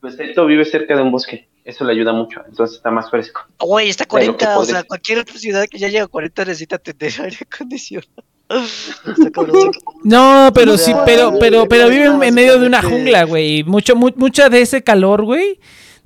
[0.00, 1.48] pues Saito vive cerca de un bosque.
[1.64, 3.40] Eso le ayuda mucho, entonces está más fresco.
[3.58, 6.08] Güey, está De lo que 40, o sea, cualquier otra ciudad que ya llega a
[6.08, 8.12] 40 necesita tener aire acondicionado.
[10.02, 14.12] No pero sí pero pero pero viven en medio de una jungla güey mucho mu-
[14.16, 15.58] mucha de ese calor güey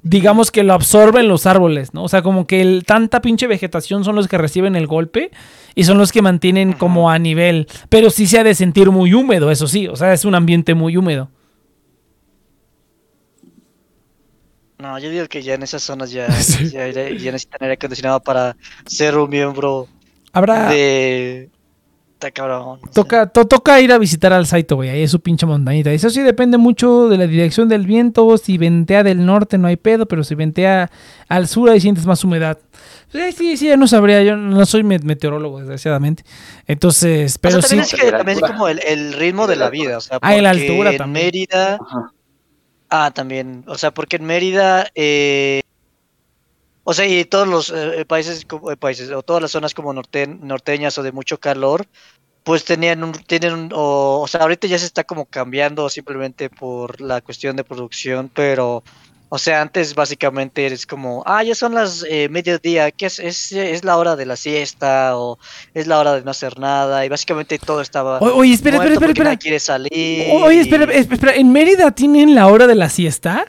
[0.02, 2.04] digamos que lo absorben los árboles, ¿no?
[2.04, 5.30] O sea, como que el, tanta pinche vegetación son los que reciben el golpe
[5.74, 7.66] y son los que mantienen como a nivel.
[7.88, 9.88] Pero sí se ha de sentir muy húmedo, eso sí.
[9.88, 11.30] O sea, es un ambiente muy húmedo.
[14.78, 16.70] No, yo digo que ya en esas zonas ya, Sí.
[16.70, 18.56] ya, ya- ya necesitan aire acondicionado para
[18.86, 19.88] ser un miembro
[20.32, 20.68] Habrá.
[20.70, 21.50] de.
[22.18, 22.80] Está cabrón.
[22.92, 24.88] Toca, to- toca ir a visitar al Saito, güey.
[24.88, 25.92] Ahí es su pinche montañita.
[25.92, 28.36] Eso sí depende mucho de la dirección del viento.
[28.38, 30.90] Si ventea del norte no hay pedo, pero si ventea
[31.28, 32.58] al sur ahí sientes más humedad.
[33.12, 34.24] Sí, sí, sí, ya no sabría.
[34.24, 36.24] Yo no soy met- meteorólogo, desgraciadamente.
[36.66, 37.76] Entonces, O pero sí.
[37.76, 39.98] también es que también como el, el ritmo de la vida.
[39.98, 41.26] O sea, Ah, la altura en también.
[41.26, 41.74] Mérida.
[41.80, 42.12] Ajá.
[42.90, 43.62] Ah, también.
[43.68, 44.88] O sea, porque en Mérida.
[44.96, 45.60] eh,
[46.90, 50.26] o sea, y todos los eh, países, eh, países, o todas las zonas como norte-
[50.26, 51.84] norteñas o de mucho calor,
[52.44, 56.48] pues tenían un, tienen un, o, o sea, ahorita ya se está como cambiando simplemente
[56.48, 58.82] por la cuestión de producción, pero
[59.30, 63.18] O sea, antes básicamente eres como, ah, ya son las eh, mediodía, ¿qué es?
[63.18, 63.52] es?
[63.52, 65.36] Es la hora de la siesta o
[65.74, 68.20] es la hora de no hacer nada y básicamente todo estaba...
[68.20, 70.32] O- Oye, espera, espera, espera, quiere salir.
[70.46, 73.44] Oye, espera, espera, ¿en Mérida tienen la hora de la siesta?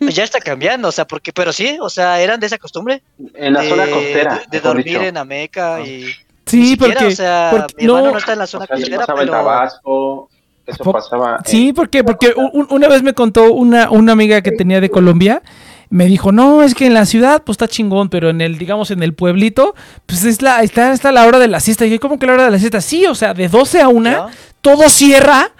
[0.00, 3.02] Ya está cambiando, o sea, porque, pero sí, o sea, eran de esa costumbre.
[3.34, 4.42] En la de, zona costera.
[4.50, 5.02] De, dormir dicho.
[5.02, 5.80] en Ameca Ah.
[5.80, 6.06] y...
[6.46, 7.12] Sí, ni siquiera, porque...
[7.12, 9.00] O sea, porque- mi hermano no, no está en la O zona sea, eso costera,
[9.06, 9.38] pasaba en pero...
[9.38, 10.30] Tabasco,
[10.66, 14.12] eso Po- pasaba en- Sí, porque, porque u- u- una vez me contó una, una
[14.12, 15.42] amiga que tenía de Colombia,
[15.90, 18.90] me dijo, no, es que en la ciudad pues está chingón, pero en el, digamos,
[18.90, 19.74] en el pueblito,
[20.06, 21.86] pues es la, está, está la hora de la siesta.
[21.86, 22.80] Y yo, ¿cómo que la hora de la siesta?
[22.80, 24.26] Sí, o sea, de 12 a 1, ¿Ya?
[24.60, 25.50] todo cierra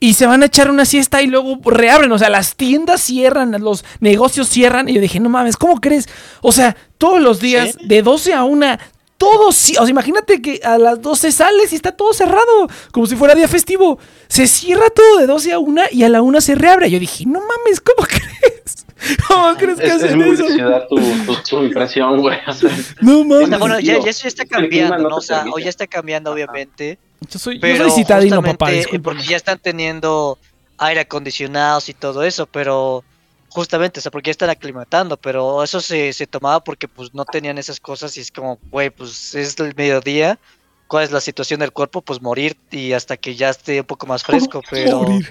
[0.00, 2.10] y se van a echar una siesta y luego reabren.
[2.12, 4.88] O sea, las tiendas cierran, los negocios cierran.
[4.88, 6.08] Y yo dije, no mames, ¿cómo crees?
[6.40, 7.86] O sea, todos los días, Sí.
[7.86, 8.78] de 12 a 1,
[9.18, 9.74] todo sí.
[9.78, 13.34] O sea, imagínate que a las 12 sales y está todo cerrado, como si fuera
[13.34, 13.98] día festivo.
[14.28, 16.90] Se cierra todo de 12 a 1 y a la 1 se reabre.
[16.90, 18.86] Yo dije, no mames, ¿cómo crees?
[19.28, 20.46] ¿Cómo crees que Es, es hacen muy eso?
[20.48, 22.38] ciudad tu, tu, tu impresión, güey.
[22.46, 22.70] O sea,
[23.02, 23.58] No mames.
[23.58, 25.16] bueno, ya, ya eso ya está cambiando, no ¿no?
[25.16, 26.98] O sea, o ya está cambiando, obviamente.
[27.28, 28.70] Yo soy, yo Pero soy citadino, papá.
[28.72, 29.02] eh, discúlpame.
[29.16, 30.38] porque ya están teniendo
[30.78, 33.04] aire acondicionados y todo eso, pero
[33.50, 37.24] justamente, o sea, porque ya están aclimatando, pero eso se, se tomaba porque pues no
[37.24, 40.38] tenían esas cosas y es como, güey, pues es el mediodía,
[40.86, 42.00] ¿cuál es la situación del cuerpo?
[42.00, 45.02] Pues morir y hasta que ya esté un poco más fresco, pero...
[45.02, 45.30] Morir.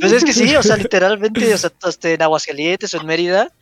[0.00, 3.52] Pues es que sí, o sea, literalmente, o sea, este, en Aguascalientes o en Mérida,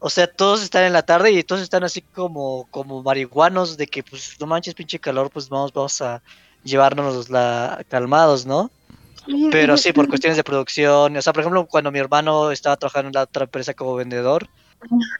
[0.00, 3.86] o sea, todos están en la tarde y todos están así como, como marihuanos de
[3.86, 6.22] que, pues, no manches, pinche calor, pues vamos, vamos a
[6.64, 8.70] llevarnos la calmados, ¿no?
[9.50, 13.08] Pero sí, por cuestiones de producción, o sea, por ejemplo, cuando mi hermano estaba trabajando
[13.08, 14.48] en la otra empresa como vendedor,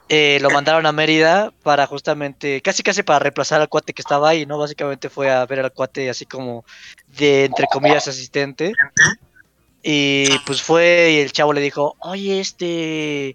[0.09, 4.31] eh, lo mandaron a Mérida para justamente, casi casi para reemplazar al cuate que estaba
[4.31, 4.59] ahí, ¿no?
[4.59, 6.65] Básicamente fue a ver al cuate así como
[7.07, 8.73] de, entre comillas, asistente.
[9.83, 13.35] Y pues fue y el chavo le dijo, oye, este,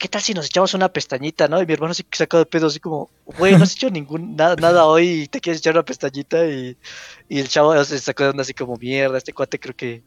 [0.00, 1.62] ¿qué tal si nos echamos una pestañita, no?
[1.62, 4.56] Y mi hermano se sacó de pedo así como, güey, no has hecho ningún, nada,
[4.56, 6.76] nada hoy y te quieres echar una pestañita y,
[7.28, 10.02] y el chavo se sacó de onda así como, mierda, este cuate creo que,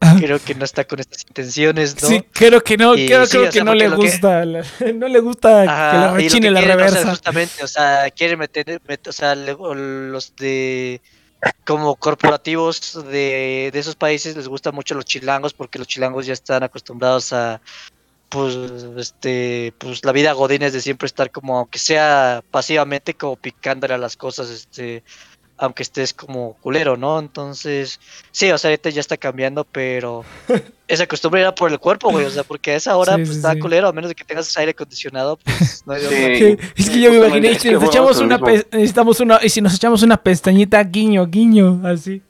[0.00, 0.16] Ah.
[0.18, 2.08] creo que no está con estas intenciones, ¿no?
[2.08, 4.44] Sí, creo que no, Y creo, sí, creo o que no le lo que- gusta,
[4.44, 4.62] la-
[4.94, 7.10] no le gusta que Ajá, le y lo rechine que la quieren, o sea, reversa.
[7.10, 11.00] justamente, o sea, quieren meter, met- o sea, le- los de
[11.64, 16.32] como corporativos de, de esos países les gustan mucho los chilangos porque los chilangos ya
[16.32, 17.60] están acostumbrados a
[18.28, 18.56] pues
[18.96, 23.98] este pues la vida godines de siempre estar como aunque sea pasivamente como picándole a
[23.98, 25.04] las cosas este
[25.56, 27.18] aunque estés como culero, ¿no?
[27.18, 28.00] Entonces,
[28.32, 30.24] sí, o sea, ahorita ya está cambiando, pero
[30.88, 33.28] esa costumbre era por el cuerpo, güey, o sea, porque a esa hora Sí, pues
[33.30, 33.60] sí, está sí.
[33.60, 37.18] culero, a menos de que tengas aire acondicionado, pues no hay es que yo me
[37.18, 40.82] imaginé, es si que nos echamos una, necesitamos una, y si nos echamos una pestañita,
[40.82, 42.22] guiño, guiño, así.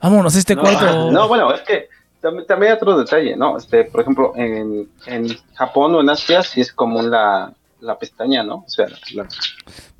[0.00, 1.10] Vámonos a este no, cuarto.
[1.10, 1.88] no, bueno, es que
[2.20, 3.56] también, también hay otro detalle, ¿no?
[3.56, 8.42] Este, por ejemplo, en, en Japón o en Asia sí es común la, la pestaña,
[8.42, 8.64] ¿no?
[8.66, 9.26] O sea, la,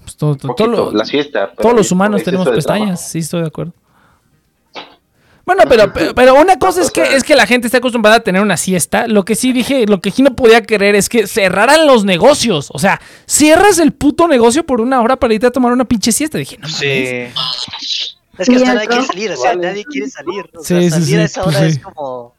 [0.08, 1.52] Pues todo- todo- poquito, todo lo- la siesta.
[1.52, 3.08] todos los humanos tenemos pestañas, trabajo.
[3.10, 3.72] sí, estoy de acuerdo.
[5.44, 8.20] Bueno, pero, pero, pero una cosa es que, es que la gente está acostumbrada a
[8.20, 9.06] tener una siesta.
[9.06, 12.68] Lo que sí dije, lo que sí no podía querer es que cerraran los negocios.
[12.72, 16.12] O sea, cierras el puto negocio por una hora para irte a tomar una pinche
[16.12, 16.36] siesta.
[16.38, 16.78] Dije, no mames.
[16.78, 16.86] Sí.
[18.38, 19.66] Es que hasta nadie quiere salir, o sea, Vale.
[19.68, 20.50] nadie quiere salir.
[20.54, 21.72] O sea, sí, salir sí, a esa pues hora sí.
[21.76, 22.34] es como.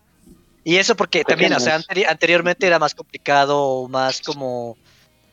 [0.64, 4.78] Y eso porque también, o sea, anteri- anteriormente era más complicado, más como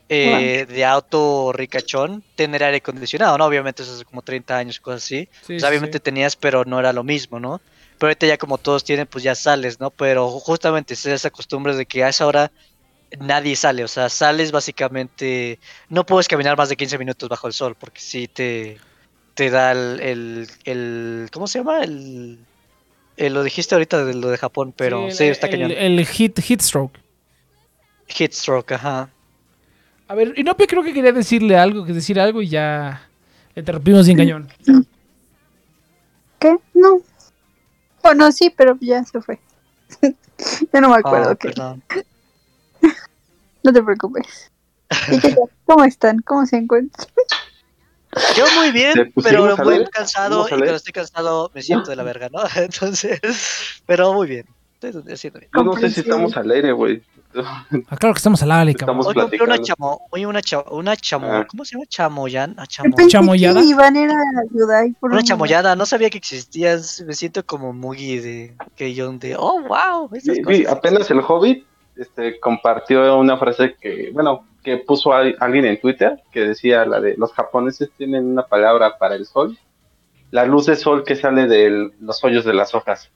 [0.08, 3.44] eh, de auto ricachón tener aire acondicionado, ¿no?
[3.46, 5.28] Obviamente eso es como 30 años, cosas así.
[5.40, 6.02] Sí, sí, obviamente sí.
[6.02, 7.60] tenías, pero no era lo mismo, ¿no?
[7.98, 9.90] Pero ahorita ya como todos tienen, pues ya sales, ¿no?
[9.90, 12.52] Pero justamente es esa costumbre de que a esa hora
[13.20, 17.52] nadie sale, o sea, sales básicamente, no puedes caminar más de 15 minutos bajo el
[17.52, 18.78] sol, porque si te,
[19.34, 21.82] te da el, el, el- ¿cómo se llama?
[21.84, 22.38] El,
[23.16, 25.72] el- lo dijiste ahorita de lo de Japón, pero sí, el, está cañón.
[25.72, 26.98] el hit, hit stroke.
[28.08, 29.10] Heat stroke, ajá.
[30.08, 33.08] A ver, Inope creo que quería decirle algo, que decir algo y ya
[33.54, 34.48] le interrumpimos bien cañón.
[36.38, 36.56] ¿Qué?
[36.74, 37.00] No.
[38.02, 39.40] Bueno, sí, pero ya se fue.
[40.72, 42.04] ya no me acuerdo Ah, qué.
[43.64, 44.52] No te preocupes.
[45.64, 46.20] ¿Cómo están?
[46.20, 47.08] ¿Cómo se encuentran?
[48.36, 51.62] Yo muy bien, ¿Te pusimos pero muy cansado ¿Pusimos a y cuando estoy cansado me
[51.62, 52.42] siento de la verga, ¿no?
[52.56, 53.20] Entonces,
[53.84, 54.46] pero muy bien.
[54.80, 55.50] Estoy haciendo bien.
[55.54, 57.02] Yo no sé si estamos al aire, güey.
[57.34, 57.66] Ah,
[57.98, 59.00] claro que estamos al aire, cabrón.
[59.00, 61.46] Estamos Hoy compré una chamo, hoy una chamo, una chamo, Ah.
[61.48, 61.84] ¿cómo se llama?
[61.86, 63.60] Chamoyan, ah, chamo, pensé ¿Chamoyada?
[63.60, 64.14] que Iván era
[64.54, 68.94] Yudai por una un chamoyada, no sabía que existían, me siento como muy de, que
[68.94, 70.58] yo de, oh, wow, esas Vi, cosas.
[70.60, 71.66] vi, apenas el Hobbit
[71.96, 77.00] este, compartió una frase que, bueno, que puso a- alguien en Twitter que decía la
[77.00, 79.58] de los japoneses tienen una palabra para el sol,
[80.30, 83.10] la luz de sol que sale de los hoyos de las hojas.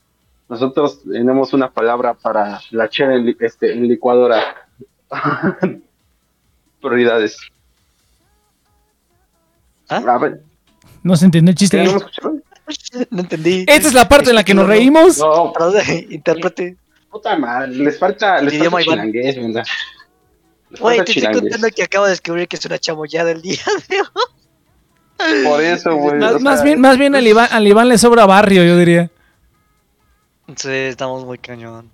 [0.51, 4.67] Nosotros tenemos una palabra para la chela en, li- este, en licuadora.
[6.81, 7.37] Prioridades.
[9.89, 10.03] ¿Ah?
[10.07, 10.41] A ver,
[11.03, 11.85] No se entiende el chiste.
[11.85, 12.31] ¿sí, ¿no?
[13.09, 13.65] No entendí.
[13.67, 15.17] Esta es la parte en la que nos reímos.
[15.19, 16.77] No, Perdón, intérprete.
[17.09, 19.11] puta madre, les falta, les Idioma falta Iván.
[19.11, 19.63] chilangués, ¿verdad?
[20.79, 23.59] Güey, te estoy contando que acabo de descubrir que es una chamoyada el día
[23.89, 25.43] de hoy.
[25.43, 26.17] Por eso, güey.
[26.19, 28.77] Más, o sea, más bien, más bien al Iván, al Iván le sobra barrio, yo
[28.77, 29.09] diría.
[30.55, 31.89] Sí, estamos muy cañón.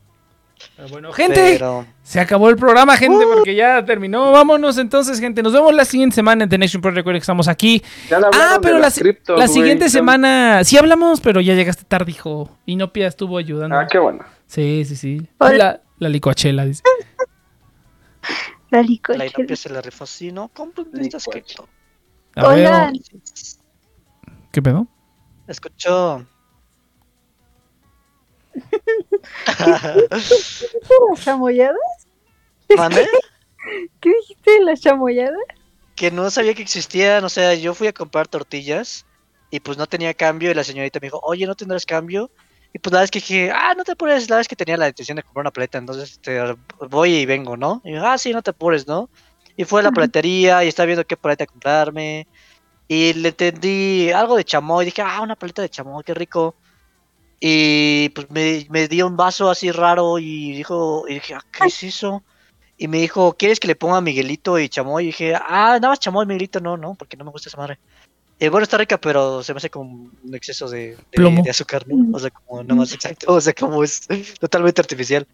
[0.76, 1.86] Pero bueno, gente, Pero...
[2.02, 4.32] se acabó el programa, gente, porque ya terminó.
[4.32, 5.44] Vámonos entonces, gente.
[5.44, 6.90] Nos vemos la siguiente semana en The Nation Pro.
[6.90, 7.84] Recuerden que estamos aquí.
[8.10, 8.92] ya Ah, pero la,
[9.36, 12.50] la siguiente semana sí hablamos, pero ya llegaste tarde, hijo.
[12.66, 13.78] Y Nopia estuvo ayudando.
[13.78, 14.26] Ah, qué bueno.
[14.48, 15.28] Sí, sí, sí.
[15.38, 15.58] Hola.
[15.58, 16.82] La, la licuachela, dice.
[18.72, 19.26] La La licuachela.
[19.28, 20.48] inopia se la rifó así, ¿no?
[20.48, 21.44] Compren estas Licuache.
[21.56, 21.70] cripto.
[22.36, 22.94] A ver, Oigan,
[24.52, 24.88] ¿Qué pedo?
[25.48, 26.26] Escuchó.
[31.12, 32.08] ¿Las chamoyadas?
[32.76, 33.08] ¿Mande?
[34.00, 34.62] ¿Qué dijiste?
[34.62, 35.38] ¿Las chamoyadas?
[35.98, 39.06] que no sabía que existían, o sea, yo fui a comprar tortillas
[39.50, 42.30] y pues no tenía cambio y la señorita me dijo, oye, ¿no tendrás cambio?
[42.72, 44.90] Y pues la vez que dije, ah, no te apures, la vez que tenía la
[44.90, 46.40] intención de comprar una paleta, entonces este,
[46.88, 47.82] voy y vengo, ¿no?
[47.84, 49.10] Y yo, ah, sí, no te apures, ¿no?
[49.56, 52.28] Y fue a la paletería y estaba viendo qué paleta comprarme
[52.88, 56.54] y le entendí algo de chamoy, dije, ah, una paleta de chamoy, qué rico.
[57.40, 61.68] Y pues me, me dio un vaso así raro y dijo, y dije, ah, ¿qué
[61.68, 62.24] es eso?
[62.78, 65.04] Y me dijo, ¿quieres que le ponga Miguelito y chamoy?
[65.04, 67.80] Y dije, ah, nada más chamoy, Miguelito, no, no, porque no me gusta esa madre.
[68.40, 71.42] Eh, bueno, está rica, pero se me hace como un exceso de, de- Plomo.
[71.44, 72.16] de azúcar, ¿no?
[72.16, 74.08] O sea, como nada más exacto, o sea, como es
[74.40, 75.28] totalmente artificial.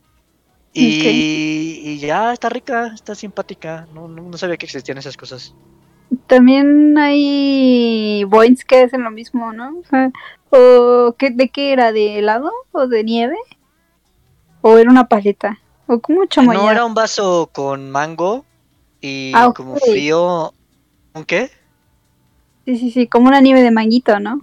[0.73, 1.05] Y, Ok.
[1.05, 3.87] y ya está rica, está simpática.
[3.93, 5.53] No, no, no sabía que existían esas cosas.
[6.27, 9.79] También hay boings que hacen lo mismo, ¿no?
[9.79, 10.11] O, sea,
[10.53, 11.91] ¿o qué, ¿De qué era?
[11.91, 12.51] ¿De helado?
[12.71, 13.37] ¿O de nieve?
[14.61, 15.59] ¿O era una paleta?
[15.87, 16.65] ¿O cómo chamoyada?
[16.65, 18.45] No, era un vaso con mango
[19.01, 20.53] y Ah, como frío.
[21.13, 21.51] ¿Un qué?
[22.65, 24.39] Sí, sí, sí, como una nieve de manguito, ¿no?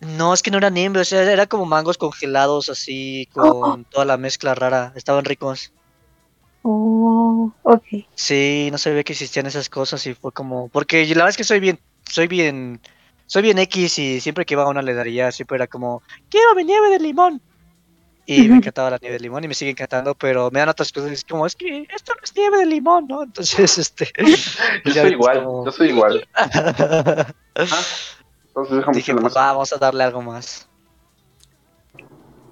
[0.00, 4.04] No, es que no era nieve, o sea, era como mangos congelados así, con toda
[4.04, 4.92] la mezcla rara.
[4.96, 5.72] Estaban ricos.
[6.62, 7.84] Oh, ok.
[8.14, 11.44] Sí, no sabía que existían esas cosas y fue como, porque la verdad es que
[11.44, 12.80] soy bien, soy bien,
[13.30, 16.64] soy bien X y siempre que iba a una heladería siempre era como, quiero mi
[16.64, 17.40] nieve de limón.
[18.26, 20.90] Y me encantaba la nieve de limón y me sigue encantando, pero me dan otras
[20.90, 23.22] cosas y es como, es que esto no es nieve de limón, ¿no?
[23.22, 24.08] Entonces, este...
[24.84, 26.28] Yo soy igual, como- yo soy igual.
[27.54, 29.34] Entonces déjame Dije, pues más.
[29.34, 30.68] vamos a darle algo más.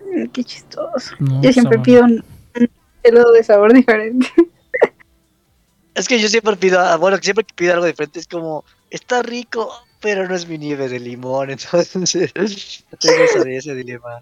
[0.05, 1.15] Mm, Qué chistoso.
[1.19, 2.25] No, Yo siempre pido un,
[2.57, 2.71] un
[3.03, 4.29] helado de sabor diferente.
[5.95, 9.21] Es que yo siempre pido, ah, bueno, siempre que pido algo diferente es como, está
[9.23, 14.21] rico, pero no es mi nieve de limón, entonces tengo ese, ese dilema.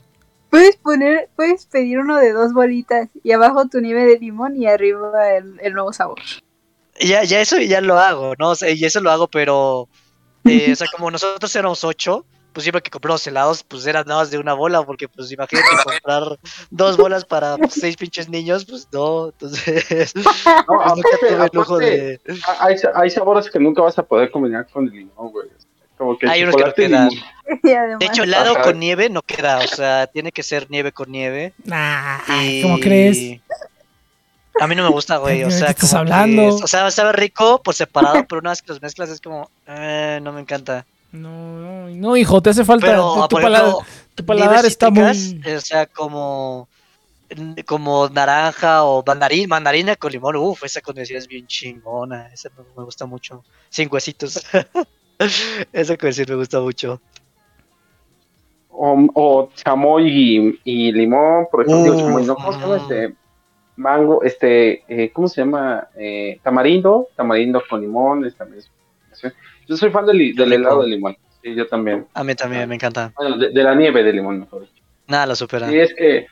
[0.51, 4.67] Puedes poner, puedes pedir uno de dos bolitas y abajo tu nieve de limón y
[4.67, 6.19] arriba el, el nuevo sabor.
[7.01, 8.51] Ya, ya eso ya lo hago, ¿no?
[8.51, 9.89] O sea, y eso lo hago, pero,
[10.45, 12.25] eh, o sea, como nosotros éramos ocho,
[12.57, 15.69] pues siempre que compramos helados, pues eran nada más de una bola, porque pues imagínate
[15.85, 16.39] comprar
[16.71, 21.29] dos bolas para pues, seis pinches niños, pues no, entonces, No, pues nunca aparte, tuve
[21.29, 22.41] el lujo aparte, de...
[22.61, 25.49] hay, hay sabores que nunca vas a poder combinar con el limón, güey.
[25.97, 27.11] Como que Hay unos que no quedan.
[27.63, 28.63] Y De hecho, helado Ajá.
[28.63, 31.53] con nieve no queda, o sea, tiene que ser nieve con nieve.
[31.65, 33.41] Nah, y- ¿cómo crees?
[34.59, 35.45] A mí no me gusta, güey.
[35.45, 36.49] O ¿De qué sea, estás como que hablando?
[36.57, 39.49] es- o sea, sabe rico por separado, pero una vez que los mezclas es como,
[39.69, 40.85] eh, no me encanta.
[41.13, 41.29] No,
[41.61, 42.87] no, no, hijo, te hace falta.
[42.89, 43.87] Pero, tu, ah, tu paladar, ejemplo,
[44.17, 45.53] tu paladar nieves está cítricas, muy.
[45.55, 46.69] O sea, como,
[47.65, 50.35] como naranja o mandarín, mandarina con limón.
[50.37, 52.29] Uf, esa combinación es bien chingona.
[52.33, 53.45] Esa me gusta mucho.
[53.71, 54.45] Sin huesitos.
[55.73, 57.01] esa combinación me gusta mucho.
[58.71, 62.35] O, o chamoy y, y limón, por ejemplo, Uf, chamoy, ¿no?
[62.35, 63.15] ¿Cómo se llama este?
[63.77, 65.89] Mango, este, eh, ¿cómo se llama?
[65.97, 68.63] Eh, tamarindo, tamarindo con limón, es también
[69.67, 72.07] Yo soy fan del, helado de limón, sí, yo también.
[72.15, 73.13] A mí también me encanta.
[73.17, 74.83] Bueno, de, de la nieve de limón, mejor dicho.
[75.09, 75.69] Nada lo supera.
[75.69, 76.27] Sí, es que...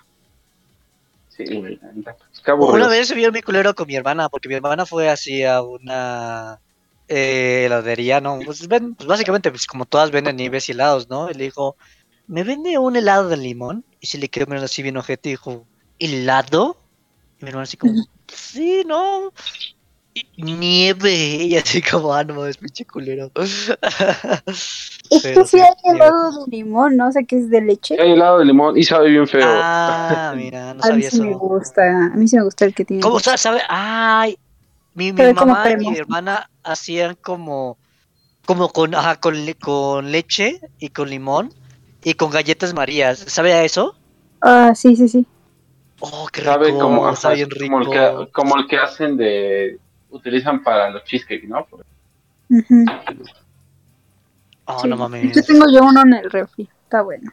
[1.28, 2.16] Sí, la
[2.46, 2.74] aburrido.
[2.74, 6.60] Una vez vio mi culero con mi hermana, porque mi hermana fue así a una
[7.08, 8.38] eh, heladería, ¿no?
[8.44, 11.30] Pues, ven- pues básicamente, pues como todas venden nieves y helados, ¿no?
[11.30, 11.76] Y le dijo,
[12.26, 13.84] ¿me vende un helado de limón?
[14.00, 15.66] Y se le quedó mirando así bien ojete y dijo,
[15.98, 16.76] ¿helado?
[17.38, 17.94] Y mi hermana así como,
[18.28, 19.32] sí, ¿no?
[20.14, 21.12] Y nieve.
[21.44, 23.30] Y así como, ah, no, es pinche culero.
[23.36, 27.08] es Pero que sí hay helado de limón, ¿no?
[27.08, 28.00] O sea, que es de leche.
[28.00, 29.44] Hay helado de limón y sabe bien feo.
[29.44, 31.38] Ah, mira, no a mí sabía sí me eso.
[31.38, 32.06] gusta.
[32.06, 33.02] A mí sí me gusta el que tiene.
[33.02, 33.38] ¿Cómo sabe?
[33.38, 33.60] sabe?
[33.68, 34.38] Ay,
[34.94, 37.78] mi, mi mamá y mi hermana hacían como,
[38.46, 41.52] como con, ajá, con, le- con leche y con limón
[42.02, 43.18] y con galletas marías.
[43.18, 43.94] ¿Sabe a eso?
[44.40, 45.26] Ah, sí, sí, sí.
[46.00, 46.52] Oh, qué rico.
[46.52, 47.68] Sabe como, ajá, sabe bien rico.
[47.74, 49.78] como, el que, como el que hacen de.
[50.10, 51.66] Utilizan para los cheesecake, ¿no?
[52.50, 52.84] Ujú.
[54.66, 54.88] Oh, Sí.
[54.88, 55.34] no mames.
[55.36, 56.68] Yo tengo yo uno en el refri.
[56.84, 57.30] Está bueno.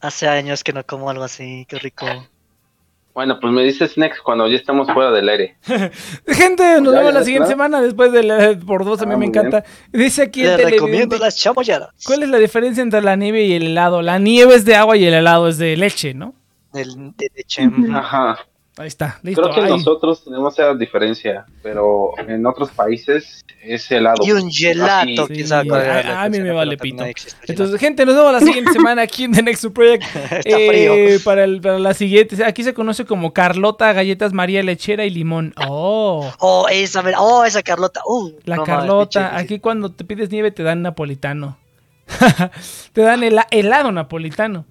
[0.00, 1.64] Hace años que no como algo así.
[1.68, 2.06] Qué rico.
[3.14, 5.56] Bueno, pues me dices next cuando ya estemos fuera del aire.
[6.26, 9.02] Gente, nos Ya, vemos ya, la siguiente semana después de la, por dos.
[9.02, 9.64] A mí Ah, me encanta.
[9.92, 11.90] Dice aquí el televidente, recomiendo las chamoyadas.
[12.06, 14.00] ¿Cuál es la diferencia entre la nieve y el helado?
[14.00, 16.34] La nieve es de agua y el helado es de leche, ¿no?
[16.72, 17.68] Del, de leche.
[17.92, 18.38] Ajá.
[18.78, 19.42] Ahí está, listo.
[19.42, 19.68] Creo que ahí.
[19.70, 24.24] nosotros tenemos esa diferencia, pero en otros países es helado.
[24.26, 27.04] Y un gelato, Sí, cuál era la a- a mí me vale pito.
[27.04, 27.10] no
[27.46, 30.02] Entonces, gente, nos vemos la siguiente semana aquí en The Next Project.
[30.14, 31.20] Está Eh, frío.
[31.22, 35.52] Para, el- para la siguiente, aquí se conoce como Carlota, galletas María Lechera y limón.
[35.68, 38.00] Oh, Oh, esa, oh, esa Carlota.
[38.06, 39.36] Uh, la no Carlota.
[39.36, 41.58] Aquí cuando te pides nieve te dan napolitano.
[42.94, 44.64] te dan hela- helado napolitano.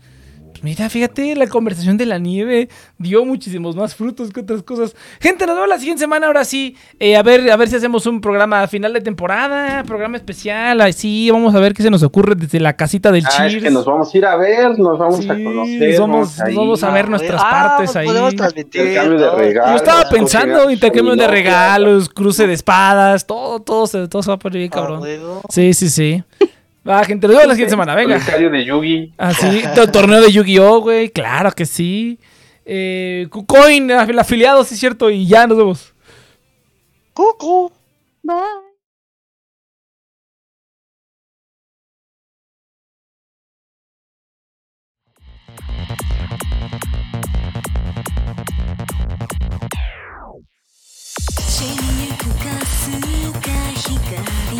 [0.61, 2.69] Pues mira, fíjate, la conversación de la nieve
[2.99, 4.95] dio muchísimos más frutos que otras cosas.
[5.19, 6.27] Gente, nos vemos la siguiente semana.
[6.27, 9.83] Ahora sí, eh, a ver, a ver si hacemos un programa a final de temporada,
[9.83, 10.79] programa especial.
[10.81, 13.55] Así, vamos a ver qué se nos ocurre desde la casita del Ah, Cheers.
[13.55, 15.89] es que nos vamos a ir a ver, nos vamos a conocer.
[15.89, 18.05] nos vamos- nos vamos a ver nuestras Ah, partes pues ahí.
[18.05, 18.81] Podemos transmitir.
[18.81, 19.69] Intercambio de regalos.
[19.71, 24.35] Yo estaba pensando, intercambio de regalos, cruce de espadas, todo, todo, se, todo se va
[24.35, 25.01] a poner bien, Ah, cabrón.
[25.49, 26.23] Sí, sí, sí.
[26.88, 28.18] Va, gente, nos vemos la siguiente semana, venga.
[28.20, 29.12] Solitario de Yugi.
[29.18, 32.18] Así, to- torneo de Yu-Gi-Oh, güey, claro que sí.
[32.64, 35.94] Eh, KuCoin, el afiliado, sí es cierto, y ya nos vemos.
[37.12, 37.72] Cucu.
[38.22, 38.36] Bye.「
[51.48, 54.59] 死にゆくかすか光瞬